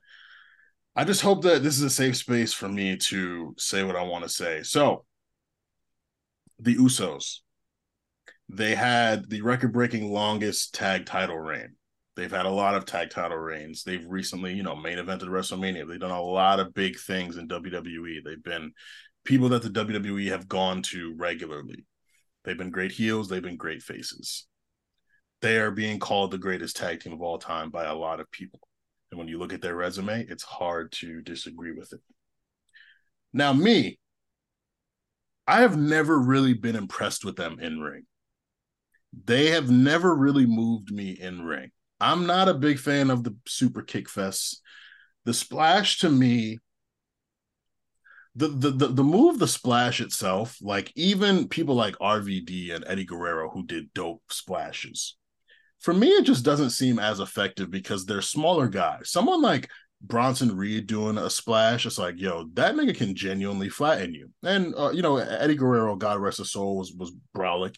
i 0.97 1.05
just 1.05 1.21
hope 1.23 1.43
that 1.43 1.63
this 1.63 1.77
is 1.77 1.83
a 1.83 1.91
safe 1.91 2.17
space 2.17 2.53
for 2.53 2.69
me 2.69 2.97
to 2.97 3.55
say 3.59 3.85
what 3.85 3.97
i 3.97 4.03
want 4.03 4.25
to 4.25 4.31
say. 4.31 4.63
So 4.63 5.05
the 6.59 6.77
usos. 6.77 7.41
They 8.49 8.75
had 8.75 9.29
the 9.31 9.43
record 9.43 9.73
breaking 9.73 10.13
longest 10.13 10.75
tag 10.75 11.07
title 11.07 11.39
reign 11.39 11.77
They've 12.17 12.31
had 12.31 12.47
a 12.47 12.51
lot 12.51 12.75
of 12.75 12.85
tag 12.85 13.11
title 13.11 13.37
reigns. 13.37 13.83
They've 13.83 14.07
recently, 14.07 14.55
you 14.55 14.63
know, 14.63 14.77
main 14.77 14.99
evented 14.99 15.23
WrestleMania. 15.23 15.89
They've 15.89 15.99
done 15.99 16.11
a 16.13 16.23
lot 16.23 16.61
of 16.61 16.73
big 16.73 16.97
things 16.97 17.37
in 17.37 17.49
WWE. 17.49 18.23
They've 18.25 18.43
been 18.43 18.73
people 19.25 19.49
that 19.51 19.63
the 19.63 19.71
WWE 19.71 20.29
have 20.29 20.49
gone 20.49 20.83
to 20.83 21.15
regularly. 21.17 21.87
They've 22.45 22.59
been 22.59 22.71
great 22.71 22.93
heels, 22.93 23.29
they've 23.29 23.43
been 23.43 23.57
great 23.57 23.83
faces. 23.83 24.47
They 25.41 25.59
are 25.59 25.71
being 25.71 25.99
called 25.99 26.31
the 26.31 26.39
greatest 26.39 26.77
tag 26.77 27.01
team 27.01 27.13
of 27.13 27.23
all 27.23 27.39
time 27.39 27.71
by 27.71 27.85
a 27.85 27.95
lot 27.95 28.21
of 28.21 28.31
people. 28.31 28.61
And 29.11 29.19
when 29.19 29.29
you 29.29 29.39
look 29.39 29.53
at 29.53 29.61
their 29.61 29.75
resume, 29.75 30.25
it's 30.29 30.43
hard 30.43 30.93
to 30.93 31.21
disagree 31.23 31.73
with 31.73 31.93
it. 31.93 32.01
Now, 33.33 33.53
me, 33.53 33.99
I 35.47 35.61
have 35.61 35.77
never 35.77 36.19
really 36.19 36.55
been 36.55 36.77
impressed 36.77 37.25
with 37.25 37.37
them 37.37 37.59
in 37.61 37.81
ring. 37.81 38.07
They 39.25 39.51
have 39.51 39.71
never 39.71 40.15
really 40.15 40.47
moved 40.47 40.91
me 40.91 41.11
in 41.11 41.43
ring. 41.43 41.71
I'm 42.01 42.27
not 42.27 42.49
a 42.49 42.55
big 42.55 42.79
fan 42.79 43.11
of 43.11 43.25
the 43.25 43.37
super 43.47 43.83
kick 43.83 44.09
fests. 44.09 44.57
The 45.25 45.35
splash 45.35 45.99
to 46.01 46.11
me, 46.11 46.59
the, 48.37 48.49
the 48.49 48.71
the 48.71 48.89
the 48.89 49.05
move, 49.05 49.39
the 49.39 49.49
splash 49.49 50.01
itself, 50.01 50.59
like 50.61 50.93
even 50.97 51.49
people 51.49 51.75
like 51.75 51.95
RVD 51.97 52.75
and 52.75 52.85
Eddie 52.87 53.05
Guerrero 53.05 53.49
who 53.49 53.65
did 53.65 53.95
dope 53.95 54.23
splashes. 54.29 55.17
For 55.81 55.95
me, 55.95 56.09
it 56.09 56.25
just 56.25 56.45
doesn't 56.45 56.71
seem 56.71 56.99
as 56.99 57.21
effective 57.21 57.71
because 57.71 58.07
they're 58.07 58.23
smaller 58.23 58.69
guys. 58.69 59.11
Someone 59.11 59.41
like 59.41 59.69
Bronson 60.01 60.57
Reed 60.57 60.87
doing 60.87 61.19
a 61.19 61.31
splash, 61.31 61.87
it's 61.87 61.99
like, 61.99 62.19
yo, 62.19 62.49
that 62.55 62.75
nigga 62.75 62.97
can 62.97 63.15
genuinely 63.15 63.69
flatten 63.69 64.15
you. 64.15 64.31
And 64.43 64.75
uh, 64.77 64.91
you 64.91 65.03
know, 65.03 65.17
Eddie 65.17 65.57
Guerrero, 65.57 65.95
God 65.97 66.21
rest 66.21 66.39
his 66.39 66.51
soul, 66.51 66.77
was 66.77 66.93
was 66.93 67.13
brolic. 67.37 67.77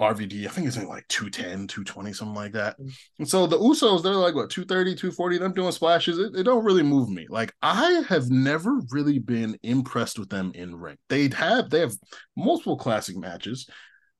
RVD, 0.00 0.46
I 0.46 0.50
think 0.50 0.66
it's 0.66 0.76
like 0.76 1.08
210, 1.08 1.68
220, 1.68 2.12
something 2.12 2.34
like 2.34 2.52
that. 2.52 2.78
Mm. 2.78 2.98
And 3.20 3.28
so 3.28 3.46
the 3.46 3.58
Usos, 3.58 4.02
they're 4.02 4.12
like 4.12 4.34
what 4.34 4.50
230, 4.50 4.94
240, 4.94 5.38
them 5.38 5.54
doing 5.54 5.72
splashes. 5.72 6.18
It, 6.18 6.36
it 6.36 6.42
don't 6.42 6.64
really 6.64 6.82
move 6.82 7.08
me. 7.08 7.26
Like 7.30 7.54
I 7.62 8.04
have 8.08 8.28
never 8.30 8.80
really 8.90 9.18
been 9.18 9.56
impressed 9.62 10.18
with 10.18 10.28
them 10.28 10.52
in 10.54 10.76
ring. 10.76 10.96
They 11.08 11.28
have 11.30 11.70
they 11.70 11.80
have 11.80 11.94
multiple 12.36 12.76
classic 12.76 13.16
matches. 13.16 13.68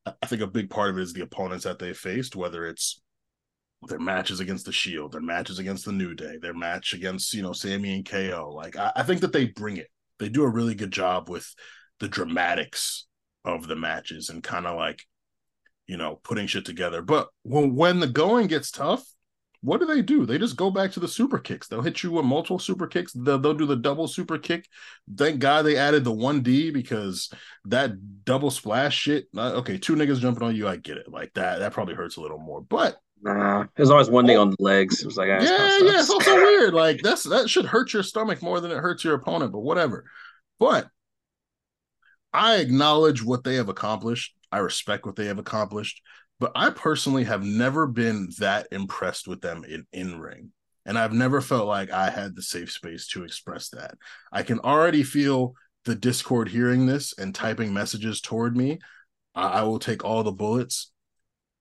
I 0.07 0.27
think 0.27 0.41
a 0.41 0.47
big 0.47 0.71
part 0.71 0.91
of 0.91 0.99
it 0.99 1.03
is 1.03 1.13
the 1.13 1.23
opponents 1.23 1.65
that 1.65 1.79
they 1.79 1.93
faced, 1.93 2.37
whether 2.37 2.65
it's 2.65 3.03
their 3.89 3.99
matches 3.99 4.41
against 4.41 4.65
the 4.65 4.73
Shield, 4.73 5.13
their 5.13 5.21
matches 5.21 5.59
against 5.59 5.85
the 5.85 5.93
New 5.93 6.15
Day, 6.15 6.39
their 6.41 6.55
match 6.55 6.95
against, 6.95 7.35
you 7.35 7.43
know, 7.43 7.53
Sami 7.53 7.97
and 7.97 8.09
KO. 8.09 8.53
Like 8.55 8.77
I, 8.77 8.93
I 8.97 9.03
think 9.03 9.21
that 9.21 9.33
they 9.33 9.47
bring 9.47 9.77
it. 9.77 9.89
They 10.19 10.31
do 10.31 10.45
a 10.45 10.49
really 10.49 10.75
good 10.75 10.93
job 10.93 11.29
with 11.29 11.53
the 12.01 12.09
dramatics 12.09 13.07
of 13.45 13.67
the 13.67 13.77
matches 13.77 14.31
and 14.31 14.43
kind 14.43 14.67
of 14.67 14.77
like 14.77 15.03
you 15.87 15.97
know, 15.97 16.21
putting 16.23 16.47
shit 16.47 16.65
together. 16.65 17.03
But 17.03 17.29
when 17.43 17.75
when 17.75 18.01
the 18.01 18.07
going 18.07 18.47
gets 18.47 18.71
tough, 18.71 19.05
what 19.61 19.81
do 19.81 19.87
they 19.87 20.03
do? 20.03 20.27
They 20.27 20.39
just 20.39 20.57
go 20.57 20.71
back 20.71 20.93
to 20.93 21.01
the 21.01 21.09
super 21.09 21.39
kicks. 21.39 21.69
They'll 21.69 21.83
hit 21.83 22.03
you 22.03 22.13
with 22.13 22.25
multiple 22.25 22.59
super 22.59 22.87
kicks. 22.87 23.13
They'll, 23.13 23.39
they'll 23.39 23.55
do 23.55 23.67
the 23.67 23.77
double 23.77 24.07
super 24.07 24.39
kick. 24.39 24.69
Thank 25.17 25.41
God 25.41 25.63
they 25.63 25.77
added 25.77 26.05
the 26.05 26.13
1D 26.13 26.73
because 26.73 27.33
that 27.65 28.25
double 28.25 28.51
splash 28.51 28.97
shit. 28.97 29.27
Uh, 29.37 29.55
okay, 29.55 29.79
two 29.79 29.97
niggas 29.97 30.21
jumping 30.21 30.47
on 30.47 30.55
you, 30.55 30.69
I 30.69 30.77
get 30.77 30.99
it. 30.99 31.09
Like 31.09 31.33
that, 31.35 31.59
that 31.59 31.73
probably 31.73 31.95
hurts 31.95 32.17
a 32.17 32.21
little 32.21 32.39
more. 32.39 32.61
But 32.61 32.97
Nah, 33.23 33.65
there's 33.75 33.91
always 33.91 34.11
one 34.11 34.31
oh, 34.31 34.41
on 34.41 34.51
the 34.51 34.57
legs. 34.61 35.01
It 35.01 35.07
was 35.07 35.17
like, 35.17 35.31
ah, 35.31 35.43
yeah, 35.43 35.79
yeah, 35.79 36.01
it's 36.01 36.11
also 36.11 36.35
weird. 36.37 36.75
Like 36.75 37.01
that's 37.03 37.25
that 37.25 37.49
should 37.49 37.65
hurt 37.65 37.93
your 37.93 38.03
stomach 38.03 38.43
more 38.43 38.61
than 38.61 38.71
it 38.71 38.77
hurts 38.77 39.05
your 39.05 39.15
opponent, 39.15 39.53
but 39.53 39.61
whatever. 39.61 40.05
But 40.59 40.89
I 42.33 42.57
acknowledge 42.57 43.23
what 43.23 43.45
they 43.45 43.55
have 43.55 43.69
accomplished. 43.69 44.35
I 44.53 44.59
respect 44.59 45.07
what 45.07 45.17
they 45.17 45.27
have 45.27 45.39
accomplished, 45.39 46.03
but 46.39 46.53
I 46.55 46.71
personally 46.71 47.25
have 47.25 47.45
never 47.45 47.87
been 47.87 48.29
that 48.39 48.69
impressed 48.71 49.27
with 49.27 49.41
them 49.41 49.65
in 49.65 49.87
in 49.93 50.21
ring. 50.21 50.53
And 50.85 50.97
I've 50.99 51.13
never 51.13 51.41
felt 51.41 51.67
like 51.67 51.91
I 51.91 52.11
had 52.11 52.37
the 52.37 52.43
safe 52.43 52.71
space 52.71 53.09
to 53.09 53.25
express 53.25 53.71
that. 53.71 53.97
I 54.31 54.43
can 54.43 54.61
already 54.61 55.03
feel 55.03 55.55
the 55.85 55.97
Discord 55.97 56.49
hearing 56.49 56.87
this 56.87 57.13
and 57.19 57.35
typing 57.35 57.75
messages 57.75 58.21
toward 58.21 58.57
me. 58.57 58.79
I, 59.35 59.49
I 59.49 59.63
will 59.63 59.81
take 59.81 60.05
all 60.05 60.23
the 60.23 60.33
bullets. 60.33 60.93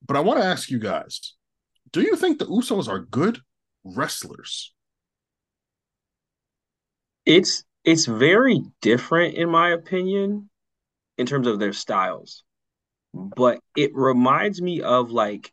But 0.05 0.17
I 0.17 0.19
want 0.19 0.39
to 0.39 0.45
ask 0.45 0.69
you 0.69 0.79
guys 0.79 1.33
do 1.91 2.01
you 2.01 2.15
think 2.15 2.39
the 2.39 2.45
Usos 2.45 2.89
are 2.89 2.99
good 2.99 3.39
wrestlers? 3.83 4.73
It's 7.25 7.63
it's 7.83 8.05
very 8.05 8.61
different 8.81 9.35
in 9.35 9.49
my 9.49 9.69
opinion 9.69 10.49
in 11.17 11.25
terms 11.25 11.47
of 11.47 11.59
their 11.59 11.73
styles. 11.73 12.43
Hmm. 13.13 13.27
But 13.35 13.59
it 13.75 13.91
reminds 13.95 14.61
me 14.61 14.81
of 14.81 15.11
like 15.11 15.51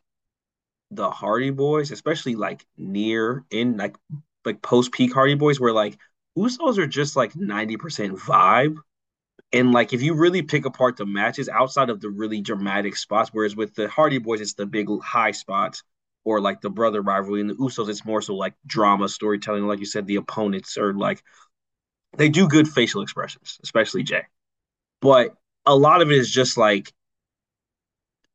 the 0.91 1.09
Hardy 1.09 1.49
Boys, 1.49 1.91
especially 1.91 2.35
like 2.35 2.65
near 2.77 3.43
in 3.51 3.77
like 3.77 3.95
like 4.45 4.61
post 4.61 4.91
peak 4.91 5.13
Hardy 5.13 5.35
Boys, 5.35 5.59
where 5.59 5.73
like 5.73 5.97
Usos 6.37 6.77
are 6.77 6.87
just 6.87 7.15
like 7.15 7.33
90% 7.33 8.17
vibe. 8.17 8.75
And 9.51 9.71
like 9.71 9.93
if 9.93 10.01
you 10.01 10.15
really 10.15 10.41
pick 10.41 10.65
apart 10.65 10.97
the 10.97 11.05
matches 11.05 11.47
outside 11.47 11.89
of 11.89 12.01
the 12.01 12.09
really 12.09 12.41
dramatic 12.41 12.95
spots, 12.95 13.29
whereas 13.31 13.55
with 13.55 13.75
the 13.75 13.87
Hardy 13.87 14.17
Boys, 14.17 14.41
it's 14.41 14.55
the 14.55 14.65
big 14.65 14.87
high 15.01 15.31
spots 15.31 15.83
or 16.25 16.39
like 16.39 16.61
the 16.61 16.69
brother 16.69 17.01
rivalry, 17.01 17.41
and 17.41 17.49
the 17.49 17.55
Usos, 17.55 17.89
it's 17.89 18.05
more 18.05 18.21
so 18.21 18.35
like 18.35 18.53
drama 18.65 19.09
storytelling. 19.09 19.67
Like 19.67 19.79
you 19.79 19.85
said, 19.85 20.07
the 20.07 20.15
opponents 20.15 20.77
are 20.77 20.93
like 20.93 21.21
they 22.17 22.29
do 22.29 22.47
good 22.47 22.67
facial 22.67 23.01
expressions, 23.01 23.59
especially 23.63 24.03
Jay. 24.03 24.23
But 25.01 25.35
a 25.65 25.75
lot 25.75 26.01
of 26.01 26.11
it 26.11 26.17
is 26.17 26.29
just 26.29 26.57
like 26.57 26.91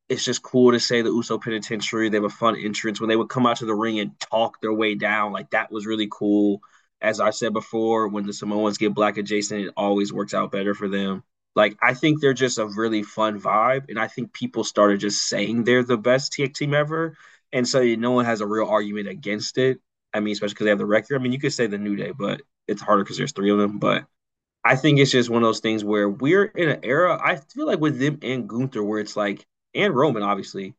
it's 0.09 0.25
just 0.25 0.41
cool 0.41 0.71
to 0.71 0.79
say 0.79 1.01
the 1.03 1.11
Uso 1.11 1.37
Penitentiary. 1.37 2.09
They 2.09 2.17
have 2.17 2.23
a 2.23 2.29
fun 2.29 2.57
entrance 2.57 2.99
when 2.99 3.09
they 3.09 3.15
would 3.15 3.29
come 3.29 3.45
out 3.45 3.57
to 3.57 3.65
the 3.65 3.75
ring 3.75 3.99
and 3.99 4.19
talk 4.19 4.59
their 4.59 4.73
way 4.73 4.95
down. 4.95 5.31
Like 5.31 5.51
that 5.51 5.71
was 5.71 5.85
really 5.85 6.07
cool. 6.11 6.61
As 6.99 7.19
I 7.19 7.29
said 7.29 7.53
before, 7.53 8.07
when 8.07 8.25
the 8.25 8.33
Samoans 8.33 8.77
get 8.79 8.93
black 8.93 9.17
adjacent, 9.17 9.65
it 9.65 9.73
always 9.77 10.11
works 10.11 10.33
out 10.33 10.51
better 10.51 10.73
for 10.73 10.89
them. 10.89 11.23
Like 11.55 11.77
I 11.81 11.93
think 11.93 12.19
they're 12.19 12.33
just 12.33 12.57
a 12.57 12.65
really 12.65 13.03
fun 13.03 13.39
vibe, 13.39 13.89
and 13.89 13.99
I 13.99 14.07
think 14.07 14.33
people 14.33 14.63
started 14.63 14.99
just 14.99 15.27
saying 15.27 15.63
they're 15.63 15.83
the 15.83 15.97
best 15.97 16.33
TX 16.33 16.53
team 16.55 16.73
ever, 16.73 17.15
and 17.53 17.67
so 17.67 17.83
no 17.83 18.11
one 18.11 18.25
has 18.25 18.41
a 18.41 18.47
real 18.47 18.67
argument 18.67 19.07
against 19.07 19.57
it. 19.57 19.79
I 20.13 20.19
mean, 20.19 20.33
especially 20.33 20.53
because 20.55 20.65
they 20.65 20.69
have 20.71 20.79
the 20.79 20.85
record. 20.85 21.15
I 21.15 21.23
mean, 21.23 21.31
you 21.33 21.39
could 21.39 21.53
say 21.53 21.67
the 21.67 21.77
New 21.77 21.95
Day, 21.95 22.11
but 22.11 22.41
it's 22.67 22.81
harder 22.81 23.03
because 23.03 23.17
there's 23.17 23.31
three 23.31 23.51
of 23.51 23.57
them. 23.57 23.79
But 23.79 24.05
I 24.63 24.75
think 24.75 24.99
it's 24.99 25.11
just 25.11 25.29
one 25.29 25.41
of 25.41 25.47
those 25.47 25.61
things 25.61 25.83
where 25.83 26.09
we're 26.09 26.45
in 26.45 26.69
an 26.69 26.79
era. 26.83 27.19
I 27.23 27.37
feel 27.37 27.65
like 27.65 27.79
with 27.79 27.99
them 27.99 28.19
and 28.21 28.47
Gunther, 28.47 28.83
where 28.83 28.99
it's 28.99 29.15
like, 29.15 29.45
and 29.73 29.95
Roman, 29.95 30.23
obviously, 30.23 30.75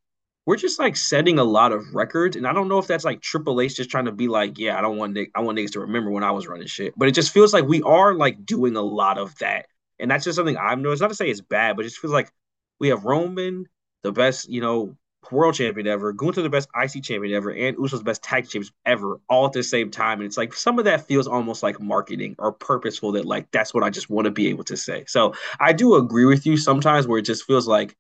we're 0.47 0.57
just 0.57 0.79
like 0.79 0.97
setting 0.97 1.39
a 1.39 1.45
lot 1.45 1.73
of 1.73 1.95
records. 1.95 2.37
And 2.37 2.47
I 2.47 2.53
don't 2.53 2.69
know 2.69 2.79
if 2.79 2.87
that's 2.87 3.05
like 3.05 3.21
Triple 3.21 3.61
H 3.61 3.77
just 3.77 3.91
trying 3.91 4.07
to 4.07 4.13
be 4.13 4.29
like, 4.29 4.59
yeah, 4.59 4.79
I 4.79 4.81
don't 4.81 4.97
want 4.97 5.15
Nick, 5.15 5.31
I 5.35 5.41
want 5.41 5.59
niggas 5.59 5.73
to 5.73 5.81
remember 5.81 6.11
when 6.11 6.25
I 6.25 6.31
was 6.31 6.47
running 6.47 6.67
shit. 6.67 6.93
But 6.97 7.09
it 7.09 7.15
just 7.15 7.33
feels 7.33 7.53
like 7.53 7.67
we 7.67 7.83
are 7.83 8.15
like 8.15 8.45
doing 8.45 8.77
a 8.77 8.83
lot 8.83 9.19
of 9.19 9.37
that. 9.39 9.67
And 9.99 10.11
that's 10.11 10.25
just 10.25 10.37
something 10.37 10.57
I've 10.57 10.79
noticed. 10.79 11.03
Not 11.03 11.09
to 11.09 11.15
say 11.15 11.31
it's 11.31 11.41
bad, 11.41 11.77
but 11.77 11.85
it 11.85 11.89
just 11.89 12.01
feels 12.01 12.13
like 12.13 12.31
we 12.79 12.89
have 12.89 13.05
Roman, 13.05 13.67
the 14.03 14.13
best, 14.13 14.49
you 14.49 14.61
know, 14.61 14.97
world 15.31 15.55
champion 15.55 15.87
ever, 15.87 16.13
Gunther 16.13 16.43
the 16.43 16.51
best 16.51 16.69
IC 16.75 17.03
champion 17.03 17.35
ever, 17.35 17.51
and 17.51 17.77
Usos 17.77 18.03
best 18.03 18.23
tag 18.23 18.45
champions 18.45 18.73
ever, 18.87 19.21
all 19.29 19.47
at 19.47 19.53
the 19.53 19.63
same 19.63 19.91
time. 19.91 20.21
And 20.21 20.27
it's 20.27 20.37
like 20.37 20.55
some 20.55 20.79
of 20.79 20.85
that 20.87 21.07
feels 21.07 21.27
almost 21.27 21.63
like 21.63 21.81
marketing 21.81 22.35
or 22.39 22.53
purposeful 22.53 23.13
that 23.13 23.25
like 23.25 23.51
that's 23.51 23.75
what 23.75 23.85
I 23.85 23.91
just 23.91 24.11
want 24.11 24.27
to 24.27 24.31
be 24.31 24.49
able 24.49 24.65
to 24.65 24.77
say. 24.77 25.05
So 25.07 25.35
I 25.59 25.73
do 25.73 25.95
agree 25.97 26.25
with 26.25 26.47
you 26.47 26.57
sometimes 26.57 27.07
where 27.07 27.19
it 27.19 27.25
just 27.27 27.45
feels 27.45 27.69
like 27.69 27.97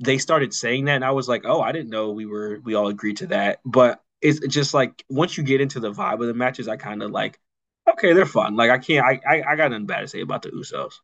they 0.00 0.18
started 0.18 0.54
saying 0.54 0.86
that 0.86 0.96
and 0.96 1.04
I 1.04 1.10
was 1.10 1.28
like, 1.28 1.42
oh, 1.44 1.60
I 1.60 1.72
didn't 1.72 1.90
know 1.90 2.10
we 2.10 2.26
were 2.26 2.60
we 2.64 2.74
all 2.74 2.88
agreed 2.88 3.18
to 3.18 3.26
that. 3.28 3.60
But 3.64 4.02
it's 4.22 4.40
just 4.46 4.74
like 4.74 5.04
once 5.08 5.36
you 5.36 5.44
get 5.44 5.60
into 5.60 5.80
the 5.80 5.92
vibe 5.92 6.20
of 6.20 6.26
the 6.26 6.34
matches, 6.34 6.68
I 6.68 6.76
kind 6.76 7.02
of 7.02 7.10
like, 7.10 7.38
okay, 7.88 8.12
they're 8.12 8.26
fun. 8.26 8.56
Like 8.56 8.70
I 8.70 8.78
can't 8.78 9.04
I, 9.04 9.20
I 9.28 9.42
I 9.52 9.56
got 9.56 9.70
nothing 9.70 9.86
bad 9.86 10.00
to 10.00 10.08
say 10.08 10.20
about 10.20 10.42
the 10.42 10.50
Usos. 10.50 10.94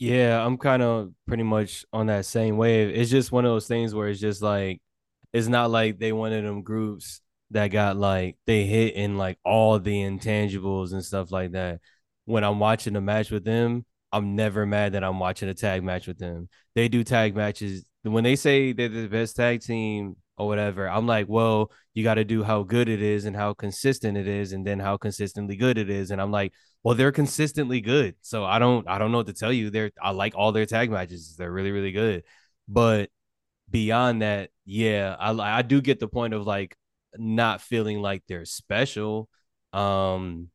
Yeah, 0.00 0.44
I'm 0.44 0.56
kind 0.56 0.82
of 0.82 1.12
pretty 1.26 1.42
much 1.42 1.84
on 1.92 2.06
that 2.06 2.24
same 2.26 2.56
wave. 2.56 2.88
It's 2.94 3.10
just 3.10 3.32
one 3.32 3.44
of 3.44 3.50
those 3.50 3.68
things 3.68 3.94
where 3.94 4.08
it's 4.08 4.20
just 4.20 4.40
like 4.42 4.80
it's 5.32 5.48
not 5.48 5.70
like 5.70 5.98
they 5.98 6.12
one 6.12 6.32
of 6.32 6.44
them 6.44 6.62
groups 6.62 7.20
that 7.52 7.68
got 7.68 7.96
like 7.98 8.36
they 8.46 8.64
hit 8.66 8.94
in 8.94 9.18
like 9.18 9.38
all 9.44 9.78
the 9.78 9.92
intangibles 9.94 10.92
and 10.92 11.04
stuff 11.04 11.30
like 11.32 11.52
that. 11.52 11.80
When 12.24 12.44
I'm 12.44 12.58
watching 12.60 12.96
a 12.96 13.00
match 13.02 13.30
with 13.30 13.44
them, 13.44 13.84
I'm 14.12 14.36
never 14.36 14.64
mad 14.66 14.92
that 14.94 15.04
I'm 15.04 15.18
watching 15.18 15.48
a 15.50 15.54
tag 15.54 15.82
match 15.84 16.06
with 16.06 16.18
them. 16.18 16.48
They 16.74 16.88
do 16.88 17.04
tag 17.04 17.36
matches. 17.36 17.84
When 18.02 18.24
they 18.24 18.36
say 18.36 18.72
they're 18.72 18.88
the 18.88 19.08
best 19.08 19.36
tag 19.36 19.60
team 19.62 20.16
or 20.38 20.46
whatever, 20.48 20.88
I'm 20.88 21.06
like, 21.06 21.26
well, 21.28 21.70
you 21.94 22.04
got 22.04 22.14
to 22.14 22.24
do 22.24 22.42
how 22.42 22.62
good 22.62 22.88
it 22.88 23.02
is 23.02 23.26
and 23.26 23.36
how 23.36 23.52
consistent 23.54 24.16
it 24.16 24.26
is, 24.28 24.52
and 24.52 24.66
then 24.66 24.80
how 24.80 24.96
consistently 24.96 25.56
good 25.56 25.76
it 25.78 25.90
is. 25.90 26.10
And 26.10 26.20
I'm 26.22 26.30
like, 26.32 26.52
well, 26.82 26.94
they're 26.94 27.12
consistently 27.12 27.80
good. 27.80 28.16
So 28.22 28.44
I 28.44 28.58
don't 28.58 28.88
I 28.88 28.98
don't 28.98 29.12
know 29.12 29.18
what 29.18 29.26
to 29.26 29.32
tell 29.32 29.52
you. 29.52 29.70
They're 29.70 29.90
I 30.00 30.10
like 30.12 30.34
all 30.36 30.52
their 30.52 30.66
tag 30.66 30.90
matches. 30.90 31.36
They're 31.36 31.52
really, 31.52 31.72
really 31.72 31.92
good. 31.92 32.24
But 32.68 33.10
beyond 33.70 34.22
that, 34.22 34.50
yeah, 34.64 35.16
I 35.18 35.32
I 35.58 35.62
do 35.62 35.80
get 35.82 36.00
the 36.00 36.08
point 36.08 36.34
of 36.34 36.46
like 36.46 36.76
not 37.16 37.60
feeling 37.62 38.00
like 38.02 38.22
they're 38.28 38.44
special. 38.46 39.28
Um 39.72 40.50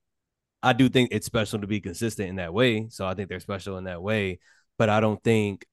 I 0.64 0.74
do 0.74 0.90
think 0.90 1.10
it's 1.12 1.28
special 1.28 1.62
to 1.62 1.68
be 1.68 1.82
consistent 1.82 2.30
in 2.30 2.38
that 2.38 2.54
way. 2.54 2.90
So 2.90 3.08
I 3.08 3.14
think 3.16 3.30
they're 3.30 3.40
special 3.40 3.78
in 3.78 3.86
that 3.86 4.02
way. 4.02 4.40
But 4.78 4.90
I 4.90 5.00
don't 5.00 5.24
think 5.24 5.66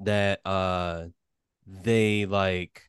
that 0.00 0.40
uh 0.46 1.06
they 1.66 2.26
like 2.26 2.82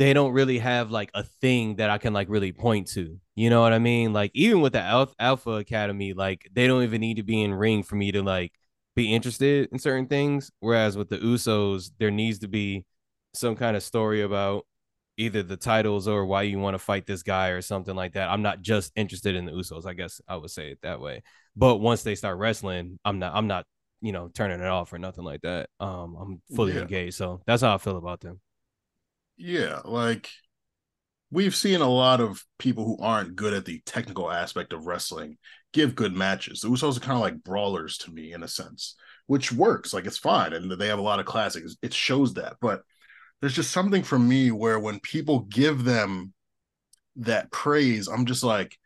they 0.00 0.14
don't 0.14 0.32
really 0.32 0.58
have 0.58 0.90
like 0.90 1.10
a 1.12 1.22
thing 1.22 1.76
that 1.76 1.90
I 1.90 1.98
can 1.98 2.14
like 2.14 2.30
really 2.30 2.52
point 2.52 2.86
to. 2.92 3.20
You 3.34 3.50
know 3.50 3.60
what 3.60 3.74
I 3.74 3.78
mean? 3.78 4.14
Like 4.14 4.30
even 4.32 4.62
with 4.62 4.72
the 4.72 4.80
Alpha, 4.80 5.14
Alpha 5.18 5.50
Academy, 5.50 6.14
like 6.14 6.48
they 6.54 6.66
don't 6.66 6.84
even 6.84 7.02
need 7.02 7.18
to 7.18 7.22
be 7.22 7.42
in 7.42 7.52
ring 7.52 7.82
for 7.82 7.96
me 7.96 8.10
to 8.12 8.22
like 8.22 8.52
be 8.96 9.14
interested 9.14 9.68
in 9.70 9.78
certain 9.78 10.06
things. 10.06 10.50
Whereas 10.60 10.96
with 10.96 11.10
the 11.10 11.18
Usos, 11.18 11.90
there 11.98 12.10
needs 12.10 12.38
to 12.38 12.48
be 12.48 12.86
some 13.34 13.56
kind 13.56 13.76
of 13.76 13.82
story 13.82 14.22
about 14.22 14.64
either 15.18 15.42
the 15.42 15.58
titles 15.58 16.08
or 16.08 16.24
why 16.24 16.42
you 16.44 16.58
want 16.58 16.72
to 16.72 16.78
fight 16.78 17.04
this 17.04 17.22
guy 17.22 17.48
or 17.48 17.60
something 17.60 17.94
like 17.94 18.14
that. 18.14 18.30
I'm 18.30 18.40
not 18.40 18.62
just 18.62 18.92
interested 18.96 19.36
in 19.36 19.44
the 19.44 19.52
Usos. 19.52 19.84
I 19.84 19.92
guess 19.92 20.18
I 20.26 20.36
would 20.36 20.50
say 20.50 20.70
it 20.70 20.78
that 20.80 21.02
way. 21.02 21.22
But 21.56 21.76
once 21.76 22.04
they 22.04 22.14
start 22.14 22.38
wrestling, 22.38 22.98
I'm 23.04 23.18
not. 23.18 23.34
I'm 23.34 23.48
not. 23.48 23.66
You 24.00 24.12
know, 24.12 24.30
turning 24.32 24.60
it 24.60 24.66
off 24.66 24.94
or 24.94 24.98
nothing 24.98 25.24
like 25.24 25.42
that. 25.42 25.68
Um, 25.78 26.16
I'm 26.18 26.56
fully 26.56 26.72
Yeah. 26.72 26.80
engaged. 26.80 27.16
So 27.16 27.42
that's 27.46 27.60
how 27.60 27.74
I 27.74 27.76
feel 27.76 27.98
about 27.98 28.20
them. 28.20 28.40
Yeah, 29.40 29.80
like 29.84 30.30
we've 31.30 31.54
seen 31.54 31.80
a 31.80 31.88
lot 31.88 32.20
of 32.20 32.44
people 32.58 32.84
who 32.84 32.98
aren't 33.02 33.36
good 33.36 33.54
at 33.54 33.64
the 33.64 33.80
technical 33.86 34.30
aspect 34.30 34.72
of 34.72 34.86
wrestling 34.86 35.38
give 35.72 35.94
good 35.94 36.14
matches. 36.14 36.60
The 36.60 36.68
Usos 36.68 36.96
are 36.96 37.00
kind 37.00 37.16
of 37.16 37.20
like 37.22 37.42
brawlers 37.42 37.96
to 37.98 38.10
me 38.10 38.32
in 38.32 38.42
a 38.42 38.48
sense, 38.48 38.96
which 39.26 39.52
works. 39.52 39.94
Like 39.94 40.06
it's 40.06 40.18
fine, 40.18 40.52
and 40.52 40.70
they 40.70 40.88
have 40.88 40.98
a 40.98 41.02
lot 41.02 41.20
of 41.20 41.26
classics. 41.26 41.76
It 41.82 41.94
shows 41.94 42.34
that, 42.34 42.56
but 42.60 42.82
there's 43.40 43.54
just 43.54 43.70
something 43.72 44.02
for 44.02 44.18
me 44.18 44.50
where 44.50 44.78
when 44.78 45.00
people 45.00 45.40
give 45.40 45.84
them 45.84 46.34
that 47.16 47.50
praise, 47.50 48.08
I'm 48.08 48.26
just 48.26 48.44
like, 48.44 48.78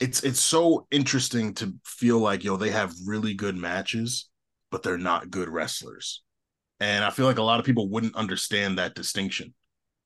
it's 0.00 0.22
it's 0.24 0.40
so 0.40 0.86
interesting 0.90 1.54
to 1.54 1.74
feel 1.84 2.18
like 2.20 2.44
yo 2.44 2.56
they 2.56 2.70
have 2.70 2.94
really 3.06 3.34
good 3.34 3.56
matches, 3.56 4.28
but 4.70 4.82
they're 4.82 4.98
not 4.98 5.30
good 5.30 5.48
wrestlers, 5.48 6.22
and 6.80 7.04
I 7.04 7.10
feel 7.10 7.26
like 7.26 7.38
a 7.38 7.42
lot 7.42 7.60
of 7.60 7.66
people 7.66 7.88
wouldn't 7.90 8.16
understand 8.16 8.78
that 8.78 8.94
distinction. 8.94 9.54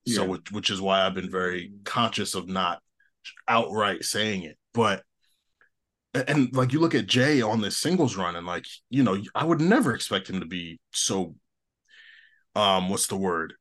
So, 0.07 0.25
which, 0.25 0.51
which 0.51 0.69
is 0.69 0.81
why 0.81 1.01
I've 1.01 1.13
been 1.13 1.29
very 1.29 1.73
conscious 1.83 2.33
of 2.33 2.47
not 2.47 2.81
outright 3.47 4.03
saying 4.03 4.43
it. 4.43 4.57
But, 4.73 5.03
and, 6.13 6.23
and, 6.27 6.55
like 6.55 6.73
you 6.73 6.79
look 6.79 6.95
at 6.95 7.07
Jay 7.07 7.41
on 7.41 7.61
this 7.61 7.77
singles 7.77 8.17
run, 8.17 8.35
and 8.35 8.47
like, 8.47 8.65
you 8.89 9.03
know, 9.03 9.21
I 9.35 9.45
would 9.45 9.61
never 9.61 9.93
expect 9.93 10.29
him 10.29 10.39
to 10.39 10.45
be 10.45 10.79
so, 10.91 11.35
um, 12.55 12.89
what's 12.89 13.07
the 13.07 13.15
word? 13.15 13.53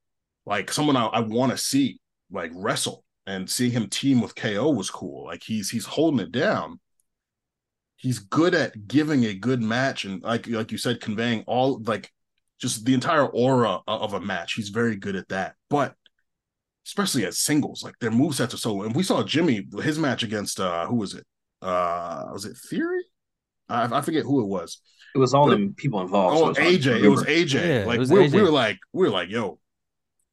Like 0.47 0.73
someone 0.73 0.97
I, 0.97 1.07
I 1.07 1.21
want 1.21 1.53
to 1.53 1.59
see 1.59 2.01
like 2.31 2.53
wrestle 2.55 3.05
and 3.27 3.49
seeing 3.49 3.73
him 3.73 3.89
team 3.89 4.21
with 4.21 4.35
KO 4.35 4.71
was 4.71 4.91
cool. 4.91 5.27
Like 5.27 5.43
he's, 5.45 5.69
he's 5.71 5.85
holding 5.85 6.21
it 6.21 6.33
down. 6.33 6.81
He's 7.97 8.19
good 8.19 8.55
at 8.55 8.89
giving 8.89 9.25
a 9.25 9.35
good 9.35 9.63
match 9.63 10.07
and 10.07 10.23
like, 10.23 10.49
like 10.49 10.73
you 10.73 10.79
said, 10.79 11.03
conveying 11.03 11.45
all 11.47 11.83
like 11.85 12.11
just 12.59 12.85
the 12.85 12.95
entire 12.95 13.27
aura 13.27 13.81
of 13.87 14.15
a 14.15 14.21
match. 14.21 14.55
He's 14.55 14.71
very 14.71 14.97
good 14.97 15.17
at 15.17 15.29
that. 15.29 15.55
But 15.69 15.95
especially 16.91 17.25
as 17.25 17.39
singles. 17.39 17.83
Like 17.85 17.95
their 18.01 18.11
move 18.11 18.35
sets 18.35 18.53
are 18.53 18.59
so. 18.59 18.83
And 18.83 18.95
we 18.95 19.03
saw 19.05 19.23
Jimmy 19.23 19.67
his 19.83 19.99
match 19.99 20.23
against 20.23 20.59
uh 20.61 20.87
who 20.87 20.97
was 20.97 21.15
it? 21.15 21.25
Uh 21.63 22.25
was 22.33 22.45
it 22.45 22.57
Theory? 22.69 23.05
I, 23.69 23.99
I 23.99 24.01
forget 24.01 24.25
who 24.25 24.41
it 24.41 24.47
was. 24.47 24.81
It 25.15 25.19
was 25.19 25.33
all 25.33 25.47
But- 25.47 25.53
them 25.53 25.75
people 25.75 26.01
involved. 26.01 26.37
Oh, 26.37 26.53
so 26.53 26.61
it's 26.63 26.87
AJ. 26.87 27.03
It 27.03 27.09
was. 27.09 27.25
AJ. 27.25 27.55
Yeah, 27.81 27.85
like 27.87 27.99
was 28.01 28.11
we, 28.11 28.27
AJ. 28.27 28.33
we 28.33 28.43
were 28.43 28.51
like 28.51 28.79
we 28.93 29.07
were 29.07 29.13
like 29.13 29.31
yo. 29.31 29.59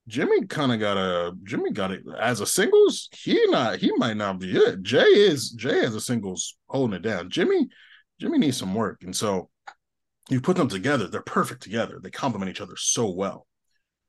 Jimmy 0.08 0.45
kind 0.45 0.72
of 0.72 0.80
got 0.80 0.95
a 0.95 1.34
Jimmy 1.43 1.72
got 1.72 1.91
it 1.91 2.01
as 2.20 2.39
a 2.39 2.45
singles. 2.47 3.10
He 3.12 3.39
not 3.47 3.78
he 3.80 3.91
might 3.97 4.16
not 4.18 4.39
be 4.39 4.55
it. 4.55 4.82
Jay 4.82 4.99
is 5.01 5.49
Jay 5.51 5.82
as 5.82 5.95
a 5.95 6.01
singles 6.01 6.55
holding 6.68 6.95
it 6.95 7.01
down. 7.01 7.30
Jimmy 7.30 7.68
Jimmy 8.20 8.38
needs 8.39 8.58
some 8.58 8.74
work, 8.74 9.03
and 9.03 9.16
so 9.16 9.49
you 10.30 10.39
put 10.41 10.55
them 10.58 10.70
together. 10.70 11.08
They're 11.08 11.22
perfect 11.22 11.62
together. 11.62 11.99
They 12.01 12.10
complement 12.10 12.49
each 12.49 12.62
other 12.62 12.76
so 12.78 13.10
well. 13.12 13.45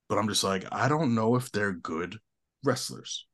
But 0.08 0.18
I'm 0.18 0.28
just 0.28 0.44
like 0.44 0.64
I 0.72 0.88
don't 0.88 1.14
know 1.16 1.34
if 1.34 1.50
they're 1.50 1.72
good 1.72 2.18
wrestlers, 2.64 3.26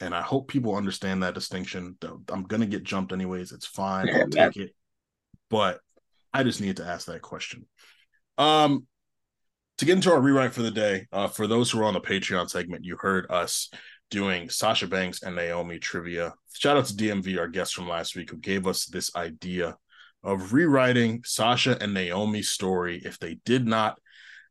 and 0.00 0.14
I 0.14 0.22
hope 0.22 0.48
people 0.48 0.76
understand 0.76 1.22
that 1.22 1.34
distinction. 1.34 1.96
Though 2.00 2.20
I'm 2.30 2.44
gonna 2.44 2.66
get 2.66 2.84
jumped 2.84 3.12
anyways. 3.12 3.52
It's 3.52 3.66
fine. 3.66 4.08
I'll 4.08 4.28
take 4.28 4.56
it. 4.56 4.74
But 5.50 5.80
I 6.32 6.42
just 6.42 6.60
need 6.60 6.76
to 6.76 6.86
ask 6.86 7.06
that 7.06 7.22
question. 7.22 7.66
Um, 8.36 8.86
to 9.78 9.84
get 9.84 9.96
into 9.96 10.12
our 10.12 10.20
rewrite 10.20 10.52
for 10.52 10.62
the 10.62 10.70
day, 10.70 11.06
uh, 11.12 11.28
for 11.28 11.46
those 11.46 11.70
who 11.70 11.80
are 11.80 11.84
on 11.84 11.94
the 11.94 12.00
Patreon 12.00 12.50
segment, 12.50 12.84
you 12.84 12.96
heard 12.96 13.30
us 13.30 13.70
doing 14.10 14.48
Sasha 14.50 14.86
Banks 14.86 15.22
and 15.22 15.36
Naomi 15.36 15.78
trivia. 15.78 16.34
Shout 16.52 16.76
out 16.76 16.86
to 16.86 16.94
DMV, 16.94 17.38
our 17.38 17.48
guest 17.48 17.74
from 17.74 17.88
last 17.88 18.16
week, 18.16 18.30
who 18.30 18.38
gave 18.38 18.66
us 18.66 18.86
this 18.86 19.14
idea 19.14 19.76
of 20.24 20.52
rewriting 20.52 21.22
Sasha 21.24 21.76
and 21.80 21.94
Naomi's 21.94 22.48
story 22.48 23.00
if 23.04 23.18
they 23.18 23.38
did 23.44 23.66
not 23.66 23.98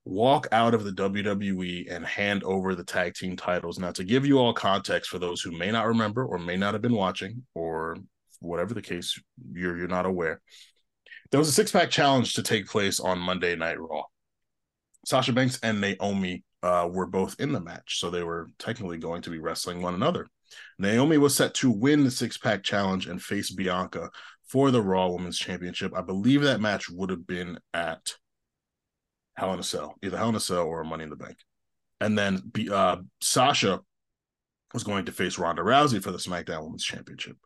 walk 0.08 0.47
out 0.51 0.74
of 0.74 0.84
the 0.84 0.91
WWE 0.91 1.91
and 1.93 2.05
hand 2.05 2.43
over 2.43 2.76
the 2.76 2.84
tag 2.84 3.14
team 3.14 3.36
titles. 3.36 3.78
Now, 3.78 3.91
to 3.91 4.03
give 4.03 4.26
you 4.26 4.39
all 4.39 4.53
context 4.53 5.10
for 5.10 5.20
those 5.20 5.41
who 5.41 5.51
may 5.51 5.70
not 5.72 5.88
remember 5.88 6.26
or 6.26 6.39
may 6.39 6.55
not 6.55 6.74
have 6.74 6.82
been 6.82 6.93
watching, 6.93 7.43
or 7.53 7.97
whatever 8.39 8.74
the 8.74 8.82
case, 8.82 9.20
you're 9.53 9.78
you're 9.78 9.88
not 9.88 10.05
aware. 10.05 10.41
There 11.32 11.39
was 11.39 11.49
a 11.49 11.53
six 11.53 11.72
pack 11.72 11.89
challenge 11.89 12.34
to 12.34 12.43
take 12.43 12.68
place 12.68 12.99
on 12.99 13.20
Monday 13.20 13.55
Night 13.55 13.80
Raw. 13.80 14.03
Sasha 15.05 15.34
Banks 15.34 15.60
and 15.62 15.82
Naomi 15.82 16.43
uh, 16.64 16.88
were 16.91 17.05
both 17.05 17.36
in 17.39 17.51
the 17.51 17.60
match, 17.60 17.99
so 17.99 18.10
they 18.10 18.24
were 18.24 18.49
technically 18.60 18.97
going 18.97 19.22
to 19.24 19.30
be 19.30 19.39
wrestling 19.39 19.82
one 19.82 19.93
another. 19.93 20.28
Naomi 20.80 21.18
was 21.18 21.36
set 21.36 21.53
to 21.55 21.70
win 21.70 22.03
the 22.03 22.12
six 22.12 22.38
pack 22.38 22.64
challenge 22.64 23.08
and 23.08 23.22
face 23.22 23.51
Bianca 23.51 24.10
for 24.47 24.72
the 24.72 24.82
Raw 24.82 25.10
Women's 25.10 25.38
Championship. 25.38 25.93
I 25.95 26.01
believe 26.01 26.41
that 26.43 26.62
match 26.62 26.89
would 26.89 27.10
have 27.10 27.28
been 27.28 27.60
at 27.74 28.16
Hell 29.38 29.53
in 29.53 29.59
a 29.59 29.63
Cell, 29.63 29.95
either 30.03 30.17
Hell 30.17 30.29
in 30.29 30.35
a 30.35 30.39
Cell 30.39 30.65
or 30.65 30.83
Money 30.83 31.03
in 31.03 31.09
the 31.09 31.15
Bank. 31.15 31.38
And 32.01 32.17
then 32.17 32.51
uh, 32.71 32.97
Sasha 33.21 33.79
was 34.73 34.83
going 34.83 35.05
to 35.05 35.11
face 35.11 35.38
Ronda 35.38 35.61
Rousey 35.61 36.01
for 36.01 36.11
the 36.11 36.17
SmackDown 36.17 36.63
Women's 36.63 36.83
Championship. 36.83 37.38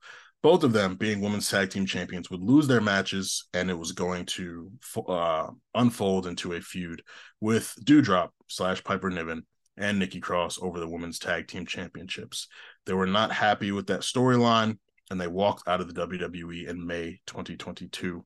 Both 0.41 0.63
of 0.63 0.73
them, 0.73 0.95
being 0.95 1.21
women's 1.21 1.49
tag 1.49 1.69
team 1.69 1.85
champions, 1.85 2.31
would 2.31 2.41
lose 2.41 2.67
their 2.67 2.81
matches, 2.81 3.47
and 3.53 3.69
it 3.69 3.77
was 3.77 3.91
going 3.91 4.25
to 4.27 4.71
uh, 5.07 5.47
unfold 5.75 6.25
into 6.25 6.53
a 6.53 6.61
feud 6.61 7.03
with 7.39 7.75
Doudrop 7.83 8.29
slash 8.47 8.83
Piper 8.83 9.11
Niven 9.11 9.45
and 9.77 9.99
Nikki 9.99 10.19
Cross 10.19 10.57
over 10.61 10.79
the 10.79 10.87
women's 10.87 11.19
tag 11.19 11.47
team 11.47 11.65
championships. 11.65 12.47
They 12.85 12.93
were 12.93 13.05
not 13.05 13.31
happy 13.31 13.71
with 13.71 13.87
that 13.87 14.01
storyline, 14.01 14.79
and 15.11 15.21
they 15.21 15.27
walked 15.27 15.67
out 15.67 15.79
of 15.79 15.93
the 15.93 16.07
WWE 16.07 16.67
in 16.67 16.87
May 16.87 17.19
2022. 17.27 18.25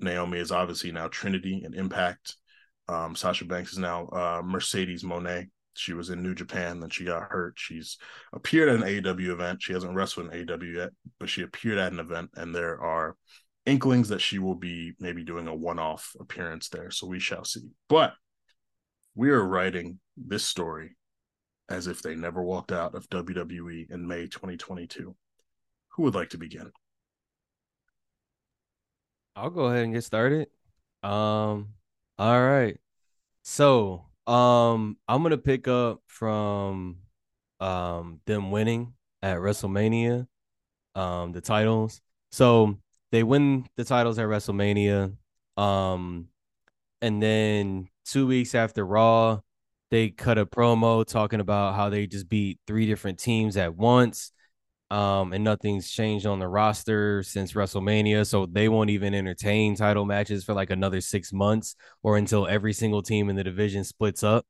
Naomi 0.00 0.38
is 0.38 0.52
obviously 0.52 0.92
now 0.92 1.08
Trinity 1.08 1.62
and 1.64 1.74
Impact. 1.74 2.36
Um, 2.88 3.14
Sasha 3.14 3.44
Banks 3.44 3.72
is 3.72 3.78
now 3.78 4.06
uh, 4.08 4.42
Mercedes 4.44 5.02
Moné. 5.02 5.48
She 5.74 5.92
was 5.92 6.10
in 6.10 6.22
New 6.22 6.34
Japan, 6.34 6.80
then 6.80 6.90
she 6.90 7.04
got 7.04 7.30
hurt. 7.30 7.54
She's 7.56 7.98
appeared 8.32 8.68
at 8.68 8.76
an 8.76 8.82
AEW 8.82 9.28
event. 9.28 9.62
She 9.62 9.72
hasn't 9.72 9.94
wrestled 9.94 10.32
in 10.32 10.46
AEW 10.46 10.74
yet, 10.74 10.90
but 11.20 11.28
she 11.28 11.42
appeared 11.42 11.78
at 11.78 11.92
an 11.92 12.00
event, 12.00 12.30
and 12.34 12.52
there 12.52 12.80
are 12.80 13.16
inklings 13.64 14.08
that 14.08 14.20
she 14.20 14.38
will 14.38 14.54
be 14.54 14.94
maybe 14.98 15.22
doing 15.22 15.46
a 15.46 15.54
one-off 15.54 16.16
appearance 16.18 16.68
there. 16.68 16.90
So 16.90 17.06
we 17.06 17.20
shall 17.20 17.44
see. 17.44 17.68
But 17.88 18.14
we 19.14 19.30
are 19.30 19.44
writing 19.44 20.00
this 20.16 20.44
story 20.44 20.96
as 21.68 21.86
if 21.86 22.02
they 22.02 22.14
never 22.14 22.42
walked 22.42 22.72
out 22.72 22.94
of 22.94 23.08
WWE 23.10 23.90
in 23.90 24.08
May 24.08 24.26
2022. 24.26 25.14
Who 25.90 26.02
would 26.02 26.14
like 26.14 26.30
to 26.30 26.38
begin? 26.38 26.72
I'll 29.36 29.50
go 29.50 29.66
ahead 29.66 29.84
and 29.84 29.94
get 29.94 30.04
started. 30.04 30.48
Um, 31.02 31.74
all 32.18 32.40
right. 32.40 32.76
So, 33.42 34.06
um, 34.26 34.96
I'm 35.08 35.22
gonna 35.22 35.38
pick 35.38 35.68
up 35.68 36.02
from 36.06 36.98
um 37.60 38.20
them 38.26 38.50
winning 38.50 38.94
at 39.22 39.38
WrestleMania, 39.38 40.26
um, 40.94 41.32
the 41.32 41.40
titles. 41.40 42.00
So 42.30 42.78
they 43.12 43.22
win 43.22 43.66
the 43.76 43.84
titles 43.84 44.18
at 44.18 44.26
WrestleMania. 44.26 45.16
Um, 45.56 46.28
and 47.02 47.22
then 47.22 47.88
two 48.04 48.26
weeks 48.26 48.54
after 48.54 48.84
Raw, 48.84 49.40
they 49.90 50.10
cut 50.10 50.38
a 50.38 50.46
promo 50.46 51.06
talking 51.06 51.40
about 51.40 51.74
how 51.74 51.88
they 51.88 52.06
just 52.06 52.28
beat 52.28 52.58
three 52.66 52.86
different 52.86 53.18
teams 53.18 53.56
at 53.56 53.74
once. 53.76 54.32
Um, 54.90 55.34
and 55.34 55.44
nothing's 55.44 55.90
changed 55.90 56.24
on 56.24 56.38
the 56.38 56.48
roster 56.48 57.22
since 57.22 57.52
WrestleMania, 57.52 58.26
so 58.26 58.46
they 58.46 58.68
won't 58.70 58.88
even 58.90 59.14
entertain 59.14 59.76
title 59.76 60.06
matches 60.06 60.44
for 60.44 60.54
like 60.54 60.70
another 60.70 61.02
six 61.02 61.32
months 61.32 61.76
or 62.02 62.16
until 62.16 62.46
every 62.46 62.72
single 62.72 63.02
team 63.02 63.28
in 63.28 63.36
the 63.36 63.44
division 63.44 63.84
splits 63.84 64.22
up 64.22 64.46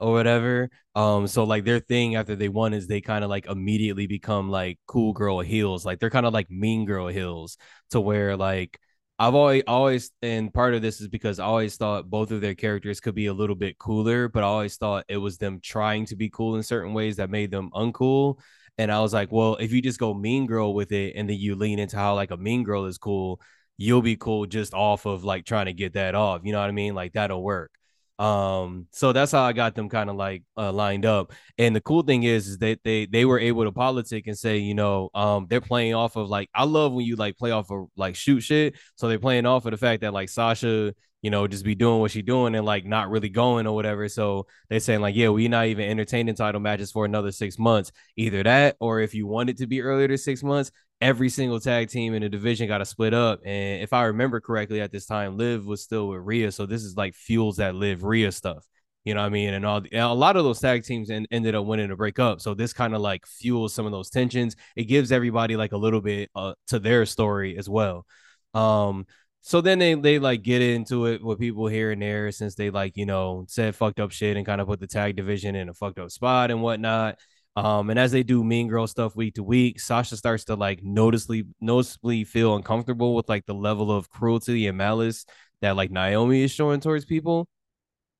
or 0.00 0.12
whatever. 0.12 0.70
Um, 0.94 1.26
so 1.26 1.44
like 1.44 1.64
their 1.64 1.78
thing 1.80 2.16
after 2.16 2.34
they 2.36 2.48
won 2.48 2.72
is 2.74 2.86
they 2.86 3.00
kind 3.00 3.22
of 3.22 3.30
like 3.30 3.46
immediately 3.46 4.06
become 4.06 4.50
like 4.50 4.78
cool 4.86 5.12
girl 5.12 5.40
heels, 5.40 5.84
like 5.84 5.98
they're 6.00 6.10
kind 6.10 6.26
of 6.26 6.32
like 6.32 6.50
mean 6.50 6.86
girl 6.86 7.08
heels 7.08 7.58
to 7.90 8.00
where 8.00 8.36
like 8.36 8.78
I've 9.18 9.34
always 9.34 9.62
always 9.68 10.10
and 10.22 10.52
part 10.52 10.74
of 10.74 10.82
this 10.82 11.00
is 11.00 11.08
because 11.08 11.38
I 11.38 11.44
always 11.44 11.76
thought 11.76 12.10
both 12.10 12.30
of 12.32 12.40
their 12.40 12.54
characters 12.54 12.98
could 13.00 13.14
be 13.14 13.26
a 13.26 13.32
little 13.34 13.54
bit 13.54 13.78
cooler, 13.78 14.28
but 14.28 14.42
I 14.42 14.46
always 14.46 14.76
thought 14.76 15.04
it 15.08 15.18
was 15.18 15.38
them 15.38 15.60
trying 15.62 16.06
to 16.06 16.16
be 16.16 16.28
cool 16.30 16.56
in 16.56 16.62
certain 16.62 16.92
ways 16.94 17.16
that 17.16 17.30
made 17.30 17.50
them 17.50 17.70
uncool. 17.72 18.38
And 18.78 18.90
I 18.90 19.00
was 19.00 19.12
like, 19.12 19.30
well, 19.30 19.56
if 19.56 19.72
you 19.72 19.82
just 19.82 19.98
go 19.98 20.14
mean 20.14 20.46
girl 20.46 20.74
with 20.74 20.92
it 20.92 21.14
and 21.16 21.28
then 21.28 21.36
you 21.36 21.54
lean 21.54 21.78
into 21.78 21.96
how 21.96 22.14
like 22.14 22.30
a 22.30 22.36
mean 22.36 22.62
girl 22.64 22.86
is 22.86 22.98
cool, 22.98 23.40
you'll 23.76 24.02
be 24.02 24.16
cool 24.16 24.46
just 24.46 24.74
off 24.74 25.06
of 25.06 25.24
like 25.24 25.44
trying 25.44 25.66
to 25.66 25.72
get 25.72 25.94
that 25.94 26.14
off. 26.14 26.42
You 26.44 26.52
know 26.52 26.60
what 26.60 26.68
I 26.68 26.72
mean? 26.72 26.94
Like 26.94 27.12
that'll 27.12 27.42
work. 27.42 27.70
Um, 28.18 28.86
so 28.92 29.12
that's 29.12 29.32
how 29.32 29.42
I 29.42 29.52
got 29.52 29.74
them 29.74 29.88
kind 29.88 30.08
of 30.08 30.16
like 30.16 30.44
uh, 30.56 30.72
lined 30.72 31.04
up. 31.04 31.32
And 31.58 31.74
the 31.74 31.80
cool 31.80 32.02
thing 32.02 32.22
is, 32.22 32.46
is 32.46 32.58
that 32.58 32.78
they 32.84 33.06
they 33.06 33.24
were 33.24 33.38
able 33.38 33.64
to 33.64 33.72
politic 33.72 34.26
and 34.26 34.38
say, 34.38 34.58
you 34.58 34.74
know, 34.74 35.10
um, 35.14 35.46
they're 35.48 35.60
playing 35.60 35.94
off 35.94 36.16
of 36.16 36.28
like 36.28 36.48
I 36.54 36.64
love 36.64 36.92
when 36.92 37.04
you 37.04 37.16
like 37.16 37.36
play 37.36 37.50
off 37.50 37.70
of 37.70 37.88
like 37.96 38.14
shoot 38.14 38.40
shit. 38.40 38.76
So 38.96 39.08
they're 39.08 39.18
playing 39.18 39.46
off 39.46 39.64
of 39.66 39.72
the 39.72 39.76
fact 39.76 40.02
that 40.02 40.12
like 40.12 40.28
Sasha, 40.28 40.94
you 41.22 41.30
know, 41.30 41.46
just 41.46 41.64
be 41.64 41.76
doing 41.76 42.00
what 42.00 42.10
she's 42.10 42.24
doing 42.24 42.54
and 42.56 42.66
like 42.66 42.84
not 42.84 43.08
really 43.08 43.28
going 43.28 43.66
or 43.66 43.74
whatever. 43.74 44.08
So 44.08 44.46
they're 44.68 44.80
saying 44.80 45.00
like, 45.00 45.14
yeah, 45.14 45.28
we're 45.28 45.48
not 45.48 45.66
even 45.66 45.88
entertaining 45.88 46.34
title 46.34 46.60
matches 46.60 46.90
for 46.90 47.04
another 47.04 47.30
six 47.30 47.58
months. 47.58 47.92
Either 48.16 48.42
that, 48.42 48.76
or 48.80 49.00
if 49.00 49.14
you 49.14 49.26
want 49.26 49.48
it 49.48 49.56
to 49.58 49.68
be 49.68 49.80
earlier 49.80 50.08
than 50.08 50.18
six 50.18 50.42
months, 50.42 50.72
every 51.00 51.28
single 51.28 51.60
tag 51.60 51.88
team 51.88 52.14
in 52.14 52.22
the 52.22 52.28
division 52.28 52.66
got 52.66 52.78
to 52.78 52.84
split 52.84 53.14
up. 53.14 53.40
And 53.44 53.82
if 53.82 53.92
I 53.92 54.04
remember 54.04 54.40
correctly 54.40 54.80
at 54.80 54.90
this 54.90 55.06
time, 55.06 55.36
Liv 55.36 55.64
was 55.64 55.80
still 55.80 56.08
with 56.08 56.20
Rhea. 56.20 56.50
So 56.50 56.66
this 56.66 56.82
is 56.82 56.96
like 56.96 57.14
fuels 57.14 57.56
that 57.56 57.76
Liv 57.76 58.02
Rhea 58.02 58.32
stuff. 58.32 58.66
You 59.04 59.14
know 59.14 59.20
what 59.20 59.26
I 59.26 59.30
mean? 59.30 59.54
And 59.54 59.66
all 59.66 59.78
and 59.78 59.88
a 59.92 60.12
lot 60.12 60.36
of 60.36 60.44
those 60.44 60.60
tag 60.60 60.84
teams 60.84 61.10
en- 61.10 61.26
ended 61.30 61.54
up 61.54 61.64
winning 61.66 61.88
to 61.88 61.96
break 61.96 62.18
up. 62.18 62.40
So 62.40 62.54
this 62.54 62.72
kind 62.72 62.94
of 62.94 63.00
like 63.00 63.26
fuels 63.26 63.74
some 63.74 63.86
of 63.86 63.92
those 63.92 64.10
tensions. 64.10 64.54
It 64.76 64.84
gives 64.84 65.10
everybody 65.10 65.56
like 65.56 65.72
a 65.72 65.76
little 65.76 66.00
bit 66.00 66.30
uh, 66.36 66.54
to 66.68 66.78
their 66.78 67.04
story 67.06 67.58
as 67.58 67.68
well. 67.68 68.06
Um, 68.54 69.06
so 69.42 69.60
then 69.60 69.78
they 69.80 69.94
they 69.94 70.18
like 70.20 70.42
get 70.42 70.62
into 70.62 71.06
it 71.06 71.22
with 71.22 71.40
people 71.40 71.66
here 71.66 71.90
and 71.90 72.00
there 72.00 72.30
since 72.30 72.54
they 72.54 72.70
like 72.70 72.96
you 72.96 73.04
know 73.04 73.44
said 73.48 73.74
fucked 73.74 73.98
up 73.98 74.12
shit 74.12 74.36
and 74.36 74.46
kind 74.46 74.60
of 74.60 74.68
put 74.68 74.78
the 74.80 74.86
tag 74.86 75.16
division 75.16 75.56
in 75.56 75.68
a 75.68 75.74
fucked 75.74 75.98
up 75.98 76.10
spot 76.10 76.50
and 76.50 76.62
whatnot. 76.62 77.18
Um, 77.54 77.90
and 77.90 77.98
as 77.98 78.12
they 78.12 78.22
do 78.22 78.42
mean 78.42 78.68
girl 78.68 78.86
stuff 78.86 79.14
week 79.14 79.34
to 79.34 79.42
week, 79.42 79.78
Sasha 79.78 80.16
starts 80.16 80.44
to 80.44 80.54
like 80.54 80.82
noticeably 80.82 81.44
noticeably 81.60 82.24
feel 82.24 82.56
uncomfortable 82.56 83.14
with 83.14 83.28
like 83.28 83.44
the 83.44 83.54
level 83.54 83.90
of 83.90 84.08
cruelty 84.08 84.68
and 84.68 84.78
malice 84.78 85.26
that 85.60 85.76
like 85.76 85.90
Naomi 85.90 86.42
is 86.42 86.50
showing 86.52 86.80
towards 86.80 87.04
people. 87.04 87.48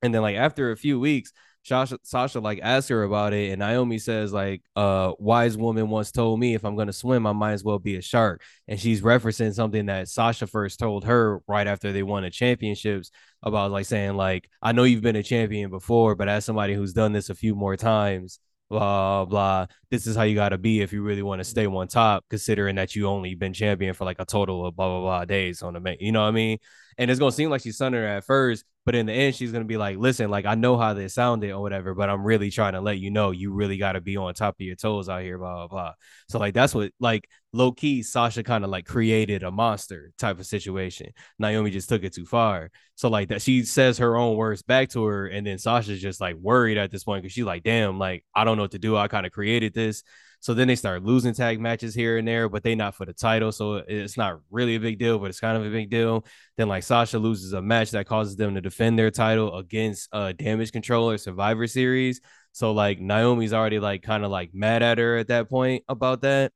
And 0.02 0.14
then 0.14 0.22
like 0.22 0.36
after 0.36 0.72
a 0.72 0.76
few 0.76 0.98
weeks, 1.00 1.32
Sasha 1.64 1.98
Sasha 2.02 2.40
like 2.40 2.60
asks 2.62 2.88
her 2.88 3.04
about 3.04 3.32
it, 3.32 3.50
and 3.50 3.60
Naomi 3.60 3.98
says 3.98 4.32
like, 4.32 4.62
"Uh, 4.74 5.12
wise 5.18 5.56
woman 5.56 5.88
once 5.88 6.10
told 6.10 6.40
me 6.40 6.54
if 6.54 6.64
I'm 6.64 6.76
gonna 6.76 6.92
swim, 6.92 7.26
I 7.26 7.32
might 7.32 7.52
as 7.52 7.64
well 7.64 7.78
be 7.78 7.96
a 7.96 8.02
shark." 8.02 8.42
And 8.66 8.80
she's 8.80 9.00
referencing 9.00 9.54
something 9.54 9.86
that 9.86 10.08
Sasha 10.08 10.46
first 10.46 10.78
told 10.78 11.04
her 11.04 11.40
right 11.46 11.66
after 11.66 11.92
they 11.92 12.02
won 12.02 12.24
the 12.24 12.30
championships 12.30 13.10
about 13.42 13.70
like 13.70 13.86
saying 13.86 14.16
like, 14.16 14.48
"I 14.60 14.72
know 14.72 14.84
you've 14.84 15.02
been 15.02 15.16
a 15.16 15.22
champion 15.22 15.70
before, 15.70 16.14
but 16.16 16.28
as 16.28 16.44
somebody 16.44 16.74
who's 16.74 16.92
done 16.92 17.12
this 17.12 17.30
a 17.30 17.34
few 17.34 17.54
more 17.54 17.76
times." 17.76 18.40
blah 18.72 19.26
blah. 19.26 19.66
This 19.90 20.06
is 20.06 20.16
how 20.16 20.22
you 20.22 20.34
got 20.34 20.48
to 20.50 20.58
be 20.58 20.80
if 20.80 20.92
you 20.94 21.02
really 21.02 21.22
want 21.22 21.40
to 21.40 21.44
stay 21.44 21.66
on 21.66 21.88
top, 21.88 22.24
considering 22.30 22.76
that 22.76 22.96
you 22.96 23.06
only 23.06 23.34
been 23.34 23.52
champion 23.52 23.92
for 23.94 24.04
like 24.06 24.18
a 24.18 24.24
total 24.24 24.64
of 24.66 24.74
blah 24.74 24.88
blah 24.88 25.00
blah 25.00 25.24
days 25.26 25.62
on 25.62 25.74
the 25.74 25.80
main. 25.80 25.98
You 26.00 26.10
know 26.12 26.22
what 26.22 26.28
I 26.28 26.32
mean? 26.32 26.58
And 26.98 27.10
it's 27.10 27.20
gonna 27.20 27.32
seem 27.32 27.50
like 27.50 27.60
she's 27.60 27.76
sunning 27.76 28.00
her 28.00 28.06
at 28.06 28.24
first, 28.24 28.64
but 28.84 28.94
in 28.94 29.06
the 29.06 29.12
end, 29.12 29.34
she's 29.34 29.52
gonna 29.52 29.64
be 29.64 29.76
like, 29.76 29.96
"Listen, 29.98 30.30
like 30.30 30.44
I 30.44 30.54
know 30.54 30.76
how 30.76 30.94
this 30.94 31.14
sounded 31.14 31.52
or 31.52 31.60
whatever, 31.62 31.94
but 31.94 32.10
I'm 32.10 32.24
really 32.24 32.50
trying 32.50 32.72
to 32.72 32.80
let 32.80 32.98
you 32.98 33.10
know 33.10 33.30
you 33.30 33.52
really 33.52 33.76
got 33.76 33.92
to 33.92 34.00
be 34.00 34.16
on 34.16 34.34
top 34.34 34.56
of 34.56 34.66
your 34.66 34.74
toes 34.76 35.08
out 35.08 35.22
here." 35.22 35.38
Blah 35.38 35.54
blah 35.54 35.68
blah. 35.68 35.92
So 36.28 36.38
like 36.38 36.54
that's 36.54 36.74
what 36.74 36.92
like 36.98 37.28
low 37.52 37.72
key 37.72 38.02
Sasha 38.02 38.42
kind 38.42 38.64
of 38.64 38.70
like 38.70 38.86
created 38.86 39.42
a 39.44 39.50
monster 39.50 40.12
type 40.18 40.40
of 40.40 40.46
situation. 40.46 41.12
Naomi 41.38 41.70
just 41.70 41.88
took 41.88 42.02
it 42.02 42.14
too 42.14 42.26
far. 42.26 42.70
So 42.96 43.08
like 43.08 43.28
that 43.28 43.42
she 43.42 43.62
says 43.64 43.98
her 43.98 44.16
own 44.16 44.36
words 44.36 44.62
back 44.62 44.88
to 44.90 45.04
her, 45.04 45.26
and 45.26 45.46
then 45.46 45.58
Sasha's 45.58 46.00
just 46.00 46.20
like 46.20 46.36
worried 46.36 46.78
at 46.78 46.90
this 46.90 47.04
point 47.04 47.22
because 47.22 47.32
she's 47.32 47.44
like, 47.44 47.62
"Damn, 47.62 47.98
like 47.98 48.24
I 48.34 48.44
don't 48.44 48.56
know 48.56 48.64
what 48.64 48.72
to 48.72 48.78
do. 48.78 48.96
I 48.96 49.08
kind 49.08 49.26
of 49.26 49.32
created 49.32 49.74
this." 49.74 50.02
So 50.42 50.54
then 50.54 50.66
they 50.66 50.74
start 50.74 51.04
losing 51.04 51.34
tag 51.34 51.60
matches 51.60 51.94
here 51.94 52.18
and 52.18 52.26
there, 52.26 52.48
but 52.48 52.64
they 52.64 52.74
not 52.74 52.96
for 52.96 53.06
the 53.06 53.12
title. 53.12 53.52
So 53.52 53.76
it's 53.76 54.16
not 54.16 54.40
really 54.50 54.74
a 54.74 54.80
big 54.80 54.98
deal, 54.98 55.20
but 55.20 55.30
it's 55.30 55.38
kind 55.38 55.56
of 55.56 55.64
a 55.64 55.70
big 55.70 55.88
deal. 55.88 56.26
Then 56.56 56.66
like 56.66 56.82
Sasha 56.82 57.20
loses 57.20 57.52
a 57.52 57.62
match 57.62 57.92
that 57.92 58.08
causes 58.08 58.34
them 58.34 58.56
to 58.56 58.60
defend 58.60 58.98
their 58.98 59.12
title 59.12 59.56
against 59.56 60.08
uh 60.12 60.32
Damage 60.32 60.72
Controller 60.72 61.16
Survivor 61.16 61.68
Series. 61.68 62.20
So 62.50 62.72
like 62.72 62.98
Naomi's 62.98 63.52
already 63.52 63.78
like 63.78 64.02
kind 64.02 64.24
of 64.24 64.32
like 64.32 64.50
mad 64.52 64.82
at 64.82 64.98
her 64.98 65.16
at 65.16 65.28
that 65.28 65.48
point 65.48 65.84
about 65.88 66.22
that. 66.22 66.50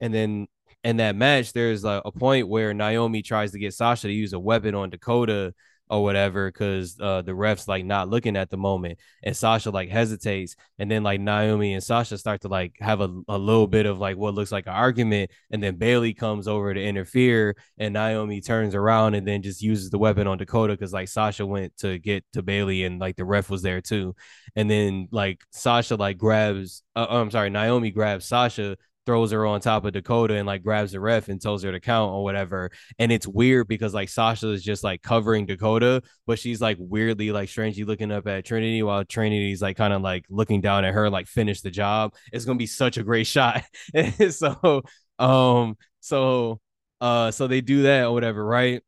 And 0.00 0.14
then 0.14 0.46
in 0.84 0.98
that 0.98 1.16
match, 1.16 1.52
there's 1.52 1.82
like 1.82 2.02
a 2.04 2.12
point 2.12 2.46
where 2.46 2.72
Naomi 2.72 3.22
tries 3.22 3.50
to 3.52 3.58
get 3.58 3.74
Sasha 3.74 4.06
to 4.06 4.12
use 4.12 4.34
a 4.34 4.38
weapon 4.38 4.76
on 4.76 4.90
Dakota 4.90 5.52
or 5.92 6.02
whatever 6.02 6.50
because 6.50 6.98
uh, 7.00 7.20
the 7.20 7.32
refs 7.32 7.68
like 7.68 7.84
not 7.84 8.08
looking 8.08 8.34
at 8.34 8.48
the 8.48 8.56
moment 8.56 8.98
and 9.22 9.36
Sasha 9.36 9.70
like 9.70 9.90
hesitates 9.90 10.56
and 10.78 10.90
then 10.90 11.02
like 11.02 11.20
Naomi 11.20 11.74
and 11.74 11.84
Sasha 11.84 12.16
start 12.16 12.40
to 12.40 12.48
like 12.48 12.76
have 12.80 13.02
a, 13.02 13.14
a 13.28 13.36
little 13.36 13.66
bit 13.66 13.84
of 13.84 13.98
like 13.98 14.16
what 14.16 14.32
looks 14.32 14.50
like 14.50 14.66
an 14.66 14.72
argument 14.72 15.30
and 15.50 15.62
then 15.62 15.76
Bayley 15.76 16.14
comes 16.14 16.48
over 16.48 16.72
to 16.72 16.82
interfere 16.82 17.54
and 17.76 17.92
Naomi 17.92 18.40
turns 18.40 18.74
around 18.74 19.14
and 19.16 19.28
then 19.28 19.42
just 19.42 19.60
uses 19.60 19.90
the 19.90 19.98
weapon 19.98 20.26
on 20.26 20.38
Dakota 20.38 20.72
because 20.72 20.94
like 20.94 21.08
Sasha 21.08 21.44
went 21.44 21.76
to 21.76 21.98
get 21.98 22.24
to 22.32 22.42
Bayley 22.42 22.84
and 22.84 22.98
like 22.98 23.16
the 23.16 23.26
ref 23.26 23.50
was 23.50 23.60
there 23.60 23.82
too. 23.82 24.14
And 24.56 24.70
then 24.70 25.08
like 25.12 25.42
Sasha 25.50 25.96
like 25.96 26.16
grabs 26.16 26.82
uh, 26.96 27.06
I'm 27.06 27.30
sorry 27.30 27.50
Naomi 27.50 27.90
grabs 27.90 28.24
Sasha 28.24 28.78
throws 29.06 29.32
her 29.32 29.46
on 29.46 29.60
top 29.60 29.84
of 29.84 29.92
Dakota 29.92 30.34
and 30.34 30.46
like 30.46 30.62
grabs 30.62 30.92
the 30.92 31.00
ref 31.00 31.28
and 31.28 31.40
tells 31.40 31.62
her 31.62 31.72
to 31.72 31.80
count 31.80 32.12
or 32.12 32.22
whatever. 32.22 32.70
And 32.98 33.10
it's 33.10 33.26
weird 33.26 33.68
because 33.68 33.94
like 33.94 34.08
Sasha 34.08 34.50
is 34.50 34.62
just 34.62 34.84
like 34.84 35.02
covering 35.02 35.46
Dakota, 35.46 36.02
but 36.26 36.38
she's 36.38 36.60
like 36.60 36.76
weirdly 36.80 37.32
like 37.32 37.48
strangely 37.48 37.84
looking 37.84 38.12
up 38.12 38.26
at 38.26 38.44
Trinity 38.44 38.82
while 38.82 39.04
Trinity's 39.04 39.62
like 39.62 39.76
kind 39.76 39.92
of 39.92 40.02
like 40.02 40.24
looking 40.28 40.60
down 40.60 40.84
at 40.84 40.94
her, 40.94 41.10
like 41.10 41.26
finish 41.26 41.60
the 41.60 41.70
job. 41.70 42.14
It's 42.32 42.44
gonna 42.44 42.58
be 42.58 42.66
such 42.66 42.96
a 42.96 43.02
great 43.02 43.26
shot. 43.26 43.62
so 44.30 44.82
um 45.18 45.76
so 46.00 46.60
uh 47.00 47.30
so 47.30 47.46
they 47.46 47.60
do 47.60 47.82
that 47.82 48.04
or 48.04 48.12
whatever, 48.12 48.44
right? 48.44 48.82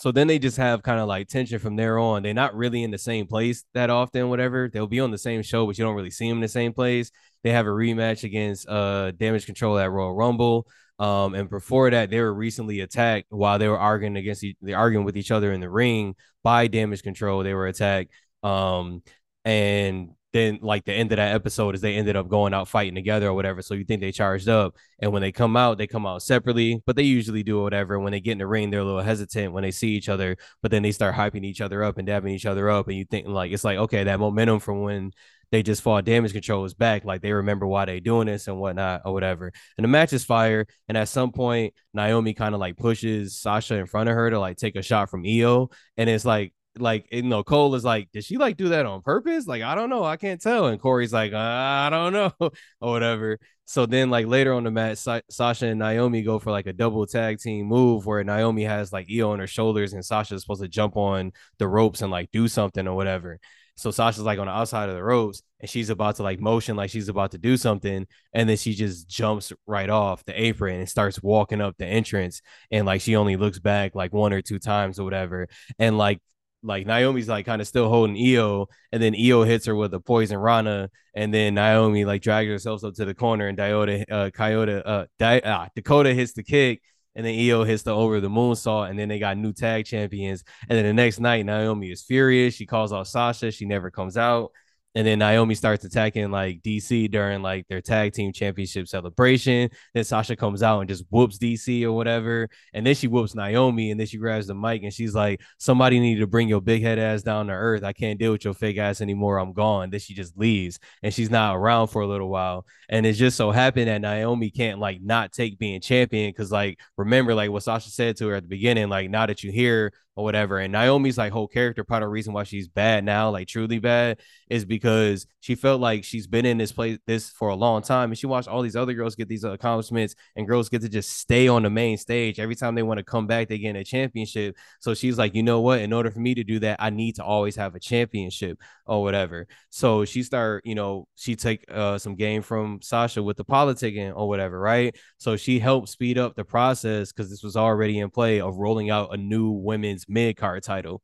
So 0.00 0.10
then 0.10 0.28
they 0.28 0.38
just 0.38 0.56
have 0.56 0.82
kind 0.82 0.98
of 0.98 1.08
like 1.08 1.28
tension 1.28 1.58
from 1.58 1.76
there 1.76 1.98
on. 1.98 2.22
They're 2.22 2.32
not 2.32 2.54
really 2.54 2.82
in 2.82 2.90
the 2.90 2.96
same 2.96 3.26
place 3.26 3.64
that 3.74 3.90
often, 3.90 4.30
whatever. 4.30 4.70
They'll 4.72 4.86
be 4.86 5.00
on 5.00 5.10
the 5.10 5.18
same 5.18 5.42
show, 5.42 5.66
but 5.66 5.76
you 5.76 5.84
don't 5.84 5.94
really 5.94 6.10
see 6.10 6.26
them 6.26 6.38
in 6.38 6.42
the 6.42 6.48
same 6.48 6.72
place. 6.72 7.10
They 7.44 7.50
have 7.50 7.66
a 7.66 7.70
rematch 7.70 8.24
against 8.24 8.66
uh 8.66 9.10
Damage 9.12 9.44
Control 9.44 9.78
at 9.78 9.90
Royal 9.90 10.14
Rumble. 10.14 10.66
Um, 10.98 11.34
and 11.34 11.50
before 11.50 11.90
that, 11.90 12.08
they 12.08 12.18
were 12.20 12.32
recently 12.32 12.80
attacked 12.80 13.26
while 13.28 13.58
they 13.58 13.68
were 13.68 13.78
arguing 13.78 14.16
against 14.16 14.44
they 14.62 14.72
arguing 14.72 15.04
with 15.04 15.18
each 15.18 15.30
other 15.30 15.52
in 15.52 15.60
the 15.60 15.70
ring 15.70 16.14
by 16.42 16.66
Damage 16.66 17.02
Control. 17.02 17.42
They 17.42 17.54
were 17.54 17.66
attacked. 17.66 18.10
Um, 18.42 19.02
and 19.44 20.10
then 20.32 20.58
like 20.62 20.84
the 20.84 20.92
end 20.92 21.12
of 21.12 21.16
that 21.16 21.34
episode 21.34 21.74
is 21.74 21.80
they 21.80 21.96
ended 21.96 22.16
up 22.16 22.28
going 22.28 22.54
out 22.54 22.68
fighting 22.68 22.94
together 22.94 23.28
or 23.28 23.34
whatever. 23.34 23.62
So 23.62 23.74
you 23.74 23.84
think 23.84 24.00
they 24.00 24.12
charged 24.12 24.48
up, 24.48 24.76
and 25.00 25.12
when 25.12 25.22
they 25.22 25.32
come 25.32 25.56
out, 25.56 25.78
they 25.78 25.86
come 25.86 26.06
out 26.06 26.22
separately, 26.22 26.82
but 26.86 26.96
they 26.96 27.02
usually 27.02 27.42
do 27.42 27.62
whatever. 27.62 27.98
When 27.98 28.12
they 28.12 28.20
get 28.20 28.32
in 28.32 28.38
the 28.38 28.46
ring, 28.46 28.70
they're 28.70 28.80
a 28.80 28.84
little 28.84 29.00
hesitant 29.00 29.52
when 29.52 29.62
they 29.62 29.70
see 29.70 29.90
each 29.90 30.08
other, 30.08 30.36
but 30.62 30.70
then 30.70 30.82
they 30.82 30.92
start 30.92 31.14
hyping 31.14 31.44
each 31.44 31.60
other 31.60 31.82
up 31.82 31.98
and 31.98 32.06
dabbing 32.06 32.34
each 32.34 32.46
other 32.46 32.70
up, 32.70 32.88
and 32.88 32.96
you 32.96 33.04
think 33.04 33.26
like 33.26 33.52
it's 33.52 33.64
like 33.64 33.78
okay, 33.78 34.04
that 34.04 34.20
momentum 34.20 34.60
from 34.60 34.82
when 34.82 35.12
they 35.50 35.62
just 35.62 35.82
fought 35.82 36.04
damage 36.04 36.32
control 36.32 36.64
is 36.64 36.74
back. 36.74 37.04
Like 37.04 37.22
they 37.22 37.32
remember 37.32 37.66
why 37.66 37.84
they're 37.84 38.00
doing 38.00 38.26
this 38.26 38.46
and 38.46 38.58
whatnot 38.58 39.02
or 39.04 39.12
whatever. 39.12 39.52
And 39.76 39.84
the 39.84 39.88
match 39.88 40.12
is 40.12 40.24
fire. 40.24 40.66
And 40.88 40.96
at 40.96 41.08
some 41.08 41.32
point, 41.32 41.74
Naomi 41.92 42.34
kind 42.34 42.54
of 42.54 42.60
like 42.60 42.76
pushes 42.76 43.36
Sasha 43.36 43.74
in 43.74 43.86
front 43.86 44.08
of 44.08 44.14
her 44.14 44.30
to 44.30 44.38
like 44.38 44.56
take 44.56 44.76
a 44.76 44.82
shot 44.82 45.10
from 45.10 45.24
Iyo. 45.24 45.72
And 45.96 46.08
it's 46.08 46.24
like 46.24 46.52
like 46.78 47.06
you 47.10 47.22
know 47.22 47.42
Cole 47.42 47.74
is 47.74 47.84
like, 47.84 48.10
did 48.12 48.24
she 48.24 48.36
like 48.36 48.56
do 48.56 48.70
that 48.70 48.86
on 48.86 49.02
purpose? 49.02 49.46
Like 49.46 49.62
I 49.62 49.74
don't 49.74 49.90
know, 49.90 50.04
I 50.04 50.16
can't 50.16 50.40
tell. 50.40 50.66
And 50.66 50.80
Corey's 50.80 51.12
like, 51.12 51.32
I 51.32 51.90
don't 51.90 52.12
know, 52.12 52.32
or 52.40 52.50
whatever. 52.92 53.38
So 53.66 53.86
then 53.86 54.10
like 54.10 54.26
later 54.26 54.52
on 54.52 54.64
the 54.64 54.70
match, 54.70 54.98
Sa- 54.98 55.20
Sasha 55.30 55.66
and 55.66 55.78
Naomi 55.78 56.22
go 56.22 56.38
for 56.38 56.50
like 56.50 56.66
a 56.66 56.72
double 56.72 57.06
tag 57.06 57.38
team 57.38 57.66
move 57.66 58.04
where 58.04 58.24
Naomi 58.24 58.64
has 58.64 58.92
like 58.92 59.08
Iyo 59.08 59.30
on 59.30 59.38
her 59.38 59.46
shoulders 59.46 59.92
and 59.92 60.04
Sasha's 60.04 60.42
supposed 60.42 60.62
to 60.62 60.68
jump 60.68 60.96
on 60.96 61.32
the 61.58 61.68
ropes 61.68 62.02
and 62.02 62.10
like 62.10 62.30
do 62.32 62.48
something 62.48 62.88
or 62.88 62.96
whatever. 62.96 63.38
So 63.76 63.90
Sasha's 63.90 64.24
like 64.24 64.38
on 64.38 64.46
the 64.46 64.52
outside 64.52 64.88
of 64.88 64.96
the 64.96 65.02
ropes 65.02 65.40
and 65.60 65.70
she's 65.70 65.88
about 65.88 66.16
to 66.16 66.22
like 66.22 66.40
motion 66.40 66.76
like 66.76 66.90
she's 66.90 67.08
about 67.08 67.30
to 67.30 67.38
do 67.38 67.56
something. 67.56 68.06
And 68.34 68.48
then 68.48 68.56
she 68.56 68.74
just 68.74 69.08
jumps 69.08 69.52
right 69.66 69.88
off 69.88 70.24
the 70.24 70.40
apron 70.40 70.80
and 70.80 70.88
starts 70.88 71.22
walking 71.22 71.60
up 71.60 71.76
the 71.78 71.86
entrance. 71.86 72.42
And 72.70 72.86
like 72.86 73.00
she 73.00 73.16
only 73.16 73.36
looks 73.36 73.58
back 73.58 73.94
like 73.94 74.12
one 74.12 74.32
or 74.32 74.42
two 74.42 74.58
times 74.58 74.98
or 74.98 75.04
whatever. 75.04 75.48
And 75.78 75.96
like 75.96 76.20
like 76.62 76.86
Naomi's 76.86 77.28
like 77.28 77.46
kind 77.46 77.60
of 77.60 77.68
still 77.68 77.88
holding 77.88 78.16
Iyo, 78.16 78.66
and 78.92 79.02
then 79.02 79.14
Iyo 79.14 79.46
hits 79.46 79.66
her 79.66 79.74
with 79.74 79.94
a 79.94 80.00
poison 80.00 80.38
Rana, 80.38 80.90
and 81.14 81.32
then 81.32 81.54
Naomi 81.54 82.04
like 82.04 82.22
drags 82.22 82.48
herself 82.48 82.84
up 82.84 82.94
to 82.94 83.04
the 83.04 83.14
corner, 83.14 83.48
and 83.48 83.56
Diota, 83.56 84.04
uh, 84.10 84.30
Coyote, 84.30 84.82
uh, 84.84 85.06
Di- 85.18 85.42
ah, 85.44 85.68
Dakota 85.74 86.12
hits 86.14 86.32
the 86.32 86.42
kick, 86.42 86.82
and 87.14 87.24
then 87.24 87.34
Iyo 87.34 87.66
hits 87.66 87.82
the 87.82 87.94
over 87.94 88.20
the 88.20 88.28
moonsault, 88.28 88.90
and 88.90 88.98
then 88.98 89.08
they 89.08 89.18
got 89.18 89.36
new 89.36 89.52
tag 89.52 89.86
champions, 89.86 90.44
and 90.68 90.76
then 90.76 90.84
the 90.84 90.92
next 90.92 91.20
night 91.20 91.44
Naomi 91.46 91.90
is 91.90 92.02
furious, 92.02 92.54
she 92.54 92.66
calls 92.66 92.92
out 92.92 93.06
Sasha, 93.06 93.50
she 93.50 93.64
never 93.64 93.90
comes 93.90 94.16
out, 94.16 94.52
and 94.94 95.06
then 95.06 95.20
Naomi 95.20 95.54
starts 95.54 95.84
attacking 95.84 96.30
like 96.30 96.62
DC 96.62 97.10
during 97.10 97.42
like 97.42 97.68
their 97.68 97.80
tag 97.80 98.12
team 98.12 98.32
championship 98.32 98.88
celebration. 98.88 99.70
Then 99.94 100.02
Sasha 100.02 100.34
comes 100.34 100.62
out 100.62 100.80
and 100.80 100.88
just 100.88 101.04
whoops 101.10 101.38
DC 101.38 101.84
or 101.84 101.92
whatever. 101.92 102.48
And 102.74 102.84
then 102.84 102.96
she 102.96 103.06
whoops 103.06 103.34
Naomi. 103.34 103.92
And 103.92 104.00
then 104.00 104.08
she 104.08 104.18
grabs 104.18 104.48
the 104.48 104.54
mic 104.54 104.82
and 104.82 104.92
she's 104.92 105.14
like, 105.14 105.40
Somebody 105.58 106.00
needed 106.00 106.20
to 106.20 106.26
bring 106.26 106.48
your 106.48 106.60
big 106.60 106.82
head 106.82 106.98
ass 106.98 107.22
down 107.22 107.46
to 107.46 107.52
earth. 107.52 107.84
I 107.84 107.92
can't 107.92 108.18
deal 108.18 108.32
with 108.32 108.44
your 108.44 108.54
fake 108.54 108.78
ass 108.78 109.00
anymore. 109.00 109.38
I'm 109.38 109.52
gone. 109.52 109.90
Then 109.90 110.00
she 110.00 110.14
just 110.14 110.36
leaves 110.36 110.80
and 111.02 111.14
she's 111.14 111.30
not 111.30 111.54
around 111.54 111.88
for 111.88 112.02
a 112.02 112.06
little 112.06 112.28
while. 112.28 112.66
And 112.88 113.06
it 113.06 113.12
just 113.12 113.36
so 113.36 113.52
happened 113.52 113.86
that 113.86 114.00
Naomi 114.00 114.50
can't 114.50 114.80
like 114.80 115.00
not 115.00 115.32
take 115.32 115.58
being 115.58 115.80
champion 115.80 116.30
because 116.30 116.50
like 116.50 116.80
remember 116.96 117.34
like 117.34 117.50
what 117.50 117.62
Sasha 117.62 117.90
said 117.90 118.16
to 118.16 118.26
her 118.28 118.34
at 118.34 118.42
the 118.42 118.48
beginning, 118.48 118.88
like 118.88 119.08
now 119.08 119.26
that 119.26 119.44
you're 119.44 119.52
here 119.52 119.92
or 120.20 120.24
whatever. 120.24 120.58
And 120.58 120.72
Naomi's 120.72 121.16
like 121.16 121.32
whole 121.32 121.48
character, 121.48 121.82
part 121.82 122.02
of 122.02 122.08
the 122.08 122.10
reason 122.10 122.34
why 122.34 122.44
she's 122.44 122.68
bad 122.68 123.04
now, 123.04 123.30
like 123.30 123.48
truly 123.48 123.78
bad, 123.78 124.20
is 124.50 124.66
because 124.66 125.26
she 125.40 125.54
felt 125.54 125.80
like 125.80 126.04
she's 126.04 126.26
been 126.26 126.44
in 126.44 126.58
this 126.58 126.72
place 126.72 126.98
this 127.06 127.30
for 127.30 127.48
a 127.48 127.54
long 127.54 127.80
time, 127.80 128.10
and 128.10 128.18
she 128.18 128.26
watched 128.26 128.46
all 128.46 128.60
these 128.60 128.76
other 128.76 128.92
girls 128.92 129.14
get 129.14 129.28
these 129.28 129.44
accomplishments, 129.44 130.14
and 130.36 130.46
girls 130.46 130.68
get 130.68 130.82
to 130.82 130.90
just 130.90 131.16
stay 131.16 131.48
on 131.48 131.62
the 131.62 131.70
main 131.70 131.96
stage 131.96 132.38
every 132.38 132.54
time 132.54 132.74
they 132.74 132.82
want 132.82 132.98
to 132.98 133.04
come 133.04 133.26
back, 133.26 133.48
they 133.48 133.56
get 133.56 133.76
a 133.76 133.82
championship. 133.82 134.56
So 134.80 134.92
she's 134.92 135.16
like, 135.16 135.34
you 135.34 135.42
know 135.42 135.62
what? 135.62 135.80
In 135.80 135.94
order 135.94 136.10
for 136.10 136.20
me 136.20 136.34
to 136.34 136.44
do 136.44 136.58
that, 136.58 136.76
I 136.80 136.90
need 136.90 137.14
to 137.14 137.24
always 137.24 137.56
have 137.56 137.74
a 137.74 137.80
championship 137.80 138.58
or 138.84 139.02
whatever. 139.02 139.46
So 139.70 140.04
she 140.04 140.22
start, 140.22 140.66
you 140.66 140.74
know, 140.74 141.08
she 141.14 141.34
take 141.34 141.64
uh, 141.72 141.96
some 141.96 142.14
game 142.14 142.42
from 142.42 142.82
Sasha 142.82 143.22
with 143.22 143.38
the 143.38 143.44
politicking 143.44 144.12
or 144.14 144.28
whatever, 144.28 144.60
right? 144.60 144.94
So 145.16 145.36
she 145.36 145.58
helped 145.58 145.88
speed 145.88 146.18
up 146.18 146.34
the 146.34 146.44
process 146.44 147.12
because 147.12 147.30
this 147.30 147.42
was 147.42 147.56
already 147.56 148.00
in 148.00 148.10
play 148.10 148.40
of 148.40 148.56
rolling 148.56 148.90
out 148.90 149.14
a 149.14 149.16
new 149.16 149.50
women's 149.50 150.08
mid 150.10 150.36
card 150.36 150.62
title. 150.62 151.02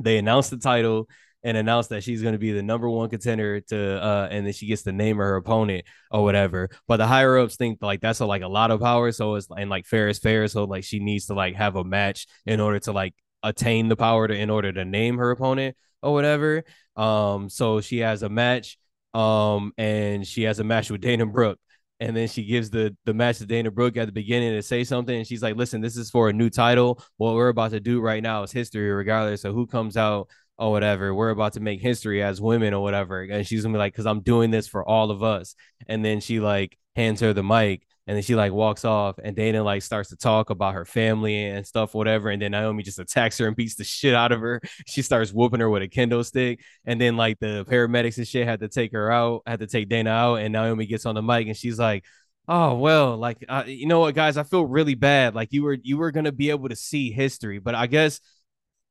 They 0.00 0.18
announced 0.18 0.50
the 0.50 0.58
title 0.58 1.08
and 1.42 1.56
announced 1.56 1.90
that 1.90 2.02
she's 2.02 2.22
going 2.22 2.32
to 2.32 2.38
be 2.38 2.52
the 2.52 2.62
number 2.62 2.88
one 2.88 3.08
contender 3.08 3.60
to 3.60 4.02
uh 4.02 4.28
and 4.30 4.44
then 4.44 4.52
she 4.52 4.66
gets 4.66 4.82
to 4.82 4.92
name 4.92 5.16
of 5.16 5.24
her 5.24 5.36
opponent 5.36 5.84
or 6.10 6.24
whatever. 6.24 6.68
But 6.86 6.98
the 6.98 7.06
higher 7.06 7.38
ups 7.38 7.56
think 7.56 7.78
like 7.80 8.00
that's 8.00 8.20
a, 8.20 8.26
like 8.26 8.42
a 8.42 8.48
lot 8.48 8.70
of 8.70 8.80
power 8.80 9.12
so 9.12 9.36
it's 9.36 9.48
and 9.56 9.70
like 9.70 9.86
fair 9.86 10.08
is 10.08 10.18
fair 10.18 10.46
so 10.48 10.64
like 10.64 10.84
she 10.84 10.98
needs 10.98 11.26
to 11.26 11.34
like 11.34 11.54
have 11.56 11.76
a 11.76 11.84
match 11.84 12.26
in 12.46 12.60
order 12.60 12.78
to 12.80 12.92
like 12.92 13.14
attain 13.42 13.88
the 13.88 13.96
power 13.96 14.26
to 14.26 14.34
in 14.34 14.50
order 14.50 14.72
to 14.72 14.84
name 14.84 15.18
her 15.18 15.30
opponent 15.30 15.76
or 16.02 16.12
whatever. 16.12 16.64
Um 16.96 17.48
so 17.48 17.80
she 17.80 17.98
has 17.98 18.22
a 18.22 18.28
match 18.28 18.78
um 19.14 19.72
and 19.78 20.26
she 20.26 20.42
has 20.42 20.58
a 20.58 20.64
match 20.64 20.90
with 20.90 21.00
Dana 21.00 21.24
Brooke 21.26 21.58
and 22.00 22.16
then 22.16 22.28
she 22.28 22.44
gives 22.44 22.70
the 22.70 22.96
the 23.04 23.14
match 23.14 23.38
to 23.38 23.46
Dana 23.46 23.70
Brooke 23.70 23.96
at 23.96 24.06
the 24.06 24.12
beginning 24.12 24.52
to 24.54 24.62
say 24.62 24.84
something, 24.84 25.16
and 25.16 25.26
she's 25.26 25.42
like, 25.42 25.56
"Listen, 25.56 25.80
this 25.80 25.96
is 25.96 26.10
for 26.10 26.28
a 26.28 26.32
new 26.32 26.50
title. 26.50 27.02
What 27.16 27.34
we're 27.34 27.48
about 27.48 27.72
to 27.72 27.80
do 27.80 28.00
right 28.00 28.22
now 28.22 28.42
is 28.42 28.52
history, 28.52 28.90
regardless 28.90 29.44
of 29.44 29.54
who 29.54 29.66
comes 29.66 29.96
out 29.96 30.28
or 30.58 30.70
whatever. 30.70 31.14
We're 31.14 31.30
about 31.30 31.54
to 31.54 31.60
make 31.60 31.80
history 31.80 32.22
as 32.22 32.40
women 32.40 32.74
or 32.74 32.82
whatever." 32.82 33.22
And 33.22 33.46
she's 33.46 33.62
gonna 33.62 33.74
be 33.74 33.78
like, 33.78 33.94
"Cause 33.94 34.06
I'm 34.06 34.20
doing 34.20 34.50
this 34.50 34.68
for 34.68 34.88
all 34.88 35.10
of 35.10 35.22
us." 35.22 35.54
And 35.86 36.04
then 36.04 36.20
she 36.20 36.40
like 36.40 36.78
hands 36.96 37.20
her 37.20 37.32
the 37.32 37.42
mic, 37.42 37.86
and 38.08 38.16
then 38.16 38.22
she 38.22 38.34
like 38.34 38.52
walks 38.52 38.86
off, 38.86 39.18
and 39.22 39.36
Dana 39.36 39.62
like 39.62 39.82
starts 39.82 40.08
to 40.08 40.16
talk 40.16 40.48
about 40.48 40.72
her 40.72 40.86
family 40.86 41.44
and 41.44 41.66
stuff, 41.66 41.94
whatever. 41.94 42.30
And 42.30 42.40
then 42.40 42.52
Naomi 42.52 42.82
just 42.82 42.98
attacks 42.98 43.36
her 43.36 43.46
and 43.46 43.54
beats 43.54 43.74
the 43.74 43.84
shit 43.84 44.14
out 44.14 44.32
of 44.32 44.40
her. 44.40 44.62
She 44.86 45.02
starts 45.02 45.30
whooping 45.30 45.60
her 45.60 45.68
with 45.68 45.82
a 45.82 45.88
kendo 45.88 46.24
stick, 46.24 46.60
and 46.86 46.98
then 46.98 47.18
like 47.18 47.38
the 47.38 47.66
paramedics 47.68 48.16
and 48.16 48.26
shit 48.26 48.46
had 48.46 48.60
to 48.60 48.68
take 48.68 48.92
her 48.92 49.12
out, 49.12 49.42
had 49.46 49.60
to 49.60 49.66
take 49.66 49.90
Dana 49.90 50.08
out, 50.08 50.36
and 50.36 50.54
Naomi 50.54 50.86
gets 50.86 51.04
on 51.04 51.14
the 51.14 51.22
mic 51.22 51.46
and 51.46 51.56
she's 51.56 51.78
like. 51.78 52.04
Oh 52.50 52.78
well, 52.78 53.18
like 53.18 53.44
uh, 53.46 53.64
you 53.66 53.86
know 53.86 54.00
what, 54.00 54.14
guys, 54.14 54.38
I 54.38 54.42
feel 54.42 54.64
really 54.64 54.94
bad. 54.94 55.34
Like 55.34 55.52
you 55.52 55.64
were 55.64 55.76
you 55.82 55.98
were 55.98 56.10
gonna 56.10 56.32
be 56.32 56.48
able 56.48 56.70
to 56.70 56.76
see 56.76 57.10
history, 57.12 57.58
but 57.58 57.74
I 57.74 57.86
guess, 57.86 58.20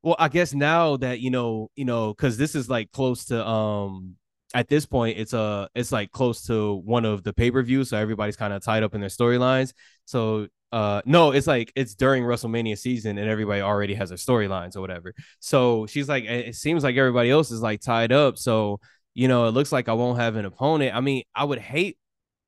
well, 0.03 0.15
I 0.19 0.27
guess 0.27 0.53
now 0.53 0.97
that 0.97 1.21
you 1.21 1.31
know, 1.31 1.71
you 1.75 1.83
know, 1.83 2.13
because 2.13 2.37
this 2.37 2.53
is 2.53 2.69
like 2.69 2.91
close 2.91 3.25
to 3.25 3.43
um 3.43 4.15
at 4.53 4.67
this 4.69 4.85
point 4.85 5.17
it's 5.17 5.33
uh 5.33 5.67
it's 5.75 5.91
like 5.91 6.11
close 6.11 6.43
to 6.43 6.75
one 6.85 7.05
of 7.05 7.23
the 7.23 7.33
pay-per-views 7.33 7.89
so 7.89 7.97
everybody's 7.97 8.37
kind 8.37 8.53
of 8.53 8.63
tied 8.63 8.83
up 8.83 8.95
in 8.95 9.01
their 9.01 9.09
storylines 9.09 9.73
so 10.05 10.47
uh 10.71 11.01
no 11.05 11.31
it's 11.31 11.47
like 11.47 11.71
it's 11.75 11.95
during 11.95 12.23
wrestlemania 12.23 12.77
season 12.77 13.17
and 13.17 13.29
everybody 13.29 13.61
already 13.61 13.93
has 13.93 14.09
their 14.09 14.17
storylines 14.17 14.75
or 14.75 14.81
whatever 14.81 15.13
so 15.39 15.85
she's 15.87 16.07
like 16.07 16.23
it 16.23 16.55
seems 16.55 16.83
like 16.83 16.95
everybody 16.95 17.29
else 17.29 17.51
is 17.51 17.61
like 17.61 17.81
tied 17.81 18.11
up 18.11 18.37
so 18.37 18.79
you 19.13 19.27
know 19.27 19.47
it 19.47 19.51
looks 19.51 19.71
like 19.71 19.89
i 19.89 19.93
won't 19.93 20.19
have 20.19 20.35
an 20.35 20.45
opponent 20.45 20.95
i 20.95 21.01
mean 21.01 21.23
i 21.35 21.43
would 21.43 21.59
hate 21.59 21.97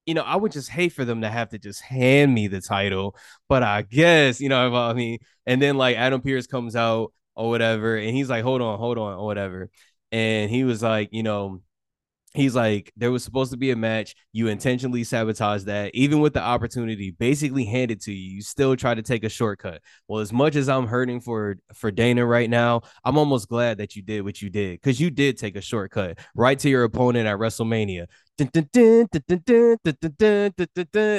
you 0.10 0.16
know, 0.16 0.24
I 0.24 0.38
would 0.38 0.52
just 0.52 0.72
hate 0.72 0.94
for 0.94 1.06
them 1.06 1.22
to 1.22 1.30
have 1.30 1.50
to 1.50 1.60
just 1.60 1.82
hand 1.82 2.34
me 2.34 2.48
the 2.48 2.62
title. 2.62 3.16
But 3.48 3.62
I 3.62 3.84
guess, 3.84 4.42
you 4.42 4.50
know, 4.50 4.76
I 4.76 4.94
mean, 4.94 5.20
and 5.46 5.62
then 5.62 5.78
like 5.78 5.98
Adam 5.98 6.20
Pearce 6.20 6.48
comes 6.48 6.76
out 6.76 7.14
or 7.36 7.50
whatever, 7.50 7.96
and 7.96 8.16
he's 8.16 8.28
like, 8.28 8.44
hold 8.44 8.60
on, 8.64 8.80
hold 8.80 8.98
on, 8.98 9.20
or 9.20 9.26
whatever. 9.26 9.70
And 10.12 10.50
he 10.50 10.64
was 10.64 10.82
like, 10.82 11.10
you 11.12 11.22
know, 11.22 11.62
he's 12.34 12.56
like 12.56 12.92
there 12.96 13.12
was 13.12 13.24
supposed 13.24 13.52
to 13.52 13.58
be 13.58 13.72
a 13.72 13.76
match. 13.76 14.16
You 14.32 14.48
intentionally 14.48 15.04
sabotage 15.04 15.64
that. 15.64 15.94
Even 15.94 16.20
with 16.20 16.34
the 16.34 16.42
opportunity 16.42 17.12
basically 17.12 17.66
handed 17.66 18.02
to 18.02 18.14
you. 18.14 18.36
You 18.36 18.42
still 18.42 18.76
try 18.76 18.94
to 18.94 19.02
take 19.02 19.24
a 19.24 19.30
shortcut. 19.30 19.82
Well 20.08 20.22
as 20.22 20.32
much 20.32 20.56
as 20.56 20.70
i'm 20.70 20.88
hurting 20.88 21.20
for 21.20 21.58
for 21.74 21.92
dana 21.92 22.26
right 22.26 22.50
now 22.50 22.82
i'm 23.04 23.18
almost 23.18 23.48
glad 23.50 23.78
that 23.78 23.96
you 23.96 24.02
did 24.02 24.22
what 24.22 24.42
you 24.42 24.50
did 24.50 24.80
because 24.80 25.00
you 25.00 25.10
did 25.10 25.38
take 25.38 25.56
a 25.56 25.62
shortcut 25.62 26.18
right 26.36 26.58
to 26.60 26.70
your 26.70 26.84
opponent 26.84 27.28
at 27.28 27.38
wrestlemania 27.38 28.08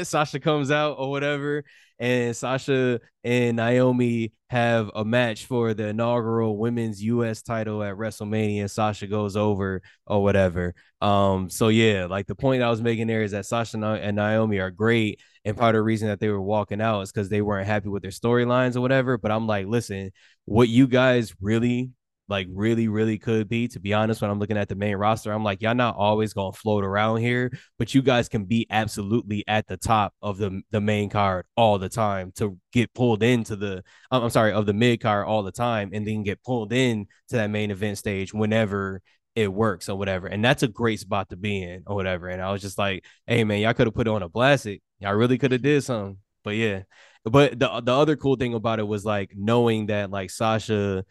Sasha 0.05 0.41
comes 0.41 0.71
out 0.71 0.97
or 0.99 1.11
whatever, 1.11 1.64
and 1.99 2.35
Sasha 2.35 3.01
and 3.25 3.57
Naomi 3.57 4.33
have 4.49 4.91
a 4.95 5.05
match 5.05 5.45
for 5.47 5.75
the 5.75 5.89
inaugural 5.89 6.57
women's 6.57 7.03
US 7.03 7.43
title 7.43 7.83
at 7.83 7.95
WrestleMania. 7.95 8.71
Sasha 8.71 9.07
goes 9.07 9.37
over 9.37 9.83
or 10.07 10.23
whatever. 10.23 10.75
Um, 11.01 11.51
so 11.51 11.68
yeah, 11.68 12.07
like 12.07 12.27
the 12.27 12.35
point 12.35 12.62
I 12.62 12.71
was 12.71 12.81
making 12.83 13.07
there 13.07 13.23
is 13.23 13.33
that 13.33 13.47
Sasha 13.47 13.77
and 13.79 14.16
Naomi 14.16 14.59
are 14.59 14.71
great, 14.71 15.21
and 15.45 15.57
part 15.57 15.75
of 15.75 15.81
the 15.81 15.83
reason 15.83 16.09
that 16.09 16.21
they 16.21 16.29
were 16.29 16.41
walking 16.41 16.81
out 16.81 17.03
is 17.03 17.12
because 17.12 17.29
they 17.29 17.43
weren't 17.43 17.66
happy 17.66 17.89
with 17.89 18.03
their 18.03 18.11
storylines 18.11 18.77
or 18.77 18.81
whatever. 18.81 19.18
But 19.18 19.31
I'm 19.31 19.47
like, 19.47 19.66
listen, 19.66 20.11
what 20.47 20.68
you 20.68 20.87
guys 20.87 21.35
really 21.41 21.91
like 22.31 22.47
really, 22.51 22.89
really 22.89 23.18
could 23.18 23.49
be. 23.49 23.68
To 23.68 23.81
be 23.81 23.93
honest, 23.93 24.22
when 24.22 24.31
I'm 24.31 24.39
looking 24.39 24.57
at 24.57 24.68
the 24.68 24.74
main 24.74 24.97
roster, 24.97 25.33
I'm 25.33 25.45
like, 25.45 25.61
y'all 25.61 25.74
not 25.74 25.97
always 25.97 26.33
gonna 26.33 26.53
float 26.53 26.85
around 26.85 27.18
here, 27.18 27.53
but 27.78 27.95
you 27.95 28.03
guys 28.03 28.28
can 28.28 28.45
be 28.45 28.66
absolutely 28.70 29.45
at 29.49 29.66
the 29.66 29.76
top 29.76 30.14
of 30.22 30.39
the 30.39 30.62
the 30.70 30.81
main 30.81 31.11
card 31.11 31.47
all 31.57 31.78
the 31.78 31.89
time 31.89 32.33
to 32.37 32.59
get 32.72 32.95
pulled 32.95 33.22
into 33.22 33.57
the 33.57 33.83
uh, 34.11 34.22
I'm 34.22 34.31
sorry 34.31 34.53
of 34.53 34.66
the 34.66 34.72
mid 34.72 35.01
card 35.01 35.26
all 35.26 35.43
the 35.43 35.53
time, 35.53 35.91
and 35.93 36.07
then 36.07 36.22
get 36.22 36.43
pulled 36.43 36.72
in 36.72 37.07
to 37.28 37.37
that 37.37 37.51
main 37.51 37.70
event 37.70 37.99
stage 37.99 38.33
whenever 38.33 39.03
it 39.35 39.53
works 39.53 39.89
or 39.89 39.97
whatever. 39.97 40.26
And 40.26 40.45
that's 40.45 40.62
a 40.62 40.68
great 40.68 41.01
spot 41.01 41.31
to 41.31 41.37
be 41.37 41.62
in 41.62 41.85
or 41.87 41.95
whatever. 41.95 42.28
And 42.28 42.43
I 42.43 42.51
was 42.53 42.62
just 42.62 42.78
like, 42.78 43.05
hey 43.26 43.45
man, 43.45 43.61
y'all 43.61 43.74
could 43.74 43.87
have 43.87 43.95
put 43.95 44.09
on 44.09 44.22
a 44.22 44.28
blasted. 44.28 44.81
Y'all 44.99 45.14
really 45.14 45.39
could 45.39 45.53
have 45.53 45.62
did 45.62 45.83
something. 45.85 46.18
But 46.45 46.57
yeah. 46.57 46.83
But 47.24 47.59
the 47.59 47.81
the 47.81 47.93
other 47.93 48.16
cool 48.16 48.37
thing 48.37 48.55
about 48.55 48.81
it 48.81 48.87
was 48.87 49.05
like 49.05 49.33
knowing 49.37 49.87
that 49.87 50.11
like 50.11 50.31
Sasha 50.31 51.05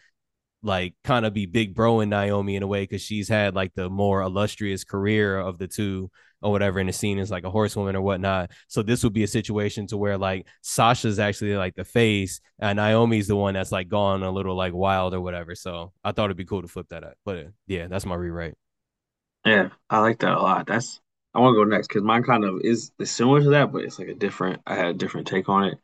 like 0.62 0.94
kind 1.04 1.26
of 1.26 1.34
be 1.34 1.46
big 1.46 1.74
bro 1.74 2.02
in 2.02 2.10
Naomi 2.10 2.56
in 2.56 2.64
a 2.64 2.68
way 2.68 2.84
because 2.84 3.02
she's 3.02 3.30
had 3.30 3.56
like 3.56 3.74
the 3.76 3.90
more 3.90 4.22
illustrious 4.22 4.84
career 4.84 5.40
of 5.40 5.58
the 5.58 5.68
two 5.68 6.12
or 6.42 6.52
whatever 6.52 6.80
in 6.80 6.88
the 6.88 6.94
scene 6.94 7.20
as 7.20 7.32
like 7.32 7.44
a 7.44 7.50
horsewoman 7.50 7.96
or 7.96 8.02
whatnot. 8.02 8.52
So 8.68 8.82
this 8.82 9.04
would 9.04 9.14
be 9.14 9.24
a 9.24 9.28
situation 9.28 9.88
to 9.88 9.98
where 9.98 10.18
like 10.18 10.48
Sasha's 10.62 11.20
actually 11.20 11.56
like 11.56 11.76
the 11.76 11.84
face 11.86 12.40
and 12.60 12.78
Naomi's 12.78 13.28
the 13.28 13.36
one 13.36 13.54
that's 13.54 13.72
like 13.72 13.90
gone 13.90 14.24
a 14.24 14.32
little 14.32 14.56
like 14.56 14.74
wild 14.74 15.14
or 15.14 15.22
whatever. 15.22 15.56
So 15.56 15.92
I 16.04 16.12
thought 16.12 16.26
it'd 16.26 16.38
be 16.38 16.46
cool 16.46 16.62
to 16.62 16.68
flip 16.68 16.88
that 16.90 17.04
up. 17.04 17.16
But 17.26 17.38
uh, 17.38 17.50
yeah, 17.68 17.88
that's 17.88 18.06
my 18.06 18.16
rewrite. 18.16 18.56
Yeah, 19.46 19.70
I 19.90 20.00
like 20.00 20.20
that 20.20 20.38
a 20.38 20.42
lot. 20.42 20.68
That's 20.68 21.00
I 21.34 21.40
want 21.40 21.56
to 21.56 21.64
go 21.64 21.64
next 21.64 21.88
because 21.88 22.04
mine 22.04 22.24
kind 22.24 22.44
of 22.44 22.62
is, 22.64 22.92
is 23.00 23.12
similar 23.12 23.42
to 23.42 23.50
that, 23.52 23.72
but 23.72 23.84
it's 23.84 24.00
like 24.00 24.08
a 24.08 24.16
different. 24.16 24.62
I 24.66 24.76
had 24.76 24.88
a 24.88 24.94
different 24.94 25.28
take 25.28 25.48
on 25.48 25.66
it. 25.66 25.78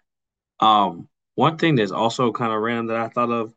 Um, 0.60 1.08
one 1.36 1.58
thing 1.58 1.76
that's 1.76 1.92
also 1.92 2.32
kind 2.32 2.52
of 2.52 2.62
random 2.62 2.88
that 2.88 2.98
I 2.98 3.10
thought 3.10 3.30
of 3.30 3.54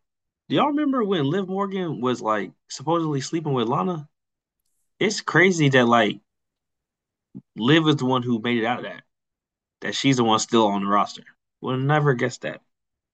do 0.48 0.56
y'all 0.56 0.68
remember 0.68 1.04
when 1.04 1.24
Liv 1.24 1.48
Morgan 1.48 2.00
was 2.00 2.22
like 2.22 2.52
supposedly 2.68 3.20
sleeping 3.20 3.52
with 3.52 3.68
Lana? 3.68 4.08
It's 4.98 5.20
crazy 5.20 5.68
that 5.70 5.86
like 5.86 6.20
Liv 7.56 7.86
is 7.86 7.96
the 7.96 8.06
one 8.06 8.22
who 8.22 8.40
made 8.40 8.58
it 8.58 8.64
out 8.66 8.78
of 8.78 8.84
that. 8.84 9.02
That 9.82 9.94
she's 9.94 10.16
the 10.16 10.24
one 10.24 10.38
still 10.38 10.66
on 10.66 10.82
the 10.82 10.88
roster. 10.88 11.24
Would 11.60 11.80
never 11.80 12.14
guess 12.14 12.38
that. 12.38 12.62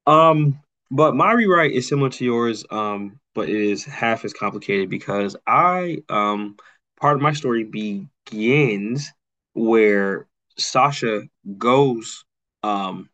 Um, 0.07 0.61
but 0.91 1.17
my 1.17 1.33
rewrite 1.33 1.73
is 1.73 1.89
similar 1.89 2.11
to 2.11 2.25
yours, 2.25 2.65
um, 2.71 3.19
but 3.35 3.49
it 3.49 3.57
is 3.57 3.85
half 3.85 4.25
as 4.25 4.33
complicated 4.33 4.89
because 4.89 5.37
I 5.47 5.99
um 6.09 6.57
part 7.01 7.17
of 7.17 7.23
my 7.23 7.33
story 7.33 7.65
begins 7.65 9.13
where 9.55 10.29
Sasha 10.57 11.23
goes 11.59 12.25
um 12.63 13.11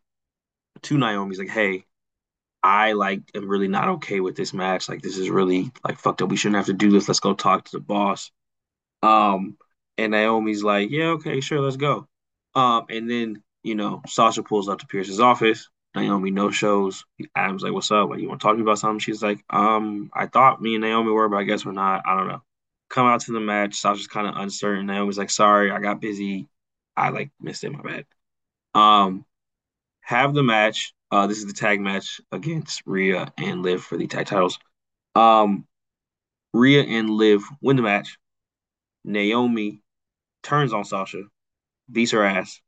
to 0.83 0.97
Naomi's 0.97 1.39
like, 1.39 1.49
hey, 1.49 1.85
I 2.63 2.93
like 2.93 3.21
am 3.35 3.47
really 3.47 3.67
not 3.67 3.89
okay 3.89 4.19
with 4.19 4.35
this 4.35 4.53
match. 4.53 4.87
Like 4.87 5.01
this 5.01 5.17
is 5.17 5.29
really 5.29 5.71
like 5.83 5.97
fucked 5.99 6.21
up. 6.21 6.29
We 6.29 6.37
shouldn't 6.37 6.57
have 6.57 6.67
to 6.67 6.73
do 6.73 6.91
this. 6.91 7.07
Let's 7.07 7.19
go 7.19 7.33
talk 7.33 7.65
to 7.65 7.71
the 7.73 7.79
boss. 7.79 8.31
Um, 9.01 9.57
and 9.97 10.11
Naomi's 10.11 10.63
like, 10.63 10.91
yeah, 10.91 11.09
okay, 11.11 11.41
sure, 11.41 11.59
let's 11.61 11.77
go. 11.77 12.07
Um, 12.55 12.85
and 12.89 13.09
then 13.09 13.43
you 13.63 13.75
know 13.75 14.01
Sasha 14.07 14.43
pulls 14.43 14.69
up 14.69 14.79
to 14.79 14.87
Pearce's 14.87 15.19
office. 15.19 15.69
Naomi 15.95 16.31
no 16.31 16.51
shows. 16.51 17.03
Adam's 17.35 17.63
like, 17.63 17.73
what's 17.73 17.91
up? 17.91 18.09
Like, 18.09 18.21
you 18.21 18.29
want 18.29 18.39
to 18.39 18.45
talk 18.45 18.53
to 18.53 18.57
me 18.57 18.63
about 18.63 18.79
something? 18.79 18.99
She's 18.99 19.21
like, 19.21 19.43
um, 19.49 20.09
I 20.13 20.27
thought 20.27 20.61
me 20.61 20.75
and 20.75 20.81
Naomi 20.81 21.11
were, 21.11 21.27
but 21.27 21.37
I 21.37 21.43
guess 21.43 21.65
we're 21.65 21.73
not. 21.73 22.03
I 22.05 22.15
don't 22.15 22.27
know. 22.27 22.41
Come 22.89 23.07
out 23.07 23.21
to 23.21 23.33
the 23.33 23.39
match. 23.39 23.75
Sasha's 23.75 24.07
kind 24.07 24.27
of 24.27 24.35
uncertain. 24.37 24.85
Naomi's 24.85 25.17
like, 25.17 25.29
sorry, 25.29 25.71
I 25.71 25.79
got 25.79 25.99
busy. 25.99 26.47
I 26.95 27.09
like 27.09 27.31
missed 27.41 27.63
it. 27.63 27.71
My 27.71 27.81
bad. 27.81 28.05
Um, 28.73 29.25
have 30.11 30.33
the 30.33 30.43
match. 30.43 30.93
Uh, 31.09 31.25
this 31.27 31.37
is 31.37 31.45
the 31.45 31.53
tag 31.53 31.79
match 31.79 32.19
against 32.31 32.83
Rhea 32.85 33.31
and 33.37 33.63
Liv 33.63 33.81
for 33.81 33.97
the 33.97 34.07
tag 34.07 34.25
titles. 34.25 34.59
Um, 35.15 35.65
Rhea 36.53 36.83
and 36.83 37.09
Liv 37.09 37.41
win 37.61 37.77
the 37.77 37.81
match. 37.81 38.17
Naomi 39.05 39.81
turns 40.43 40.73
on 40.73 40.83
Sasha, 40.83 41.23
beats 41.89 42.11
her 42.11 42.23
ass, 42.23 42.61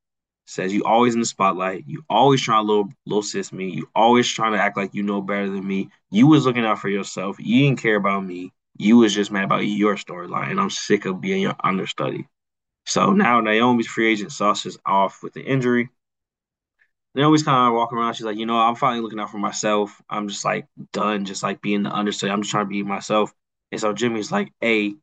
says 0.45 0.73
you 0.73 0.83
always 0.85 1.15
in 1.15 1.19
the 1.19 1.25
spotlight. 1.25 1.83
You 1.85 2.03
always 2.09 2.41
trying 2.41 2.63
to 2.63 2.67
little 2.67 2.89
little 3.05 3.21
sis 3.21 3.51
me. 3.51 3.69
You 3.69 3.89
always 3.93 4.27
trying 4.27 4.53
to 4.53 4.61
act 4.61 4.77
like 4.77 4.93
you 4.93 5.03
know 5.03 5.21
better 5.21 5.49
than 5.49 5.67
me. 5.67 5.89
You 6.11 6.27
was 6.27 6.45
looking 6.45 6.65
out 6.65 6.79
for 6.79 6.89
yourself. 6.89 7.37
You 7.39 7.65
didn't 7.65 7.81
care 7.81 7.97
about 7.97 8.25
me. 8.25 8.53
You 8.77 8.97
was 8.97 9.13
just 9.13 9.31
mad 9.31 9.43
about 9.43 9.67
your 9.67 9.95
storyline, 9.95 10.49
and 10.49 10.59
I'm 10.59 10.69
sick 10.69 11.05
of 11.05 11.21
being 11.21 11.41
your 11.41 11.55
understudy. 11.61 12.27
So 12.85 13.11
now 13.11 13.41
Naomi's 13.41 13.87
free 13.87 14.11
agent 14.11 14.31
is 14.31 14.77
off 14.85 15.23
with 15.23 15.33
the 15.33 15.43
injury. 15.43 15.89
Naomi's 17.15 17.43
kind 17.43 17.67
of 17.67 17.73
walking 17.75 17.97
around. 17.97 18.15
She's 18.15 18.25
like, 18.25 18.37
you 18.37 18.45
know, 18.45 18.57
I'm 18.57 18.75
finally 18.75 19.01
looking 19.01 19.19
out 19.19 19.29
for 19.31 19.37
myself. 19.37 20.01
I'm 20.09 20.27
just 20.27 20.43
like 20.45 20.67
done, 20.91 21.25
just 21.25 21.43
like 21.43 21.61
being 21.61 21.83
the 21.83 21.91
understudy. 21.91 22.31
I'm 22.31 22.41
just 22.41 22.51
trying 22.51 22.65
to 22.65 22.69
be 22.69 22.83
myself. 22.83 23.31
And 23.71 23.79
so 23.79 23.93
Jimmy's 23.93 24.31
like, 24.31 24.51
hey, 24.61 24.95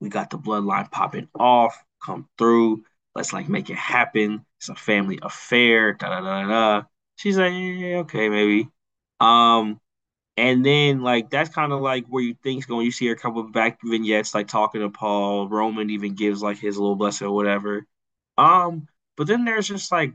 we 0.00 0.08
got 0.08 0.30
the 0.30 0.38
bloodline 0.38 0.90
popping 0.90 1.28
off. 1.34 1.82
Come 2.04 2.28
through. 2.38 2.84
Let's 3.14 3.32
like 3.32 3.48
make 3.48 3.70
it 3.70 3.76
happen. 3.76 4.44
It's 4.58 4.68
a 4.68 4.74
family 4.74 5.18
affair. 5.22 5.94
Da 5.94 6.08
da 6.10 6.20
da 6.20 6.48
da. 6.48 6.82
She's 7.16 7.38
like, 7.38 7.52
okay, 7.52 8.28
maybe. 8.28 8.68
Um, 9.20 9.80
and 10.36 10.64
then 10.64 11.02
like 11.02 11.30
that's 11.30 11.50
kind 11.50 11.72
of 11.72 11.80
like 11.80 12.06
where 12.08 12.22
you 12.22 12.36
think's 12.42 12.66
going. 12.66 12.84
You 12.84 12.92
see 12.92 13.06
her 13.08 13.16
couple 13.16 13.40
of 13.40 13.52
back 13.52 13.78
vignettes 13.82 14.34
like 14.34 14.48
talking 14.48 14.82
to 14.82 14.90
Paul. 14.90 15.48
Roman 15.48 15.90
even 15.90 16.14
gives 16.14 16.42
like 16.42 16.58
his 16.58 16.76
little 16.78 16.96
blessing 16.96 17.26
or 17.28 17.34
whatever. 17.34 17.86
Um, 18.38 18.88
but 19.16 19.26
then 19.26 19.44
there's 19.44 19.68
just 19.68 19.90
like 19.90 20.12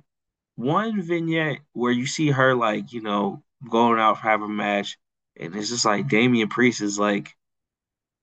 one 0.61 1.01
vignette 1.01 1.59
where 1.73 1.91
you 1.91 2.05
see 2.05 2.29
her 2.31 2.55
like, 2.55 2.93
you 2.93 3.01
know, 3.01 3.43
going 3.69 3.99
out 3.99 4.17
for 4.17 4.23
have 4.23 4.41
a 4.41 4.47
match, 4.47 4.97
and 5.37 5.55
it's 5.55 5.69
just 5.69 5.85
like 5.85 6.07
Damian 6.09 6.49
Priest 6.49 6.81
is 6.81 6.99
like, 6.99 7.35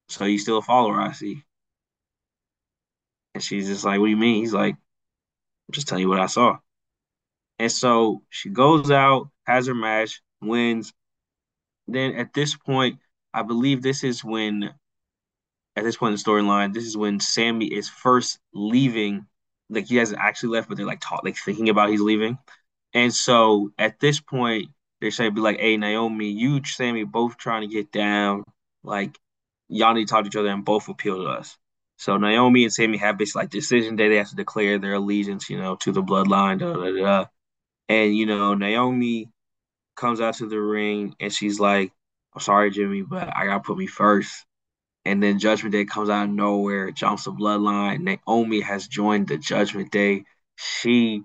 So 0.08 0.24
you 0.24 0.38
still 0.38 0.58
a 0.58 0.62
follower, 0.62 1.00
I 1.00 1.12
see. 1.12 1.44
And 3.34 3.42
she's 3.42 3.68
just 3.68 3.84
like, 3.84 3.98
What 4.00 4.06
do 4.06 4.10
you 4.10 4.16
mean? 4.16 4.42
He's 4.42 4.54
like, 4.54 4.74
I'm 4.74 5.72
just 5.72 5.88
telling 5.88 6.02
you 6.02 6.08
what 6.08 6.20
I 6.20 6.26
saw. 6.26 6.58
And 7.58 7.70
so 7.72 8.22
she 8.30 8.48
goes 8.50 8.90
out, 8.90 9.30
has 9.46 9.66
her 9.66 9.74
match, 9.74 10.22
wins, 10.40 10.92
then 11.88 12.14
at 12.14 12.34
this 12.34 12.56
point, 12.56 13.00
I 13.34 13.42
believe 13.42 13.82
this 13.82 14.04
is 14.04 14.22
when, 14.22 14.74
at 15.76 15.84
this 15.84 15.96
point 15.96 16.12
in 16.12 16.16
the 16.16 16.30
storyline, 16.30 16.74
this 16.74 16.84
is 16.84 16.96
when 16.96 17.20
Sami 17.20 17.66
is 17.66 17.88
first 17.88 18.38
leaving. 18.52 19.26
Like 19.70 19.86
he 19.86 19.96
hasn't 19.96 20.20
actually 20.20 20.50
left, 20.50 20.68
but 20.68 20.76
they're 20.76 20.86
like 20.86 21.00
talk, 21.00 21.22
like 21.24 21.36
thinking 21.36 21.68
about 21.68 21.90
he's 21.90 22.00
leaving. 22.00 22.38
And 22.94 23.14
so 23.14 23.72
at 23.78 24.00
this 24.00 24.20
point, 24.20 24.70
they're 25.00 25.10
saying, 25.10 25.34
"Be 25.34 25.40
like, 25.40 25.58
hey, 25.60 25.76
Naomi, 25.76 26.30
you, 26.30 26.64
Sami, 26.64 27.04
both 27.04 27.36
trying 27.36 27.68
to 27.68 27.74
get 27.74 27.92
down. 27.92 28.44
Like, 28.82 29.18
y'all 29.68 29.94
need 29.94 30.08
to 30.08 30.10
talk 30.12 30.24
to 30.24 30.28
each 30.28 30.36
other 30.36 30.48
and 30.48 30.64
both 30.64 30.88
appeal 30.88 31.22
to 31.24 31.30
us." 31.30 31.56
So 31.98 32.16
Naomi 32.16 32.64
and 32.64 32.72
Sami 32.72 32.98
have 32.98 33.18
this 33.18 33.34
like 33.34 33.50
decision 33.50 33.96
day. 33.96 34.08
They 34.08 34.16
have 34.16 34.30
to 34.30 34.36
declare 34.36 34.78
their 34.78 34.94
allegiance, 34.94 35.50
you 35.50 35.58
know, 35.58 35.76
to 35.76 35.92
the 35.92 36.02
bloodline. 36.02 36.60
Da, 36.60 36.72
da, 36.72 36.90
da. 36.92 37.26
And 37.88 38.16
you 38.16 38.26
know, 38.26 38.54
Naomi 38.54 39.30
comes 39.96 40.20
out 40.20 40.34
to 40.36 40.48
the 40.48 40.60
ring 40.60 41.14
and 41.20 41.32
she's 41.32 41.60
like, 41.60 41.92
I'm 42.34 42.40
sorry, 42.40 42.70
Jimmy, 42.70 43.02
but 43.02 43.34
I 43.36 43.46
gotta 43.46 43.60
put 43.60 43.78
me 43.78 43.86
first. 43.86 44.46
And 45.08 45.22
then 45.22 45.38
Judgment 45.38 45.72
Day 45.72 45.86
comes 45.86 46.10
out 46.10 46.24
of 46.24 46.34
nowhere, 46.34 46.90
jumps 46.90 47.24
the 47.24 47.32
bloodline. 47.32 48.00
Naomi 48.00 48.60
has 48.60 48.86
joined 48.86 49.26
the 49.26 49.38
Judgment 49.38 49.90
Day. 49.90 50.24
She 50.56 51.22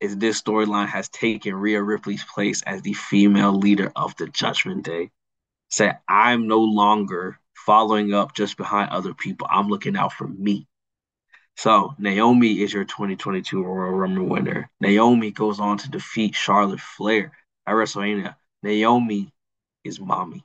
is 0.00 0.16
this 0.16 0.40
storyline 0.40 0.88
has 0.88 1.10
taken 1.10 1.54
Rhea 1.54 1.82
Ripley's 1.82 2.24
place 2.24 2.62
as 2.62 2.80
the 2.80 2.94
female 2.94 3.52
leader 3.52 3.92
of 3.94 4.16
the 4.16 4.26
Judgment 4.26 4.86
Day. 4.86 5.10
Said, 5.68 5.98
I'm 6.08 6.48
no 6.48 6.60
longer 6.60 7.38
following 7.52 8.14
up 8.14 8.34
just 8.34 8.56
behind 8.56 8.88
other 8.88 9.12
people. 9.12 9.46
I'm 9.50 9.68
looking 9.68 9.98
out 9.98 10.14
for 10.14 10.26
me. 10.26 10.66
So 11.56 11.94
Naomi 11.98 12.62
is 12.62 12.72
your 12.72 12.84
2022 12.84 13.62
Royal 13.62 13.92
Rumble 13.92 14.24
winner. 14.24 14.70
Naomi 14.80 15.30
goes 15.30 15.60
on 15.60 15.76
to 15.76 15.90
defeat 15.90 16.34
Charlotte 16.34 16.80
Flair 16.80 17.32
at 17.66 17.74
WrestleMania. 17.74 18.34
Naomi 18.62 19.30
is 19.84 20.00
mommy. 20.00 20.42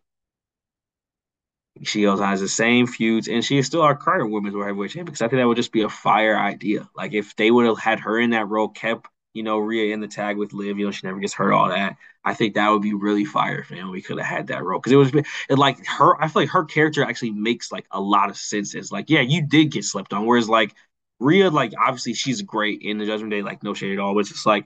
She 1.83 2.05
also 2.05 2.23
has 2.23 2.39
the 2.41 2.47
same 2.47 2.87
feuds, 2.87 3.27
and 3.27 3.43
she 3.43 3.57
is 3.57 3.65
still 3.65 3.81
our 3.81 3.95
current 3.95 4.31
women's 4.31 4.53
world 4.55 4.67
heavyweight 4.67 4.91
champion. 4.91 5.05
Because 5.05 5.21
I 5.21 5.27
think 5.27 5.39
that 5.39 5.47
would 5.47 5.57
just 5.57 5.71
be 5.71 5.81
a 5.81 5.89
fire 5.89 6.37
idea. 6.37 6.89
Like 6.95 7.13
if 7.13 7.35
they 7.35 7.49
would 7.51 7.65
have 7.65 7.79
had 7.79 7.99
her 8.01 8.19
in 8.19 8.31
that 8.31 8.47
role, 8.49 8.67
kept 8.69 9.07
you 9.33 9.43
know 9.43 9.57
Rhea 9.57 9.93
in 9.93 10.01
the 10.01 10.07
tag 10.07 10.37
with 10.37 10.53
Liv, 10.53 10.77
you 10.77 10.85
know 10.85 10.91
she 10.91 11.07
never 11.07 11.19
gets 11.19 11.33
hurt, 11.33 11.53
all 11.53 11.69
that. 11.69 11.97
I 12.23 12.33
think 12.35 12.53
that 12.53 12.69
would 12.69 12.81
be 12.83 12.93
really 12.93 13.25
fire 13.25 13.59
if 13.59 13.71
We 13.71 14.01
could 14.01 14.17
have 14.19 14.27
had 14.27 14.47
that 14.47 14.63
role 14.63 14.79
because 14.79 14.91
it 14.91 14.95
was 14.97 15.11
it, 15.49 15.57
like 15.57 15.85
her. 15.87 16.21
I 16.21 16.27
feel 16.27 16.43
like 16.43 16.49
her 16.49 16.65
character 16.65 17.03
actually 17.03 17.31
makes 17.31 17.71
like 17.71 17.85
a 17.91 17.99
lot 17.99 18.29
of 18.29 18.37
sense. 18.37 18.75
It's 18.75 18.91
like 18.91 19.09
yeah, 19.09 19.21
you 19.21 19.41
did 19.41 19.71
get 19.71 19.83
slept 19.85 20.13
on, 20.13 20.25
whereas 20.25 20.49
like 20.49 20.75
Rhea, 21.19 21.49
like 21.49 21.73
obviously 21.79 22.13
she's 22.13 22.41
great 22.41 22.81
in 22.81 22.97
the 22.97 23.05
Judgment 23.05 23.31
Day, 23.31 23.41
like 23.41 23.63
no 23.63 23.73
shade 23.73 23.93
at 23.93 23.99
all, 23.99 24.13
but 24.13 24.21
it's 24.21 24.29
just 24.29 24.45
like 24.45 24.65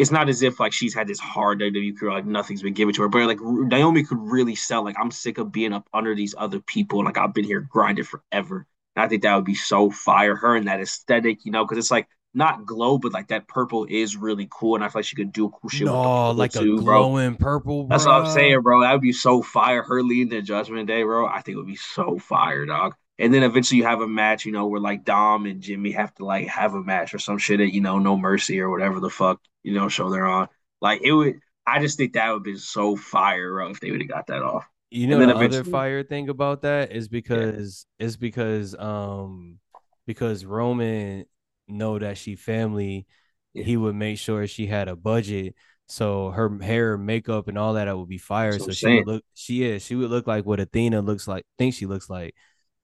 it's 0.00 0.10
not 0.10 0.30
as 0.30 0.40
if 0.40 0.58
like 0.58 0.72
she's 0.72 0.94
had 0.94 1.06
this 1.06 1.20
hard 1.20 1.60
WWE 1.60 1.98
career, 1.98 2.12
like 2.12 2.24
nothing's 2.24 2.62
been 2.62 2.72
given 2.72 2.94
to 2.94 3.02
her. 3.02 3.08
But 3.08 3.26
like 3.26 3.40
Naomi 3.40 4.02
could 4.02 4.18
really 4.18 4.54
sell. 4.54 4.82
Like 4.82 4.96
I'm 4.98 5.10
sick 5.10 5.36
of 5.36 5.52
being 5.52 5.74
up 5.74 5.86
under 5.92 6.14
these 6.14 6.34
other 6.38 6.58
people. 6.58 7.04
Like 7.04 7.18
I've 7.18 7.34
been 7.34 7.44
here 7.44 7.60
grinding 7.60 8.06
forever. 8.06 8.66
And 8.96 9.04
I 9.04 9.08
think 9.08 9.22
that 9.22 9.36
would 9.36 9.44
be 9.44 9.54
so 9.54 9.90
fire. 9.90 10.34
Her 10.36 10.56
and 10.56 10.68
that 10.68 10.80
aesthetic, 10.80 11.44
you 11.44 11.52
know, 11.52 11.66
because 11.66 11.76
it's 11.76 11.90
like 11.90 12.08
not 12.32 12.64
glow, 12.64 12.96
but 12.96 13.12
like 13.12 13.28
that 13.28 13.46
purple 13.46 13.86
is 13.90 14.16
really 14.16 14.48
cool, 14.50 14.74
and 14.74 14.82
I 14.82 14.88
feel 14.88 15.00
like 15.00 15.04
she 15.04 15.16
could 15.16 15.32
do 15.32 15.46
a 15.46 15.50
cool 15.50 15.68
shit. 15.68 15.86
No, 15.86 16.30
like 16.30 16.52
too, 16.52 16.78
a 16.78 16.82
glowing 16.82 17.34
bro. 17.34 17.44
purple. 17.44 17.84
Bro. 17.84 17.94
That's 17.94 18.06
what 18.06 18.14
I'm 18.14 18.32
saying, 18.32 18.62
bro. 18.62 18.80
That 18.80 18.92
would 18.92 19.02
be 19.02 19.12
so 19.12 19.42
fire. 19.42 19.82
Her 19.82 20.02
leading 20.02 20.30
the 20.30 20.40
Judgment 20.40 20.86
Day, 20.86 21.02
bro. 21.02 21.26
I 21.26 21.42
think 21.42 21.56
it 21.56 21.58
would 21.58 21.66
be 21.66 21.76
so 21.76 22.18
fire, 22.18 22.64
dog. 22.64 22.94
And 23.20 23.34
then 23.34 23.42
eventually 23.42 23.78
you 23.78 23.84
have 23.84 24.00
a 24.00 24.08
match, 24.08 24.46
you 24.46 24.52
know, 24.52 24.66
where 24.66 24.80
like 24.80 25.04
Dom 25.04 25.44
and 25.44 25.60
Jimmy 25.60 25.92
have 25.92 26.14
to 26.14 26.24
like 26.24 26.48
have 26.48 26.74
a 26.74 26.82
match 26.82 27.12
or 27.12 27.18
some 27.18 27.38
shit 27.38 27.60
at 27.60 27.72
you 27.72 27.82
know 27.82 27.98
No 27.98 28.16
Mercy 28.16 28.60
or 28.60 28.70
whatever 28.70 28.98
the 28.98 29.10
fuck 29.10 29.40
you 29.62 29.74
know 29.74 29.88
show 29.88 30.10
they're 30.10 30.26
on. 30.26 30.48
Like 30.80 31.02
it 31.02 31.12
would. 31.12 31.40
I 31.66 31.80
just 31.80 31.98
think 31.98 32.14
that 32.14 32.32
would 32.32 32.42
be 32.42 32.56
so 32.56 32.96
fire, 32.96 33.52
bro, 33.52 33.70
if 33.70 33.80
they 33.80 33.90
would 33.90 34.00
have 34.00 34.08
got 34.08 34.26
that 34.28 34.42
off. 34.42 34.66
You 34.90 35.06
know, 35.06 35.24
the 35.24 35.36
other 35.36 35.62
fire 35.62 36.02
thing 36.02 36.30
about 36.30 36.62
that 36.62 36.92
is 36.92 37.08
because 37.08 37.86
yeah. 37.98 38.06
is 38.06 38.16
because 38.16 38.74
um 38.74 39.58
because 40.06 40.44
Roman 40.44 41.26
know 41.68 41.98
that 41.98 42.18
she 42.18 42.34
family, 42.34 43.06
yeah. 43.52 43.64
he 43.64 43.76
would 43.76 43.94
make 43.94 44.18
sure 44.18 44.46
she 44.46 44.66
had 44.66 44.88
a 44.88 44.96
budget. 44.96 45.54
So 45.86 46.30
her 46.30 46.56
hair, 46.60 46.96
makeup, 46.96 47.48
and 47.48 47.58
all 47.58 47.74
that, 47.74 47.84
that 47.84 47.98
would 47.98 48.08
be 48.08 48.18
fire. 48.18 48.58
so 48.58 48.70
she 48.70 48.96
would 48.96 49.06
look, 49.06 49.24
she 49.34 49.64
is, 49.64 49.84
she 49.84 49.96
would 49.96 50.10
look 50.10 50.26
like 50.26 50.46
what 50.46 50.60
Athena 50.60 51.02
looks 51.02 51.26
like. 51.26 51.44
Think 51.58 51.74
she 51.74 51.86
looks 51.86 52.08
like, 52.08 52.34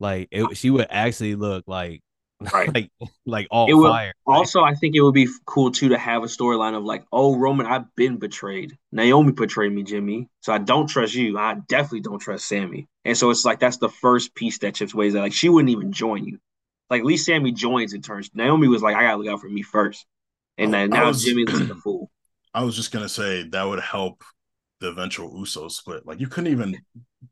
like 0.01 0.29
it, 0.31 0.45
uh, 0.45 0.55
she 0.55 0.71
would 0.71 0.87
actually 0.91 1.35
look 1.35 1.65
like 1.67 2.03
Right. 2.53 2.69
like 2.75 2.91
like 3.25 3.47
all 3.51 3.69
it 3.69 3.75
would, 3.75 3.89
fire. 3.89 4.13
Also, 4.27 4.63
I 4.63 4.75
think 4.75 4.95
it 4.95 5.01
would 5.01 5.15
be 5.15 5.29
cool 5.47 5.71
too 5.71 5.91
to 5.91 5.99
have 5.99 6.23
a 6.23 6.27
storyline 6.27 6.77
of 6.77 6.85
like, 6.85 7.05
oh 7.13 7.37
Roman, 7.37 7.67
I've 7.67 7.95
been 7.95 8.19
betrayed. 8.19 8.77
Naomi 8.93 9.33
betrayed 9.33 9.73
me, 9.73 9.83
Jimmy. 9.83 10.29
So 10.41 10.53
I 10.53 10.59
don't 10.59 10.87
trust 10.87 11.15
you. 11.15 11.39
I 11.39 11.55
definitely 11.69 12.01
don't 12.01 12.19
trust 12.19 12.47
Sami. 12.47 12.89
And 13.05 13.17
so 13.17 13.31
it's 13.31 13.45
like 13.45 13.59
that's 13.59 13.79
the 13.79 13.89
first 13.89 14.35
piece 14.35 14.59
that 14.59 14.75
chips 14.75 14.95
away. 14.95 15.11
That 15.11 15.21
like 15.21 15.33
she 15.33 15.49
wouldn't 15.49 15.71
even 15.71 15.93
join 15.93 16.25
you. 16.25 16.39
Like 16.91 17.01
at 17.01 17.07
least 17.07 17.27
Sami 17.27 17.53
joins 17.53 17.95
and 17.95 18.05
turns. 18.05 18.31
Naomi 18.35 18.69
was 18.69 18.83
like, 18.83 18.97
I 18.97 19.03
gotta 19.03 19.17
look 19.17 19.29
out 19.29 19.41
for 19.41 19.49
me 19.49 19.63
first. 19.63 20.05
And 20.59 20.69
oh, 20.69 20.73
then 20.73 20.91
now 20.91 21.09
was, 21.09 21.25
Jimmy 21.25 21.45
looks 21.45 21.61
like 21.61 21.71
a 21.71 21.75
fool. 21.83 22.11
I 22.53 22.65
was 22.65 22.77
just 22.77 22.93
gonna 22.93 23.09
say 23.09 23.45
that 23.49 23.65
would 23.65 23.81
help 23.81 24.23
the 24.81 24.89
eventual 24.89 25.39
Uso 25.39 25.69
split. 25.69 26.07
Like 26.07 26.21
you 26.21 26.27
couldn't 26.27 26.53
even 26.53 26.77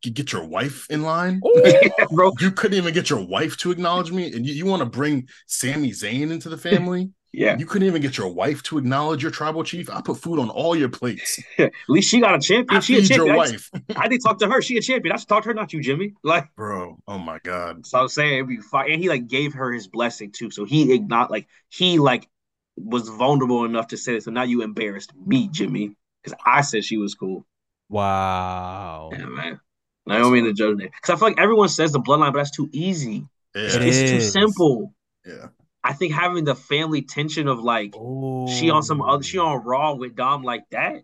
get 0.03 0.32
your 0.32 0.45
wife 0.45 0.87
in 0.91 1.03
line, 1.03 1.41
bro. 2.11 2.32
You 2.41 2.51
couldn't 2.51 2.76
even 2.76 2.95
get 2.95 3.11
your 3.11 3.24
wife 3.24 3.57
to 3.59 3.70
acknowledge 3.70 4.11
me, 4.11 4.32
and 4.32 4.47
you, 4.47 4.55
you 4.55 4.66
want 4.66 4.80
to 4.80 4.87
bring 4.87 5.28
Sami 5.47 5.91
Zayn 5.91 6.30
into 6.30 6.49
the 6.49 6.59
family. 6.59 7.11
yeah, 7.32 7.57
you 7.59 7.66
couldn't 7.66 7.87
even 7.87 8.03
get 8.03 8.16
your 8.16 8.28
wife 8.28 8.62
to 8.64 8.78
acknowledge 8.78 9.22
your 9.22 9.30
tribal 9.30 9.64
chief. 9.64 9.91
I 9.91 10.01
put 10.01 10.18
food 10.18 10.39
on 10.39 10.51
all 10.51 10.76
your 10.76 10.89
plates. 10.89 11.43
At 11.59 11.72
least 11.89 12.11
she 12.11 12.20
got 12.20 12.35
a 12.35 12.39
champion. 12.39 12.78
I 12.78 12.80
she 12.80 12.97
a 12.97 13.03
champion. 13.03 13.26
Your 13.26 13.37
wife. 13.37 13.70
I, 13.97 14.09
did 14.09 14.22
talk 14.22 14.39
to 14.41 14.49
her. 14.49 14.62
She 14.62 14.76
a 14.76 14.82
champion. 14.82 15.12
I 15.12 15.18
should 15.18 15.28
talk 15.28 15.43
to 15.43 15.49
her, 15.49 15.55
not 15.55 15.72
you, 15.72 15.80
Jimmy. 15.80 16.14
Like, 16.22 16.49
bro. 16.57 16.99
Oh 17.07 17.18
my 17.18 17.39
god. 17.43 17.87
So 17.87 17.99
I 17.99 18.03
was 18.03 18.14
saying 18.14 18.35
it'd 18.35 18.49
be 18.49 18.59
fine, 18.59 18.93
and 18.93 19.01
he 19.01 19.09
like 19.09 19.28
gave 19.28 19.55
her 19.55 19.72
his 19.72 19.87
blessing 19.87 20.32
too. 20.32 20.51
So 20.51 20.64
he 20.64 20.99
not 20.99 21.30
like 21.30 21.49
he 21.68 21.99
like 21.99 22.28
was 22.76 23.09
vulnerable 23.09 23.64
enough 23.64 23.89
to 23.89 23.97
say 23.97 24.16
it. 24.16 24.24
So 24.24 24.30
now 24.30 24.43
you 24.43 24.62
embarrassed 24.62 25.12
me, 25.14 25.49
Jimmy, 25.49 25.97
because 26.22 26.39
I 26.45 26.62
said 26.62 26.85
she 26.85 26.97
was 26.97 27.14
cool. 27.14 27.47
Wow. 27.89 29.11
Yeah, 29.12 29.26
man. 29.26 29.61
Naomi 30.07 30.41
and 30.41 30.49
the 30.49 30.53
Judgment 30.53 30.93
Because 30.93 31.15
I 31.15 31.17
feel 31.19 31.29
like 31.29 31.41
everyone 31.41 31.69
says 31.69 31.93
the 31.93 32.01
bloodline, 32.01 32.33
but 32.33 32.39
that's 32.39 32.51
too 32.51 32.69
easy. 32.73 33.27
Yeah. 33.55 33.63
It's, 33.63 33.75
it's 33.77 34.11
too 34.11 34.21
simple. 34.21 34.95
Yeah. 35.25 35.49
I 35.83 35.93
think 35.93 36.15
having 36.15 36.45
the 36.45 36.55
family 36.55 37.03
tension 37.03 37.47
of 37.47 37.61
like 37.61 37.95
Ooh. 37.97 38.47
she 38.49 38.71
on 38.71 38.83
some 38.83 39.03
other 39.03 39.23
she 39.23 39.39
on 39.39 39.63
Raw 39.65 39.95
with 39.95 40.17
Dom 40.17 40.43
like 40.43 40.65
that. 40.71 41.03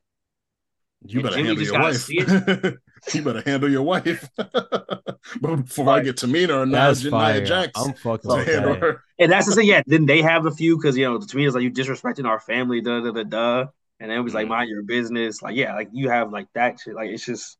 You 1.05 1.23
better 1.23 1.37
handle 1.37 1.63
your 1.63 1.81
wife. 1.81 2.11
you 3.15 3.23
better 3.23 3.43
handle 3.45 3.71
your 3.71 3.83
wife. 3.83 4.29
but 4.37 5.17
before 5.41 5.87
like, 5.87 6.03
I 6.03 6.05
get 6.05 6.17
Tamina 6.17 6.63
or 6.63 6.67
Nia 6.67 7.45
Jax, 7.45 7.73
I'm 7.75 7.95
fucking 7.95 8.31
handle 8.31 8.75
her. 8.75 9.03
And 9.19 9.33
that's 9.33 9.47
the 9.47 9.55
thing. 9.55 9.67
Yeah, 9.67 9.83
then 9.87 10.07
they 10.07 10.23
have 10.23 10.47
a 10.47 10.51
few 10.51 10.77
because 10.77 10.97
you 10.97 11.05
know 11.05 11.19
the 11.19 11.27
Tamina's 11.27 11.55
like 11.55 11.63
you 11.63 11.71
disrespecting 11.71 12.27
our 12.27 12.41
family. 12.41 12.81
Da 12.81 13.01
da 13.01 13.13
da 13.13 13.23
da. 13.23 13.67
And 13.99 14.11
then 14.11 14.19
it 14.19 14.23
was 14.23 14.33
like 14.33 14.47
mm. 14.47 14.51
mind 14.51 14.71
your 14.71 14.83
business. 14.83 15.43
Like 15.43 15.57
yeah, 15.57 15.75
like 15.75 15.89
you 15.93 16.09
have 16.09 16.33
like 16.33 16.49
that 16.55 16.81
shit. 16.81 16.95
Like 16.95 17.11
it's 17.11 17.25
just. 17.25 17.59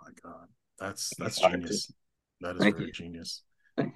Oh 0.00 0.06
my 0.06 0.30
God. 0.30 0.48
That's 0.82 1.12
that's 1.16 1.40
genius. 1.40 1.92
That 2.40 2.56
is 2.56 2.62
Thank 2.62 2.76
very 2.76 2.88
you. 2.88 2.92
genius. 2.92 3.42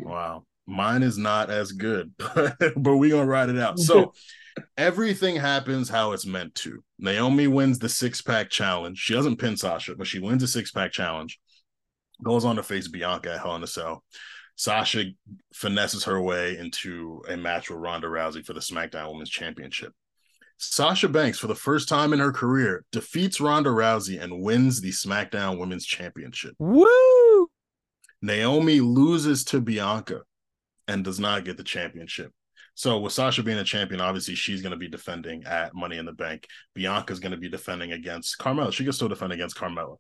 Wow. 0.01 0.45
Mine 0.69 1.03
is 1.03 1.19
not 1.19 1.51
as 1.51 1.73
good, 1.73 2.13
but, 2.19 2.57
but 2.77 2.97
we 2.97 3.11
gonna 3.11 3.27
ride 3.27 3.49
it 3.49 3.59
out. 3.59 3.79
So 3.79 4.13
everything 4.77 5.37
happens 5.37 5.89
how 5.89 6.13
it's 6.13 6.27
meant 6.27 6.55
to. 6.57 6.83
Naomi 6.99 7.49
wins 7.49 7.79
the 7.79 7.89
six 7.89 8.23
pack 8.23 8.51
challenge. 8.51 8.99
She 8.99 9.15
doesn't 9.15 9.37
pin 9.37 9.57
Sasha, 9.57 9.97
but 9.97 10.07
she 10.07 10.21
wins 10.21 10.43
a 10.43 10.49
six 10.49 10.71
pack 10.71 10.93
challenge. 10.93 11.41
Goes 12.23 12.45
on 12.45 12.57
to 12.57 12.63
face 12.63 12.89
Bianca 12.89 13.35
at 13.35 13.41
Hell 13.41 13.57
in 13.57 13.63
a 13.63 13.67
Cell. 13.67 14.03
Sasha 14.57 15.05
finesses 15.53 16.05
her 16.05 16.21
way 16.21 16.57
into 16.57 17.23
a 17.29 17.37
match 17.37 17.69
with 17.69 17.79
Ronda 17.79 18.07
Rousey 18.07 18.45
for 18.45 18.55
the 18.55 18.61
SmackDown 18.61 19.11
Women's 19.11 19.29
Championship. 19.29 19.93
Sasha 20.59 21.09
Banks, 21.09 21.39
for 21.39 21.49
the 21.49 21.55
first 21.55 21.89
time 21.89 22.13
in 22.13 22.19
her 22.19 22.33
career, 22.33 22.85
defeats 22.91 23.41
Ronda 23.41 23.71
Rousey 23.71 24.21
and 24.21 24.43
wins 24.43 24.81
the 24.81 24.91
SmackDown 24.91 25.59
Women's 25.59 25.85
Championship. 25.85 26.55
Woo! 26.59 27.49
Naomi 28.23 28.81
loses 28.81 29.45
to 29.45 29.61
Bianca 29.61 30.23
and 30.89 31.05
does 31.05 31.21
not 31.21 31.45
get 31.45 31.57
the 31.57 31.65
championship. 31.65 32.33
So 32.75 32.99
with 32.99 33.13
Sasha 33.13 33.43
being 33.43 33.59
a 33.59 33.65
champion, 33.65 34.01
obviously 34.01 34.35
she's 34.35 34.63
going 34.63 34.73
to 34.73 34.79
be 34.79 34.89
defending 34.89 35.45
at 35.45 35.75
Money 35.75 35.99
in 35.99 36.05
the 36.05 36.13
Bank. 36.13 36.47
Bianca's 36.75 37.21
going 37.21 37.33
to 37.33 37.39
be 37.39 37.49
defending 37.49 37.93
against 37.93 38.39
Carmella. 38.39 38.73
She 38.73 38.85
can 38.85 38.93
still 38.93 39.09
defend 39.09 39.33
against 39.33 39.57
Carmella. 39.57 39.97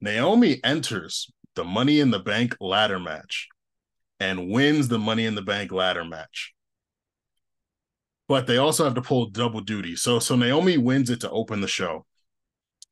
Naomi 0.00 0.60
enters 0.62 1.32
the 1.54 1.64
Money 1.64 2.00
in 2.00 2.10
the 2.10 2.20
Bank 2.20 2.56
ladder 2.60 2.98
match 2.98 3.48
and 4.20 4.50
wins 4.50 4.88
the 4.88 4.98
Money 4.98 5.26
in 5.26 5.34
the 5.34 5.42
Bank 5.42 5.72
ladder 5.72 6.04
match. 6.04 6.54
But 8.28 8.46
they 8.46 8.56
also 8.56 8.84
have 8.84 8.94
to 8.94 9.02
pull 9.02 9.30
double 9.30 9.60
duty. 9.60 9.96
So 9.96 10.18
so 10.18 10.36
Naomi 10.36 10.78
wins 10.78 11.10
it 11.10 11.20
to 11.20 11.30
open 11.30 11.60
the 11.60 11.68
show. 11.68 12.06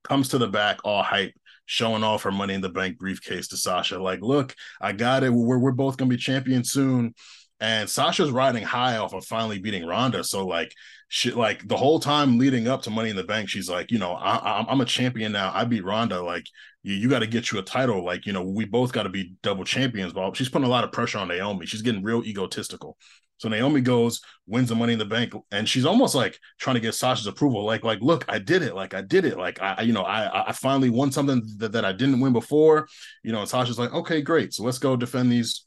Comes 0.04 0.28
to 0.30 0.38
the 0.38 0.48
back 0.48 0.78
all 0.84 1.02
hype, 1.02 1.32
showing 1.66 2.02
off 2.02 2.22
her 2.22 2.32
Money 2.32 2.54
in 2.54 2.60
the 2.60 2.68
Bank 2.68 2.98
briefcase 2.98 3.48
to 3.48 3.56
Sasha. 3.56 4.02
Like, 4.02 4.20
look, 4.22 4.54
I 4.80 4.92
got 4.92 5.22
it. 5.22 5.32
We're 5.32 5.58
we're 5.58 5.72
both 5.72 5.96
gonna 5.96 6.08
be 6.08 6.16
champions 6.16 6.72
soon. 6.72 7.14
And 7.60 7.88
Sasha's 7.88 8.30
riding 8.30 8.62
high 8.64 8.96
off 8.96 9.12
of 9.12 9.24
finally 9.26 9.58
beating 9.58 9.86
Ronda. 9.86 10.24
So 10.24 10.46
like 10.46 10.74
she 11.08 11.30
like 11.30 11.68
the 11.68 11.76
whole 11.76 12.00
time 12.00 12.38
leading 12.38 12.68
up 12.68 12.82
to 12.82 12.90
Money 12.90 13.10
in 13.10 13.16
the 13.16 13.24
Bank, 13.24 13.50
she's 13.50 13.68
like, 13.68 13.90
you 13.90 13.98
know, 13.98 14.12
I 14.12 14.36
I, 14.36 14.72
am 14.72 14.80
a 14.80 14.86
champion 14.86 15.32
now. 15.32 15.52
I 15.54 15.64
beat 15.64 15.84
Ronda. 15.84 16.22
Like 16.22 16.46
you, 16.82 16.94
you 16.94 17.08
got 17.10 17.18
to 17.18 17.26
get 17.26 17.52
you 17.52 17.58
a 17.58 17.62
title. 17.62 18.02
Like 18.02 18.24
you 18.26 18.32
know, 18.32 18.42
we 18.42 18.64
both 18.64 18.92
got 18.92 19.02
to 19.02 19.10
be 19.10 19.34
double 19.42 19.64
champions. 19.64 20.14
But 20.14 20.36
she's 20.36 20.48
putting 20.48 20.66
a 20.66 20.70
lot 20.70 20.84
of 20.84 20.92
pressure 20.92 21.18
on 21.18 21.28
Naomi. 21.28 21.66
She's 21.66 21.82
getting 21.82 22.02
real 22.02 22.24
egotistical. 22.24 22.96
So 23.40 23.48
Naomi 23.48 23.80
goes, 23.80 24.20
wins 24.46 24.68
the 24.68 24.74
Money 24.74 24.92
in 24.92 24.98
the 24.98 25.06
Bank, 25.06 25.32
and 25.50 25.66
she's 25.66 25.86
almost 25.86 26.14
like 26.14 26.38
trying 26.58 26.74
to 26.74 26.80
get 26.80 26.94
Sasha's 26.94 27.26
approval. 27.26 27.64
Like, 27.64 27.84
like, 27.84 28.00
look, 28.02 28.26
I 28.28 28.38
did 28.38 28.60
it. 28.60 28.74
Like, 28.74 28.92
I 28.92 29.00
did 29.00 29.24
it. 29.24 29.38
Like, 29.38 29.62
I, 29.62 29.80
you 29.80 29.94
know, 29.94 30.02
I, 30.02 30.50
I 30.50 30.52
finally 30.52 30.90
won 30.90 31.10
something 31.10 31.42
that, 31.56 31.72
that 31.72 31.86
I 31.86 31.92
didn't 31.92 32.20
win 32.20 32.34
before. 32.34 32.86
You 33.22 33.32
know, 33.32 33.40
and 33.40 33.48
Sasha's 33.48 33.78
like, 33.78 33.94
okay, 33.94 34.20
great. 34.20 34.52
So 34.52 34.62
let's 34.62 34.76
go 34.76 34.94
defend 34.94 35.32
these, 35.32 35.64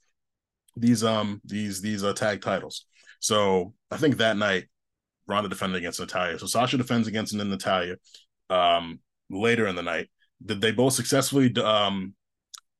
these, 0.77 1.03
um, 1.03 1.41
these, 1.45 1.81
these 1.81 2.03
uh, 2.03 2.13
tag 2.13 2.43
titles. 2.43 2.85
So 3.19 3.73
I 3.89 3.97
think 3.97 4.17
that 4.17 4.37
night, 4.37 4.65
Ronda 5.25 5.49
defended 5.49 5.79
against 5.79 5.99
Natalya. 5.99 6.37
So 6.37 6.45
Sasha 6.45 6.77
defends 6.77 7.07
against 7.07 7.33
Natalya. 7.33 7.95
Um, 8.51 8.99
later 9.31 9.65
in 9.65 9.75
the 9.75 9.81
night, 9.81 10.11
did 10.45 10.61
they 10.61 10.71
both 10.71 10.93
successfully 10.93 11.51
um 11.55 12.13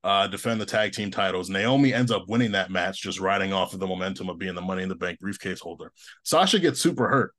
uh, 0.04 0.26
defend 0.26 0.60
the 0.60 0.66
tag 0.66 0.92
team 0.92 1.10
titles. 1.10 1.48
Naomi 1.48 1.94
ends 1.94 2.12
up 2.12 2.28
winning 2.28 2.52
that 2.52 2.70
match, 2.70 3.00
just 3.00 3.18
riding 3.18 3.54
off 3.54 3.72
of 3.72 3.80
the 3.80 3.86
momentum 3.86 4.28
of 4.28 4.38
being 4.38 4.54
the 4.54 4.60
Money 4.60 4.82
in 4.82 4.88
the 4.90 4.94
Bank 4.94 5.18
briefcase 5.18 5.60
holder. 5.60 5.92
Sasha 6.22 6.58
gets 6.58 6.78
super 6.78 7.08
hurt. 7.08 7.34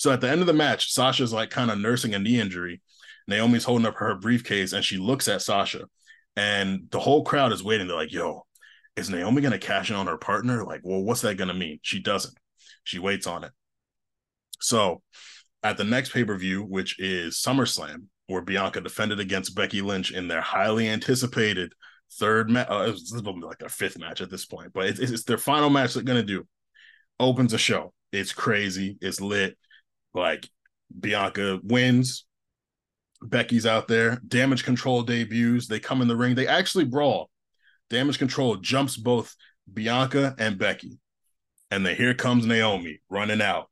So 0.00 0.10
at 0.10 0.22
the 0.22 0.30
end 0.30 0.40
of 0.40 0.46
the 0.46 0.54
match, 0.54 0.92
Sasha's 0.92 1.34
like 1.34 1.50
kind 1.50 1.70
of 1.70 1.78
nursing 1.78 2.14
a 2.14 2.18
knee 2.18 2.40
injury. 2.40 2.80
Naomi's 3.28 3.64
holding 3.64 3.86
up 3.86 3.96
her 3.96 4.14
briefcase 4.14 4.72
and 4.72 4.84
she 4.84 4.96
looks 4.96 5.28
at 5.28 5.42
Sasha, 5.42 5.84
and 6.34 6.88
the 6.90 7.00
whole 7.00 7.24
crowd 7.24 7.52
is 7.52 7.62
waiting. 7.62 7.88
They're 7.88 7.96
like, 7.96 8.12
yo, 8.12 8.46
is 8.96 9.10
Naomi 9.10 9.42
going 9.42 9.52
to 9.52 9.58
cash 9.58 9.90
in 9.90 9.96
on 9.96 10.06
her 10.06 10.16
partner? 10.16 10.64
Like, 10.64 10.80
well, 10.82 11.02
what's 11.02 11.20
that 11.20 11.36
going 11.36 11.48
to 11.48 11.54
mean? 11.54 11.78
She 11.82 12.00
doesn't. 12.00 12.36
She 12.84 12.98
waits 12.98 13.26
on 13.26 13.44
it. 13.44 13.52
So 14.60 15.02
at 15.62 15.76
the 15.76 15.84
next 15.84 16.12
pay 16.12 16.24
per 16.24 16.36
view, 16.36 16.62
which 16.62 16.98
is 16.98 17.36
SummerSlam, 17.36 18.04
where 18.26 18.42
Bianca 18.42 18.80
defended 18.80 19.20
against 19.20 19.54
Becky 19.54 19.82
Lynch 19.82 20.10
in 20.10 20.28
their 20.28 20.40
highly 20.40 20.88
anticipated 20.88 21.72
third 22.14 22.50
match. 22.50 22.66
Uh, 22.68 22.86
this 22.86 23.12
is 23.12 23.22
like 23.22 23.58
their 23.58 23.68
fifth 23.68 23.98
match 23.98 24.20
at 24.20 24.30
this 24.30 24.46
point, 24.46 24.72
but 24.72 24.86
it's, 24.86 24.98
it's 24.98 25.24
their 25.24 25.38
final 25.38 25.70
match 25.70 25.94
they're 25.94 26.02
gonna 26.02 26.22
do. 26.22 26.46
Opens 27.18 27.52
a 27.52 27.58
show. 27.58 27.92
It's 28.12 28.32
crazy. 28.32 28.98
It's 29.00 29.20
lit. 29.20 29.56
Like 30.14 30.48
Bianca 30.98 31.60
wins. 31.62 32.24
Becky's 33.22 33.66
out 33.66 33.88
there. 33.88 34.20
Damage 34.26 34.64
Control 34.64 35.02
debuts. 35.02 35.66
They 35.66 35.80
come 35.80 36.02
in 36.02 36.08
the 36.08 36.16
ring. 36.16 36.34
They 36.34 36.46
actually 36.46 36.84
brawl. 36.84 37.30
Damage 37.88 38.18
Control 38.18 38.56
jumps 38.56 38.96
both 38.96 39.34
Bianca 39.72 40.34
and 40.38 40.58
Becky. 40.58 40.98
And 41.70 41.84
then 41.84 41.96
here 41.96 42.14
comes 42.14 42.46
Naomi 42.46 43.00
running 43.08 43.42
out, 43.42 43.70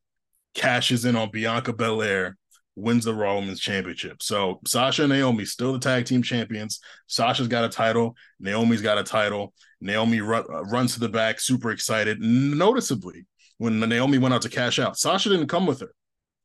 cashes 0.55 1.05
in 1.05 1.17
on 1.17 1.31
Bianca 1.31 1.73
Belair, 1.73 2.37
wins 2.77 3.05
the 3.05 3.15
Raw 3.15 3.37
Women's 3.37 3.61
Championship. 3.61 4.23
So 4.23 4.61
Sasha 4.67 5.03
and 5.03 5.13
Naomi 5.13 5.45
still 5.45 5.73
the 5.73 5.79
tag 5.79 6.07
team 6.07 6.23
champions. 6.23 6.81
Sasha's 7.07 7.49
got 7.49 7.65
a 7.65 7.69
title. 7.69 8.17
Naomi's 8.41 8.83
got 8.83 8.99
a 8.99 9.05
title. 9.05 9.55
Naomi 9.81 10.21
run, 10.21 10.45
uh, 10.53 10.65
runs 10.65 10.95
to 10.95 11.01
the 11.01 11.09
back, 11.09 11.41
super 11.41 11.71
excited. 11.71 12.21
Noticeably, 12.21 13.27
when 13.59 13.79
Naomi 13.81 14.19
went 14.19 14.35
out 14.35 14.43
to 14.43 14.49
cash 14.49 14.79
out, 14.79 14.97
Sasha 14.97 15.29
didn't 15.29 15.49
come 15.49 15.67
with 15.67 15.81
her 15.81 15.95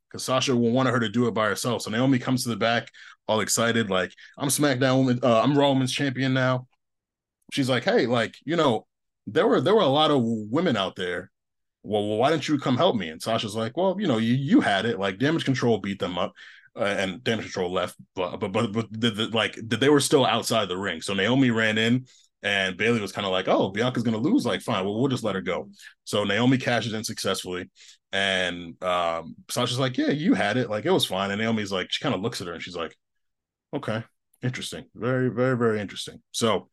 because 0.10 0.24
Sasha 0.24 0.56
wanted 0.56 0.92
her 0.92 1.00
to 1.00 1.10
do 1.10 1.28
it 1.28 1.34
by 1.34 1.48
herself. 1.48 1.84
So 1.84 1.92
Naomi 1.92 2.20
comes 2.20 2.44
to 2.44 2.50
the 2.50 2.56
back, 2.58 2.90
all 3.28 3.40
excited, 3.40 3.90
like 3.90 4.14
I'm 4.38 4.50
SmackDown 4.50 4.98
Woman, 4.98 5.20
uh, 5.24 5.42
I'm 5.42 5.58
Raw 5.58 5.70
Women's 5.70 5.94
Champion 5.94 6.34
now. 6.34 6.68
She's 7.54 7.70
like, 7.70 7.84
hey, 7.84 8.06
like 8.06 8.36
you 8.46 8.56
know, 8.56 8.86
there 9.26 9.48
were 9.48 9.62
there 9.62 9.76
were 9.76 9.82
a 9.82 9.88
lot 9.88 10.12
of 10.12 10.22
women 10.24 10.78
out 10.78 10.96
there 10.96 11.32
well, 11.84 12.08
well, 12.08 12.18
why 12.18 12.30
didn't 12.30 12.48
you 12.48 12.58
come 12.60 12.78
help 12.78 12.96
me? 12.96 13.10
And 13.10 13.22
Sasha's 13.22 13.56
like, 13.56 13.78
well, 13.78 13.96
you 14.00 14.08
know, 14.08 14.18
you, 14.18 14.34
you 14.34 14.62
had 14.62 14.86
it. 14.86 15.00
Like 15.00 15.20
damage 15.20 15.46
control 15.46 15.78
beat 15.78 16.00
them 16.00 16.18
up. 16.18 16.34
Uh, 16.76 16.84
and 16.84 17.24
damage 17.24 17.46
control 17.46 17.74
left, 17.74 17.96
but 18.16 18.38
but 18.38 18.52
but, 18.52 18.72
but 18.72 18.88
the, 18.92 19.10
the, 19.10 19.28
like 19.30 19.56
they 19.62 19.90
were 19.90 20.00
still 20.00 20.24
outside 20.24 20.70
the 20.70 20.78
ring. 20.78 21.02
So 21.02 21.16
Naomi 21.16 21.50
ran 21.50 21.80
in, 21.80 22.06
and 22.44 22.78
Bayley 22.78 23.02
was 23.02 23.12
kind 23.12 23.26
of 23.26 23.34
like, 23.34 23.48
"Oh, 23.48 23.70
Bianca's 23.70 24.04
gonna 24.04 24.18
lose. 24.18 24.46
Like, 24.46 24.62
fine, 24.62 24.86
well, 24.86 24.98
we'll 24.98 25.10
just 25.10 25.24
let 25.24 25.36
her 25.36 25.42
go." 25.42 25.70
So 26.06 26.24
Naomi 26.24 26.58
cashes 26.58 26.94
in 26.94 27.04
successfully, 27.04 27.70
and 28.12 28.82
um, 28.84 29.36
Sasha's 29.50 29.80
like, 29.80 29.98
"Yeah, 29.98 30.12
you 30.12 30.36
had 30.36 30.58
it. 30.58 30.70
Like, 30.70 30.86
it 30.86 30.92
was 30.92 31.06
fine." 31.06 31.32
And 31.32 31.42
Naomi's 31.42 31.72
like, 31.72 31.92
she 31.92 32.04
kind 32.04 32.16
of 32.16 32.22
looks 32.22 32.40
at 32.40 32.48
her 32.48 32.54
and 32.54 32.62
she's 32.62 32.76
like, 32.76 32.96
"Okay, 33.74 34.04
interesting, 34.42 34.86
very, 34.96 35.30
very, 35.30 35.58
very 35.58 35.82
interesting." 35.82 36.22
So 36.32 36.70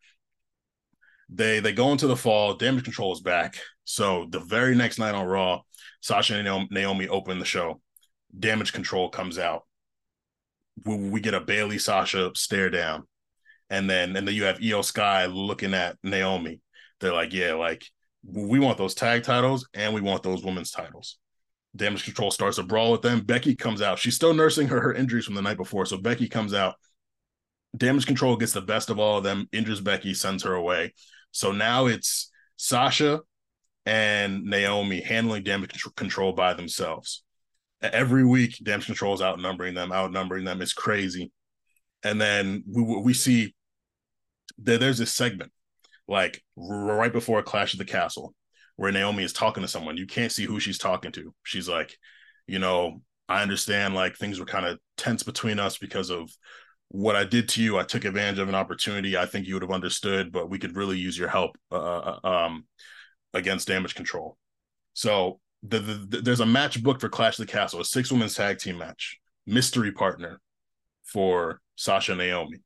they 1.29 1.61
they 1.61 1.73
go 1.73 1.93
into 1.93 2.07
the 2.07 2.17
fall. 2.17 2.55
Damage 2.55 2.85
control 2.85 3.13
is 3.13 3.21
back. 3.21 3.59
So 3.85 4.27
the 4.31 4.41
very 4.41 4.75
next 4.75 4.99
night 4.99 5.15
on 5.15 5.27
Raw, 5.27 5.61
Sasha 6.01 6.37
and 6.37 6.71
Naomi 6.71 7.09
open 7.09 7.39
the 7.39 7.45
show. 7.45 7.81
Damage 8.39 8.73
control 8.73 9.09
comes 9.09 9.39
out. 9.39 9.63
We, 10.85 10.97
we 10.97 11.21
get 11.21 11.35
a 11.35 11.41
Bayley 11.41 11.79
Sasha 11.79 12.31
stare 12.35 12.71
down, 12.71 13.05
and 13.71 13.89
then 13.89 14.17
and 14.17 14.27
then 14.27 14.35
you 14.35 14.45
have 14.45 14.59
Iyo 14.59 14.85
Sky 14.85 15.27
looking 15.27 15.75
at 15.75 15.97
Naomi. 16.03 16.61
They're 17.01 17.13
like, 17.13 17.33
yeah, 17.33 17.55
like 17.55 17.85
we 18.25 18.59
want 18.59 18.79
those 18.79 18.95
tag 18.95 19.23
titles 19.23 19.69
and 19.75 19.95
we 19.95 20.01
want 20.01 20.23
those 20.23 20.45
women's 20.45 20.71
titles. 20.71 21.19
Damage 21.75 22.05
control 22.05 22.31
starts 22.31 22.59
a 22.59 22.63
brawl 22.63 22.93
with 22.93 23.03
them. 23.03 23.21
Becky 23.21 23.55
comes 23.55 23.83
out. 23.83 23.99
She's 23.99 24.17
still 24.17 24.35
nursing 24.35 24.67
her, 24.69 24.81
her 24.81 24.95
injuries 24.95 25.27
from 25.27 25.35
the 25.35 25.43
night 25.43 25.59
before. 25.59 25.87
So 25.87 25.99
Becky 25.99 26.29
comes 26.29 26.55
out. 26.55 26.75
Damage 27.77 28.07
control 28.07 28.37
gets 28.37 28.53
the 28.53 28.61
best 28.61 28.91
of 28.91 28.99
all 28.99 29.19
of 29.19 29.25
them, 29.25 29.49
injures 29.53 29.81
Becky, 29.81 30.15
sends 30.15 30.45
her 30.45 30.55
away. 30.55 30.95
So 31.31 31.53
now 31.53 31.87
it's 31.87 32.31
Sasha 32.57 33.21
and 33.85 34.45
Naomi 34.45 35.01
handling 35.01 35.45
damage 35.45 35.83
control 35.97 36.33
by 36.33 36.55
themselves. 36.55 37.23
Every 37.83 38.25
week, 38.25 38.57
damage 38.63 38.87
control 38.87 39.15
is 39.15 39.21
outnumbering 39.21 39.75
them, 39.75 39.93
outnumbering 39.93 40.45
them. 40.45 40.63
It's 40.63 40.73
crazy. 40.73 41.31
And 42.03 42.21
then 42.21 42.65
we 42.67 42.83
we 42.83 43.15
see 43.15 43.55
that 44.63 44.81
there's 44.81 44.99
this 44.99 45.13
segment 45.13 45.53
like 46.09 46.43
right 46.57 47.13
before 47.13 47.39
a 47.39 47.43
Clash 47.43 47.75
of 47.75 47.79
the 47.79 47.85
Castle 47.85 48.35
where 48.77 48.93
Naomi 48.93 49.25
is 49.25 49.33
talking 49.33 49.63
to 49.63 49.69
someone. 49.69 49.97
You 49.97 50.07
can't 50.07 50.33
see 50.33 50.45
who 50.45 50.61
she's 50.61 50.79
talking 50.79 51.13
to. 51.13 51.35
She's 51.43 51.69
like, 51.69 51.97
you 52.47 52.59
know, 52.59 53.03
I 53.29 53.43
understand 53.43 53.95
like 53.95 54.17
things 54.17 54.39
were 54.39 54.47
kind 54.47 54.67
of 54.67 54.79
tense 54.97 55.23
between 55.23 55.59
us 55.59 55.79
because 55.79 56.11
of 56.11 56.31
what 56.89 57.17
I 57.17 57.25
did 57.25 57.49
to 57.51 57.63
you, 57.63 57.79
I 57.79 57.83
took 57.83 58.05
advantage 58.05 58.39
of 58.39 58.49
an 58.49 58.55
opportunity. 58.55 59.17
I 59.17 59.27
think 59.27 59.47
you 59.47 59.55
would 59.55 59.63
have 59.63 59.73
understood, 59.73 60.33
but 60.33 60.49
we 60.49 60.59
could 60.59 60.77
really 60.77 60.99
use 60.99 61.19
your 61.19 61.29
help 61.29 61.57
uh, 61.73 61.77
uh, 61.77 62.21
uh 62.23 62.29
um, 62.29 62.67
against 63.35 63.69
damage 63.69 63.95
control. 63.95 64.37
So 64.95 65.41
the, 65.63 65.81
the, 65.81 66.21
there's 66.23 66.41
a 66.41 66.47
match 66.47 66.83
booked 66.83 67.01
for 67.01 67.09
Clash 67.09 67.39
of 67.39 67.47
the 67.47 67.53
Castle, 67.53 67.81
a 67.81 67.85
six 67.85 68.11
women's 68.11 68.35
tag 68.35 68.59
team 68.59 68.79
match, 68.79 69.19
mystery 69.47 69.93
partner 69.93 70.41
for 71.05 71.61
Sasha 71.77 72.15
Naomi. 72.15 72.59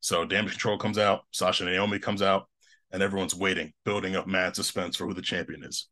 So 0.00 0.24
damage 0.24 0.52
control 0.52 0.78
comes 0.78 0.98
out, 0.98 1.22
Sasha 1.32 1.64
Naomi 1.64 1.98
comes 1.98 2.22
out, 2.22 2.48
and 2.92 3.02
everyone's 3.02 3.34
waiting, 3.34 3.72
building 3.84 4.16
up 4.16 4.26
mad 4.26 4.54
suspense 4.56 4.96
for 4.96 5.06
who 5.06 5.14
the 5.14 5.22
champion 5.22 5.64
is. 5.64 5.88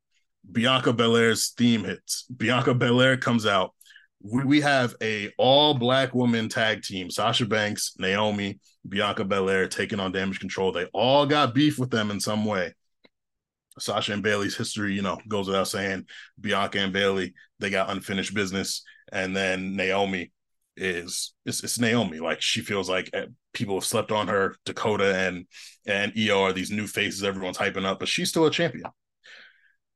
Bianca 0.50 0.92
Belair's 0.92 1.50
theme 1.50 1.84
hits. 1.84 2.24
Bianca 2.34 2.72
Belair 2.72 3.16
comes 3.16 3.46
out 3.46 3.74
we, 4.22 4.44
we 4.44 4.60
have 4.60 4.94
a 5.02 5.30
all 5.38 5.74
black 5.74 6.14
woman 6.14 6.48
tag 6.48 6.82
team 6.82 7.10
sasha 7.10 7.46
banks 7.46 7.94
naomi 7.98 8.58
bianca 8.88 9.24
belair 9.24 9.68
taking 9.68 10.00
on 10.00 10.12
damage 10.12 10.40
control 10.40 10.72
they 10.72 10.86
all 10.92 11.26
got 11.26 11.54
beef 11.54 11.78
with 11.78 11.90
them 11.90 12.10
in 12.10 12.20
some 12.20 12.44
way 12.44 12.72
Sasha 13.78 14.12
and 14.12 14.22
bayley's 14.22 14.56
history, 14.56 14.94
you 14.94 15.02
know, 15.02 15.18
goes 15.28 15.48
without 15.48 15.68
saying. 15.68 16.06
Bianca 16.40 16.78
and 16.78 16.92
bayley 16.92 17.34
they 17.58 17.70
got 17.70 17.90
unfinished 17.90 18.34
business, 18.34 18.82
and 19.12 19.36
then 19.36 19.76
Naomi 19.76 20.32
is 20.76 21.34
it's, 21.44 21.62
it's 21.62 21.78
Naomi. 21.78 22.20
Like 22.20 22.40
she 22.40 22.60
feels 22.60 22.88
like 22.88 23.10
eh, 23.12 23.26
people 23.52 23.76
have 23.76 23.84
slept 23.84 24.12
on 24.12 24.28
her. 24.28 24.56
Dakota 24.64 25.16
and 25.16 25.46
and 25.86 26.12
are 26.30 26.52
these 26.52 26.70
new 26.70 26.86
faces 26.86 27.22
everyone's 27.22 27.58
hyping 27.58 27.84
up, 27.84 27.98
but 27.98 28.08
she's 28.08 28.28
still 28.28 28.46
a 28.46 28.50
champion. 28.50 28.90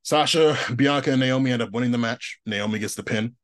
Sasha, 0.03 0.57
Bianca, 0.75 1.12
and 1.12 1.21
Naomi 1.21 1.53
end 1.53 1.62
up 1.62 1.73
winning 1.73 1.91
the 1.91 1.99
match. 1.99 2.41
Naomi 2.47 2.79
gets 2.79 2.95
the 2.95 3.03
pin, 3.03 3.37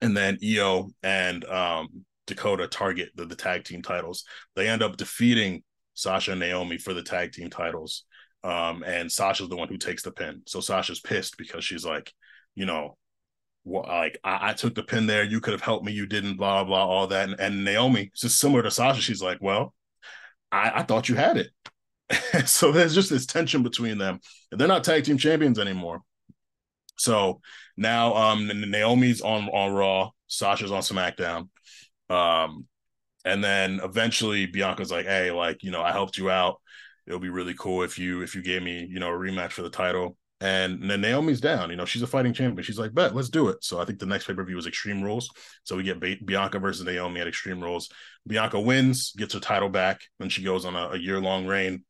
and 0.00 0.16
then 0.16 0.36
Iyo 0.36 0.90
and 1.02 1.44
um, 1.44 2.04
Dakota 2.26 2.68
target 2.68 3.10
the, 3.14 3.26
the 3.26 3.36
tag 3.36 3.64
team 3.64 3.82
titles. 3.82 4.24
They 4.56 4.68
end 4.68 4.82
up 4.82 4.96
defeating 4.96 5.62
Sasha 5.94 6.32
and 6.32 6.40
Naomi 6.40 6.78
for 6.78 6.94
the 6.94 7.02
tag 7.02 7.32
team 7.32 7.50
titles. 7.50 8.04
Um, 8.42 8.82
and 8.84 9.12
Sasha's 9.12 9.48
the 9.48 9.56
one 9.56 9.68
who 9.68 9.76
takes 9.76 10.02
the 10.02 10.12
pin. 10.12 10.42
So 10.46 10.60
Sasha's 10.60 11.00
pissed 11.00 11.36
because 11.36 11.64
she's 11.64 11.84
like, 11.84 12.12
you 12.54 12.64
know, 12.64 12.96
well, 13.64 13.84
like 13.86 14.18
I, 14.24 14.50
I, 14.50 14.52
took 14.54 14.74
the 14.74 14.82
pin 14.82 15.06
there. 15.06 15.24
You 15.24 15.40
could 15.40 15.52
have 15.52 15.60
helped 15.60 15.84
me. 15.84 15.92
You 15.92 16.06
didn't. 16.06 16.38
Blah 16.38 16.64
blah. 16.64 16.86
All 16.86 17.06
that. 17.08 17.28
And, 17.28 17.38
and 17.38 17.64
Naomi, 17.64 18.10
just 18.16 18.38
similar 18.40 18.62
to 18.62 18.70
Sasha, 18.70 19.02
she's 19.02 19.22
like, 19.22 19.38
well, 19.42 19.74
I, 20.50 20.72
I 20.76 20.82
thought 20.82 21.10
you 21.10 21.16
had 21.16 21.36
it. 21.36 22.46
so 22.48 22.72
there's 22.72 22.94
just 22.94 23.10
this 23.10 23.26
tension 23.26 23.62
between 23.62 23.98
them. 23.98 24.20
And 24.50 24.60
they're 24.60 24.68
not 24.68 24.84
tag 24.84 25.04
team 25.04 25.18
champions 25.18 25.58
anymore. 25.58 26.00
So 27.00 27.40
now 27.76 28.14
um 28.14 28.46
Naomi's 28.70 29.20
on 29.22 29.48
on 29.48 29.72
Raw, 29.72 30.10
Sasha's 30.26 30.72
on 30.72 30.82
SmackDown. 30.82 31.48
Um 32.08 32.66
and 33.24 33.44
then 33.44 33.80
eventually 33.82 34.46
Bianca's 34.46 34.90
like, 34.90 35.06
"Hey, 35.06 35.30
like, 35.30 35.62
you 35.62 35.70
know, 35.70 35.82
I 35.82 35.92
helped 35.92 36.16
you 36.16 36.30
out. 36.30 36.60
It'll 37.06 37.20
be 37.20 37.28
really 37.28 37.54
cool 37.54 37.82
if 37.82 37.98
you 37.98 38.22
if 38.22 38.34
you 38.34 38.42
gave 38.42 38.62
me, 38.62 38.86
you 38.88 39.00
know, 39.00 39.08
a 39.10 39.18
rematch 39.18 39.52
for 39.52 39.62
the 39.62 39.70
title." 39.70 40.16
And 40.42 40.90
then 40.90 41.02
Naomi's 41.02 41.40
down. 41.40 41.68
You 41.68 41.76
know, 41.76 41.84
she's 41.84 42.00
a 42.00 42.06
fighting 42.06 42.32
champion. 42.32 42.62
She's 42.64 42.78
like, 42.78 42.94
bet, 42.94 43.14
let's 43.14 43.28
do 43.28 43.48
it. 43.48 43.62
So 43.62 43.78
I 43.78 43.84
think 43.84 43.98
the 43.98 44.06
next 44.06 44.26
pay 44.26 44.32
per 44.32 44.42
view 44.42 44.56
is 44.56 44.66
Extreme 44.66 45.02
Rules. 45.02 45.28
So 45.64 45.76
we 45.76 45.82
get 45.82 46.00
Bianca 46.00 46.58
versus 46.58 46.86
Naomi 46.86 47.20
at 47.20 47.28
Extreme 47.28 47.60
Rules. 47.60 47.90
Bianca 48.26 48.58
wins, 48.58 49.12
gets 49.12 49.34
her 49.34 49.40
title 49.40 49.68
back. 49.68 50.00
Then 50.18 50.30
she 50.30 50.42
goes 50.42 50.64
on 50.64 50.74
a, 50.76 50.90
a 50.92 50.98
year 50.98 51.20
long 51.20 51.46
reign. 51.46 51.84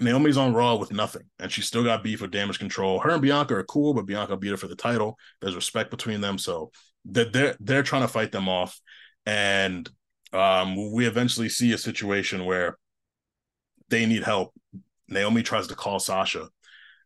Naomi's 0.00 0.36
on 0.36 0.54
Raw 0.54 0.76
with 0.76 0.92
nothing, 0.92 1.24
and 1.38 1.52
she 1.52 1.60
still 1.62 1.84
got 1.84 2.02
beef 2.02 2.20
with 2.20 2.30
Damage 2.30 2.58
Control. 2.58 2.98
Her 3.00 3.10
and 3.10 3.22
Bianca 3.22 3.54
are 3.54 3.64
cool, 3.64 3.94
but 3.94 4.06
Bianca 4.06 4.36
beat 4.36 4.50
her 4.50 4.56
for 4.56 4.68
the 4.68 4.76
title. 4.76 5.18
There's 5.40 5.54
respect 5.54 5.90
between 5.90 6.20
them, 6.20 6.38
so 6.38 6.72
they're 7.04 7.26
they're, 7.26 7.56
they're 7.60 7.82
trying 7.82 8.02
to 8.02 8.08
fight 8.08 8.32
them 8.32 8.48
off. 8.48 8.80
And 9.26 9.88
um, 10.32 10.92
we 10.92 11.06
eventually 11.06 11.48
see 11.48 11.72
a 11.72 11.78
situation 11.78 12.46
where 12.46 12.78
they 13.88 14.06
need 14.06 14.22
help. 14.22 14.54
Naomi 15.08 15.42
tries 15.42 15.66
to 15.66 15.74
call 15.74 15.98
Sasha 15.98 16.48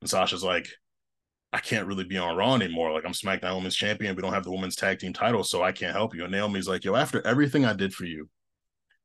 and 0.04 0.10
Sasha's 0.10 0.44
like, 0.44 0.68
I 1.50 1.60
can't 1.60 1.86
really 1.86 2.04
be 2.04 2.18
on 2.18 2.36
Raw 2.36 2.54
anymore. 2.54 2.92
Like 2.92 3.06
I'm 3.06 3.12
SmackDown 3.12 3.54
Women's 3.56 3.74
Champion. 3.74 4.14
We 4.14 4.20
don't 4.20 4.34
have 4.34 4.44
the 4.44 4.50
women's 4.50 4.76
tag 4.76 4.98
team 4.98 5.14
title, 5.14 5.42
so 5.42 5.62
I 5.62 5.72
can't 5.72 5.96
help 5.96 6.14
you. 6.14 6.24
And 6.24 6.32
Naomi's 6.32 6.68
like, 6.68 6.84
yo, 6.84 6.94
after 6.94 7.26
everything 7.26 7.64
I 7.64 7.72
did 7.72 7.94
for 7.94 8.04
you, 8.04 8.28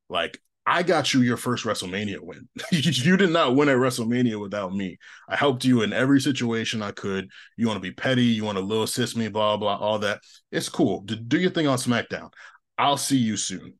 like 0.10 0.42
I 0.66 0.84
got 0.84 1.14
you 1.14 1.22
your 1.22 1.38
first 1.38 1.66
WrestleMania 1.66 2.20
win. 2.20 2.48
you 2.72 3.18
did 3.18 3.32
not 3.32 3.56
win 3.56 3.70
at 3.70 3.78
WrestleMania 3.78 4.40
without 4.40 4.74
me. 4.74 4.98
I 5.28 5.36
helped 5.36 5.66
you 5.66 5.82
in 5.82 5.94
every 5.94 6.22
situation 6.22 6.84
I 6.84 6.92
could. 6.92 7.30
You 7.58 7.68
want 7.68 7.78
to 7.78 7.82
be 7.82 7.92
petty, 7.92 8.26
you 8.26 8.44
want 8.44 8.58
to 8.58 8.64
little 8.64 8.84
assist 8.84 9.18
me, 9.18 9.30
blah, 9.30 9.58
blah, 9.58 9.78
all 9.78 10.00
that. 10.00 10.22
It's 10.52 10.70
cool. 10.70 11.02
Do 11.02 11.40
your 11.40 11.50
thing 11.50 11.68
on 11.68 11.78
SmackDown. 11.78 12.32
I'll 12.78 12.98
see 12.98 13.18
you 13.18 13.36
soon. 13.36 13.74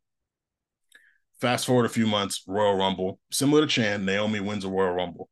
Fast 1.40 1.66
forward 1.66 1.86
a 1.86 1.90
few 1.90 2.08
months, 2.08 2.44
Royal 2.48 2.76
Rumble. 2.76 3.20
Similar 3.32 3.62
to 3.62 3.68
Chan, 3.68 4.04
Naomi 4.04 4.40
wins 4.40 4.66
a 4.66 4.70
Royal 4.70 4.94
Rumble. 4.94 5.30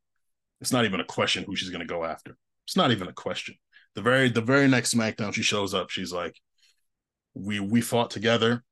It's 0.62 0.72
not 0.72 0.86
even 0.86 1.00
a 1.00 1.06
question 1.06 1.44
who 1.44 1.56
she's 1.56 1.70
going 1.70 1.86
to 1.86 1.94
go 1.94 2.06
after. 2.06 2.38
It's 2.66 2.78
not 2.78 2.92
even 2.92 3.08
a 3.08 3.14
question. 3.14 3.56
The 3.96 4.02
very 4.02 4.30
the 4.30 4.42
very 4.42 4.68
next 4.68 4.94
SmackDown 4.94 5.34
she 5.34 5.42
shows 5.42 5.74
up, 5.74 5.90
she's 5.90 6.14
like, 6.14 6.36
"We 7.34 7.60
we 7.60 7.82
fought 7.82 8.10
together, 8.10 8.64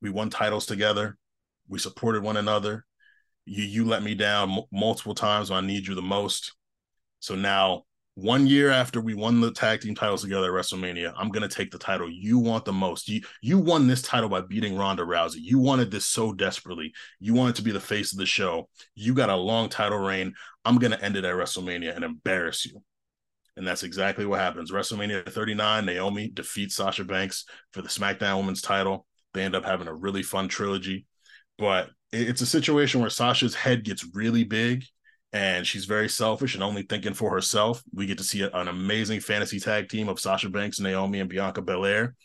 we 0.00 0.10
won 0.10 0.30
titles 0.30 0.66
together, 0.66 1.16
we 1.68 1.78
supported 1.78 2.22
one 2.22 2.36
another. 2.36 2.84
You 3.44 3.64
you 3.64 3.84
let 3.84 4.02
me 4.02 4.14
down 4.14 4.50
m- 4.50 4.64
multiple 4.72 5.14
times 5.14 5.50
when 5.50 5.64
I 5.64 5.66
need 5.66 5.86
you 5.86 5.94
the 5.94 6.02
most. 6.02 6.54
So 7.20 7.34
now 7.34 7.84
one 8.14 8.46
year 8.46 8.70
after 8.70 9.00
we 9.00 9.14
won 9.14 9.40
the 9.40 9.50
tag 9.52 9.80
team 9.80 9.94
titles 9.94 10.22
together 10.22 10.46
at 10.46 10.64
WrestleMania, 10.64 11.14
I'm 11.16 11.30
gonna 11.30 11.48
take 11.48 11.70
the 11.70 11.78
title 11.78 12.10
you 12.10 12.38
want 12.38 12.64
the 12.64 12.72
most. 12.72 13.08
You 13.08 13.22
you 13.40 13.58
won 13.58 13.86
this 13.86 14.02
title 14.02 14.28
by 14.28 14.42
beating 14.42 14.76
Ronda 14.76 15.02
Rousey. 15.02 15.38
You 15.40 15.58
wanted 15.58 15.90
this 15.90 16.06
so 16.06 16.32
desperately. 16.32 16.92
You 17.20 17.34
wanted 17.34 17.56
to 17.56 17.62
be 17.62 17.72
the 17.72 17.80
face 17.80 18.12
of 18.12 18.18
the 18.18 18.26
show. 18.26 18.68
You 18.94 19.14
got 19.14 19.30
a 19.30 19.36
long 19.36 19.68
title 19.68 19.98
reign. 19.98 20.34
I'm 20.64 20.78
gonna 20.78 20.98
end 21.00 21.16
it 21.16 21.24
at 21.24 21.34
WrestleMania 21.34 21.94
and 21.96 22.04
embarrass 22.04 22.66
you. 22.66 22.82
And 23.56 23.66
that's 23.66 23.82
exactly 23.82 24.24
what 24.24 24.40
happens. 24.40 24.72
WrestleMania 24.72 25.30
39, 25.30 25.84
Naomi 25.84 26.28
defeats 26.28 26.76
Sasha 26.76 27.04
Banks 27.04 27.44
for 27.72 27.82
the 27.82 27.88
SmackDown 27.88 28.38
Women's 28.38 28.62
title. 28.62 29.06
They 29.34 29.42
end 29.42 29.54
up 29.54 29.64
having 29.64 29.88
a 29.88 29.94
really 29.94 30.22
fun 30.22 30.48
trilogy, 30.48 31.06
but 31.62 31.90
it's 32.10 32.40
a 32.40 32.46
situation 32.46 33.00
where 33.00 33.08
Sasha's 33.08 33.54
head 33.54 33.84
gets 33.84 34.04
really 34.14 34.42
big 34.42 34.84
and 35.32 35.64
she's 35.64 35.84
very 35.84 36.08
selfish 36.08 36.54
and 36.54 36.62
only 36.64 36.82
thinking 36.82 37.14
for 37.14 37.30
herself. 37.30 37.84
We 37.94 38.06
get 38.06 38.18
to 38.18 38.24
see 38.24 38.42
an 38.42 38.66
amazing 38.66 39.20
fantasy 39.20 39.60
tag 39.60 39.88
team 39.88 40.08
of 40.08 40.18
Sasha 40.18 40.48
Banks, 40.48 40.80
Naomi, 40.80 41.20
and 41.20 41.30
Bianca 41.30 41.62
Belair. 41.62 42.16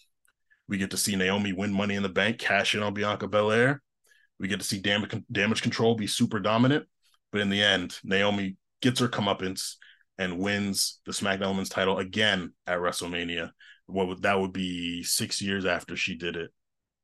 We 0.67 0.79
get 0.79 0.89
to 0.89 0.97
see 0.97 1.15
Naomi 1.15 1.53
win 1.53 1.71
Money 1.71 1.93
in 1.93 2.01
the 2.01 2.09
Bank, 2.09 2.39
cash 2.39 2.73
in 2.73 2.81
on 2.81 2.95
Bianca 2.95 3.27
Belair. 3.27 3.83
We 4.39 4.47
get 4.47 4.59
to 4.59 4.65
see 4.65 4.79
damage 4.79 5.15
damage 5.31 5.61
control 5.61 5.93
be 5.93 6.07
super 6.07 6.39
dominant, 6.39 6.88
but 7.31 7.41
in 7.41 7.51
the 7.51 7.61
end, 7.61 7.99
Naomi 8.03 8.55
gets 8.81 9.01
her 9.01 9.07
comeuppance 9.07 9.75
and 10.17 10.39
wins 10.39 10.99
the 11.05 11.11
SmackDown 11.11 11.49
Women's 11.49 11.69
title 11.69 11.99
again 11.99 12.53
at 12.65 12.79
WrestleMania. 12.79 13.51
What 13.85 14.07
would 14.07 14.23
that 14.23 14.39
would 14.39 14.51
be 14.51 15.03
six 15.03 15.43
years 15.43 15.67
after 15.67 15.95
she 15.95 16.15
did 16.15 16.38
it. 16.38 16.49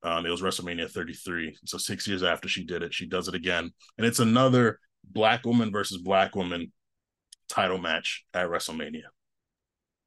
Um, 0.04 0.26
it 0.26 0.30
was 0.30 0.42
WrestleMania 0.42 0.90
33. 0.90 1.58
So 1.66 1.78
six 1.78 2.08
years 2.08 2.24
after 2.24 2.48
she 2.48 2.64
did 2.66 2.84
it, 2.84 2.94
she 2.94 3.08
does 3.08 3.28
it 3.28 3.36
again, 3.36 3.72
and 3.98 4.06
it's 4.06 4.20
another 4.20 4.80
black 5.04 5.46
woman 5.46 5.72
versus 5.72 5.98
black 5.98 6.36
woman 6.36 6.72
title 7.50 7.78
match 7.78 8.26
at 8.34 8.48
WrestleMania. 8.48 9.04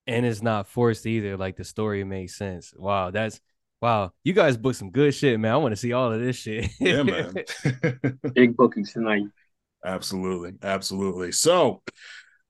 And 0.07 0.25
it's 0.25 0.43
not 0.43 0.69
forced 0.69 1.07
either. 1.07 1.37
Like 1.37 1.57
the 1.57 1.65
story 1.65 2.05
makes 2.05 2.37
sense. 2.37 2.73
Wow, 2.77 3.11
that's 3.11 3.41
wow. 3.81 4.13
You 4.23 4.33
guys 4.33 4.57
booked 4.57 4.77
some 4.77 4.91
good 4.91 5.15
shit, 5.15 5.41
man. 5.41 5.53
I 5.53 5.57
want 5.57 5.73
to 5.73 5.77
see 5.77 5.93
all 5.93 6.13
of 6.13 6.21
this 6.21 6.37
shit. 6.37 6.71
yeah, 6.79 7.03
man. 7.03 7.35
Big 8.35 8.57
bookings 8.57 8.93
tonight. 8.93 9.25
Absolutely, 9.85 10.53
absolutely. 10.63 11.33
So 11.33 11.83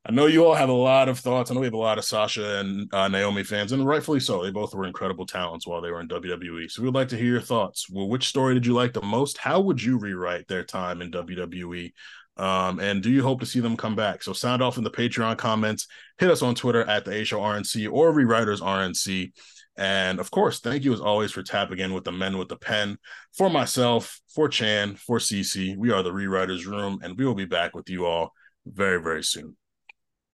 I 0.08 0.12
know 0.12 0.26
you 0.26 0.44
all 0.44 0.54
have 0.54 0.68
a 0.68 0.72
lot 0.72 1.08
of 1.08 1.18
thoughts. 1.18 1.50
I 1.50 1.54
know 1.54 1.60
we 1.60 1.66
have 1.66 1.74
a 1.74 1.78
lot 1.78 1.98
of 1.98 2.04
Sasha 2.04 2.60
and 2.60 2.92
uh, 2.94 3.08
Naomi 3.08 3.42
fans, 3.42 3.72
and 3.72 3.84
rightfully 3.84 4.20
so. 4.20 4.40
They 4.40 4.52
both 4.52 4.72
were 4.72 4.86
incredible 4.86 5.26
talents 5.26 5.66
while 5.66 5.80
they 5.80 5.90
were 5.90 6.00
in 6.00 6.06
WWE. 6.06 6.70
So 6.70 6.82
we'd 6.82 6.94
like 6.94 7.08
to 7.08 7.16
hear 7.16 7.32
your 7.32 7.40
thoughts. 7.40 7.90
Well, 7.90 8.08
which 8.08 8.28
story 8.28 8.54
did 8.54 8.64
you 8.64 8.72
like 8.72 8.92
the 8.92 9.02
most? 9.02 9.36
How 9.36 9.58
would 9.58 9.82
you 9.82 9.98
rewrite 9.98 10.46
their 10.46 10.62
time 10.62 11.02
in 11.02 11.10
WWE? 11.10 11.92
Um, 12.36 12.78
and 12.78 13.02
do 13.02 13.10
you 13.10 13.20
hope 13.24 13.40
to 13.40 13.46
see 13.46 13.58
them 13.58 13.76
come 13.76 13.96
back? 13.96 14.22
So 14.22 14.32
sound 14.32 14.62
off 14.62 14.78
in 14.78 14.84
the 14.84 14.92
Patreon 14.92 15.38
comments. 15.38 15.88
Hit 16.18 16.30
us 16.30 16.42
on 16.42 16.54
Twitter 16.54 16.84
at 16.84 17.04
the 17.04 17.24
Show 17.24 17.40
RNC 17.40 17.90
or 17.90 18.12
Rewriters 18.12 18.60
RNC. 18.60 19.32
And 19.76 20.20
of 20.20 20.30
course, 20.30 20.60
thank 20.60 20.84
you 20.84 20.92
as 20.92 21.00
always 21.00 21.32
for 21.32 21.42
tapping 21.42 21.80
in 21.80 21.92
with 21.92 22.04
the 22.04 22.12
men 22.12 22.38
with 22.38 22.48
the 22.48 22.56
pen. 22.56 22.96
For 23.36 23.50
myself, 23.50 24.20
for 24.32 24.48
Chan, 24.48 24.96
for 24.96 25.18
CC, 25.18 25.76
we 25.76 25.90
are 25.90 26.04
the 26.04 26.12
Rewriters 26.12 26.64
Room, 26.64 27.00
and 27.02 27.18
we 27.18 27.24
will 27.24 27.34
be 27.34 27.44
back 27.44 27.74
with 27.74 27.90
you 27.90 28.06
all 28.06 28.30
very, 28.64 29.02
very 29.02 29.24
soon. 29.24 29.56